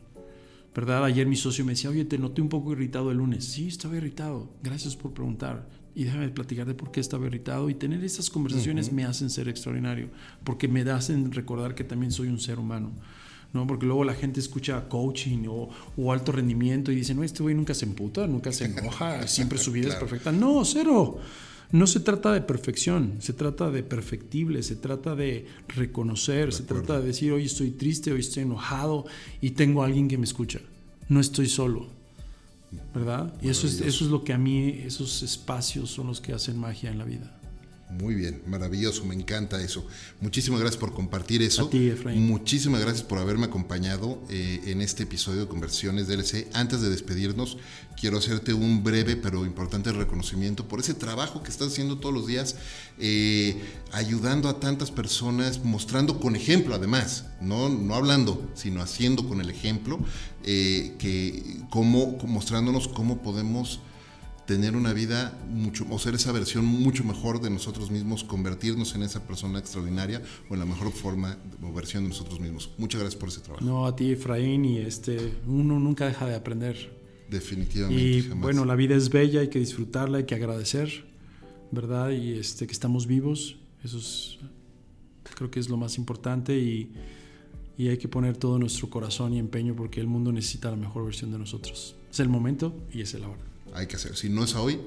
¿Verdad? 0.75 1.05
Ayer 1.05 1.27
mi 1.27 1.37
socio 1.37 1.65
me 1.65 1.73
decía, 1.73 1.91
oye, 1.91 2.05
te 2.05 2.19
noté 2.19 2.43
un 2.43 2.49
poco 2.49 2.73
irritado 2.73 3.11
el 3.11 3.19
lunes. 3.19 3.45
Sí, 3.45 3.69
estaba 3.69 3.97
irritado. 3.97 4.51
Gracias 4.63 4.97
por 4.97 5.13
preguntar. 5.13 5.69
Y 5.95 6.05
déjame 6.05 6.29
platicar 6.29 6.67
de 6.67 6.75
por 6.75 6.93
qué 6.93 7.01
estaba 7.01 7.27
irritado. 7.27 7.69
Y 7.71 7.75
tener 7.75 8.03
esas 8.05 8.31
conversaciones 8.31 8.93
me 8.93 9.05
hacen 9.05 9.31
ser 9.31 9.49
extraordinario, 9.49 10.09
porque 10.45 10.69
me 10.69 10.83
hacen 10.91 11.33
recordar 11.33 11.75
que 11.75 11.85
también 11.85 12.13
soy 12.13 12.29
un 12.29 12.39
ser 12.39 12.59
humano. 12.59 12.93
¿no? 13.53 13.67
Porque 13.67 13.87
luego 13.87 14.05
la 14.05 14.15
gente 14.15 14.39
escucha 14.39 14.89
coaching 14.89 15.47
o, 15.49 16.13
alto 16.13 16.33
rendimiento 16.33 16.93
y 16.93 16.95
dice, 16.95 17.15
no, 17.15 17.25
este 17.25 17.43
güey 17.43 17.55
nunca 17.55 17.75
se 17.75 17.85
emputa, 17.85 18.27
nunca 18.27 18.53
se 18.53 18.67
enoja, 18.67 19.27
siempre 19.27 19.59
su 19.59 19.73
vida 19.73 19.89
es 19.89 19.95
perfecta. 19.97 20.31
No, 20.31 20.65
cero. 20.65 21.19
No 21.73 21.87
se 21.87 22.01
trata 22.01 22.33
de 22.33 22.41
perfección, 22.41 23.17
se 23.21 23.33
trata 23.33 23.71
de 23.71 23.83
perfectible, 23.83 24.63
se 24.63 24.75
trata 24.77 25.15
de 25.15 25.47
reconocer, 25.69 26.53
se 26.53 26.65
trata 26.65 26.99
de 26.99 27.07
decir, 27.07 27.33
hoy 27.33 27.45
estoy 27.45 27.71
triste, 27.71 28.13
hoy 28.13 28.21
estoy 28.21 28.43
enojado 28.43 29.07
y 29.41 29.51
tengo 29.51 29.83
a 29.83 29.87
alguien 29.87 30.09
que 30.09 30.19
me 30.19 30.25
escucha. 30.25 30.61
No 31.09 31.21
estoy 31.21 31.49
solo, 31.49 31.87
¿verdad? 32.93 33.33
Y 33.41 33.49
eso 33.49 33.67
es, 33.67 33.81
eso 33.81 34.05
es 34.05 34.11
lo 34.11 34.25
que 34.25 34.33
a 34.33 34.39
mí, 34.39 34.81
esos 34.85 35.23
espacios 35.23 35.91
son 35.91 36.09
los 36.09 36.21
que 36.21 36.33
hacen 36.33 36.59
magia 36.59 36.91
en 36.91 36.99
la 36.99 37.05
vida. 37.05 37.40
Muy 37.91 38.15
bien, 38.15 38.43
maravilloso, 38.47 39.05
me 39.05 39.15
encanta 39.15 39.61
eso. 39.61 39.85
Muchísimas 40.21 40.61
gracias 40.61 40.79
por 40.79 40.93
compartir 40.95 41.43
eso. 41.43 41.67
A 41.67 41.71
ti, 41.71 41.89
Efraín. 41.89 42.27
Muchísimas 42.27 42.81
gracias 42.81 43.03
por 43.03 43.19
haberme 43.19 43.47
acompañado 43.47 44.23
eh, 44.29 44.61
en 44.67 44.81
este 44.81 45.03
episodio 45.03 45.41
de 45.41 45.49
Conversiones 45.49 46.07
DLC. 46.07 46.47
Antes 46.53 46.81
de 46.81 46.89
despedirnos, 46.89 47.59
quiero 47.99 48.19
hacerte 48.19 48.55
un 48.55 48.85
breve 48.85 49.17
pero 49.17 49.45
importante 49.45 49.93
reconocimiento 49.93 50.69
por 50.69 50.81
ese 50.81 50.95
trabajo 50.95 51.43
que 51.43 51.51
estás 51.51 51.69
haciendo 51.69 51.99
todos 51.99 52.15
los 52.15 52.27
días, 52.27 52.57
eh, 52.99 53.61
ayudando 53.93 54.49
a 54.49 54.61
tantas 54.61 54.91
personas, 54.91 55.65
mostrando 55.65 56.21
con 56.21 56.37
ejemplo 56.37 56.75
además, 56.75 57.27
no, 57.41 57.69
no 57.69 57.95
hablando, 57.95 58.51
sino 58.55 58.83
haciendo 58.83 59.29
con 59.29 59.41
el 59.41 59.51
ejemplo, 59.51 59.99
eh, 60.45 60.95
que 60.99 61.59
cómo, 61.71 62.19
mostrándonos 62.27 62.89
cómo 62.89 63.21
podemos 63.21 63.81
tener 64.51 64.75
una 64.75 64.93
vida 64.93 65.39
mucho, 65.49 65.87
o 65.91 65.99
ser 66.01 66.17
esa 66.17 66.33
versión 66.33 66.65
mucho 66.65 67.05
mejor 67.05 67.41
de 67.41 67.51
nosotros 67.51 67.89
mismos, 67.93 68.25
convertirnos 68.25 68.97
en 68.97 69.05
esa 69.05 69.25
persona 69.25 69.61
extraordinaria 69.61 70.23
o 70.49 70.55
en 70.55 70.59
la 70.59 70.67
mejor 70.67 70.91
forma 70.91 71.39
o 71.63 71.73
versión 71.73 72.03
de 72.03 72.09
nosotros 72.09 72.41
mismos. 72.41 72.69
Muchas 72.77 73.01
gracias 73.01 73.21
por 73.21 73.29
ese 73.29 73.43
trabajo. 73.43 73.65
No, 73.65 73.87
a 73.87 73.95
ti, 73.95 74.11
Efraín, 74.11 74.65
y 74.65 74.79
este, 74.79 75.35
uno 75.47 75.79
nunca 75.79 76.05
deja 76.07 76.27
de 76.27 76.35
aprender. 76.35 76.93
Definitivamente. 77.31 78.03
Y 78.03 78.23
bueno, 78.23 78.65
la 78.65 78.75
vida 78.75 78.97
es 78.97 79.09
bella, 79.11 79.39
hay 79.39 79.51
que 79.51 79.61
disfrutarla, 79.61 80.19
hay 80.19 80.25
que 80.25 80.35
agradecer, 80.35 81.05
¿verdad? 81.71 82.11
Y 82.11 82.33
este, 82.33 82.67
que 82.67 82.73
estamos 82.73 83.07
vivos, 83.07 83.55
eso 83.85 83.99
es, 83.99 84.41
creo 85.37 85.49
que 85.49 85.61
es 85.61 85.69
lo 85.69 85.77
más 85.77 85.97
importante 85.97 86.59
y, 86.59 86.91
y 87.79 87.87
hay 87.87 87.99
que 87.99 88.09
poner 88.09 88.37
todo 88.37 88.59
nuestro 88.59 88.91
corazón 88.91 89.33
y 89.33 89.39
empeño 89.39 89.77
porque 89.77 90.01
el 90.01 90.09
mundo 90.09 90.33
necesita 90.33 90.73
la 90.73 90.77
mejor 90.77 91.05
versión 91.05 91.31
de 91.31 91.39
nosotros. 91.39 91.95
Es 92.11 92.19
el 92.19 92.29
momento 92.29 92.75
y 92.93 93.03
es 93.03 93.15
el 93.15 93.23
ahora 93.23 93.50
hay 93.73 93.87
que 93.87 93.97
hacer. 93.97 94.17
Si 94.17 94.29
no 94.29 94.45
es 94.45 94.55
hoy, 94.55 94.81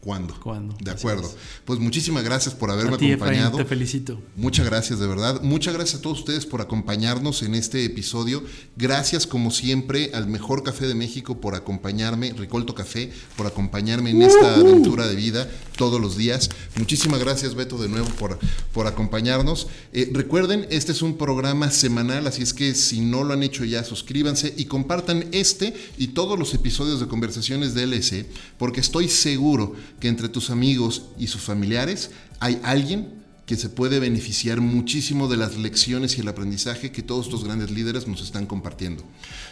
¿Cuándo? 0.00 0.38
¿Cuándo? 0.40 0.76
De 0.80 0.92
acuerdo. 0.92 1.28
Pues 1.64 1.80
muchísimas 1.80 2.22
gracias 2.22 2.54
por 2.54 2.70
haberme 2.70 2.94
acompañado. 2.94 3.56
te 3.56 3.64
felicito. 3.64 4.20
Muchas 4.36 4.64
gracias, 4.64 5.00
de 5.00 5.06
verdad. 5.08 5.42
Muchas 5.42 5.74
gracias 5.74 5.98
a 5.98 6.02
todos 6.02 6.20
ustedes 6.20 6.46
por 6.46 6.60
acompañarnos 6.60 7.42
en 7.42 7.54
este 7.56 7.84
episodio. 7.84 8.44
Gracias, 8.76 9.26
como 9.26 9.50
siempre, 9.50 10.12
al 10.14 10.28
Mejor 10.28 10.62
Café 10.62 10.86
de 10.86 10.94
México 10.94 11.40
por 11.40 11.56
acompañarme, 11.56 12.32
Ricolto 12.32 12.76
Café, 12.76 13.10
por 13.36 13.46
acompañarme 13.46 14.10
en 14.10 14.22
esta 14.22 14.54
aventura 14.54 15.08
de 15.08 15.16
vida 15.16 15.50
todos 15.76 16.00
los 16.00 16.16
días. 16.16 16.48
Muchísimas 16.76 17.20
gracias, 17.20 17.54
Beto, 17.54 17.76
de 17.76 17.88
nuevo 17.88 18.08
por, 18.18 18.38
por 18.72 18.86
acompañarnos. 18.86 19.66
Eh, 19.92 20.10
recuerden, 20.12 20.66
este 20.70 20.92
es 20.92 21.02
un 21.02 21.16
programa 21.16 21.70
semanal, 21.70 22.26
así 22.26 22.42
es 22.42 22.54
que 22.54 22.74
si 22.74 23.00
no 23.00 23.24
lo 23.24 23.34
han 23.34 23.42
hecho 23.42 23.64
ya, 23.64 23.82
suscríbanse 23.82 24.54
y 24.56 24.66
compartan 24.66 25.26
este 25.32 25.74
y 25.96 26.08
todos 26.08 26.38
los 26.38 26.54
episodios 26.54 27.00
de 27.00 27.08
Conversaciones 27.08 27.74
de 27.74 27.82
LS, 27.86 28.26
porque 28.58 28.80
estoy 28.80 29.08
seguro 29.08 29.74
que 30.00 30.08
entre 30.08 30.28
tus 30.28 30.50
amigos 30.50 31.02
y 31.18 31.26
sus 31.26 31.42
familiares 31.42 32.10
hay 32.40 32.60
alguien 32.62 33.18
que 33.46 33.56
se 33.56 33.70
puede 33.70 33.98
beneficiar 33.98 34.60
muchísimo 34.60 35.26
de 35.26 35.38
las 35.38 35.56
lecciones 35.56 36.18
y 36.18 36.20
el 36.20 36.28
aprendizaje 36.28 36.92
que 36.92 37.02
todos 37.02 37.26
estos 37.26 37.44
grandes 37.44 37.70
líderes 37.70 38.06
nos 38.06 38.20
están 38.20 38.44
compartiendo. 38.44 39.02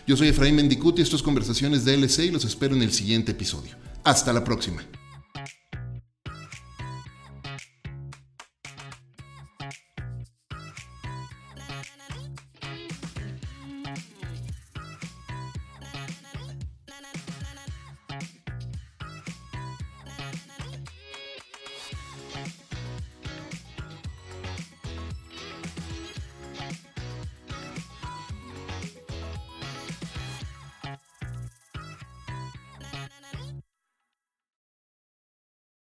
Yo 0.07 0.19
soy 0.19 0.29
Efraín 0.29 0.57
Mendicuti, 0.57 1.01
esto 1.01 1.17
es 1.17 1.23
Conversaciones 1.23 1.87
de 1.87 1.95
LC 1.95 2.27
y 2.27 2.31
los 2.31 2.45
espero 2.45 2.77
en 2.77 2.83
el 2.83 2.93
siguiente 2.93 3.33
episodio. 3.33 3.75
Hasta 4.05 4.35
la 4.35 4.45
próxima. 4.45 4.83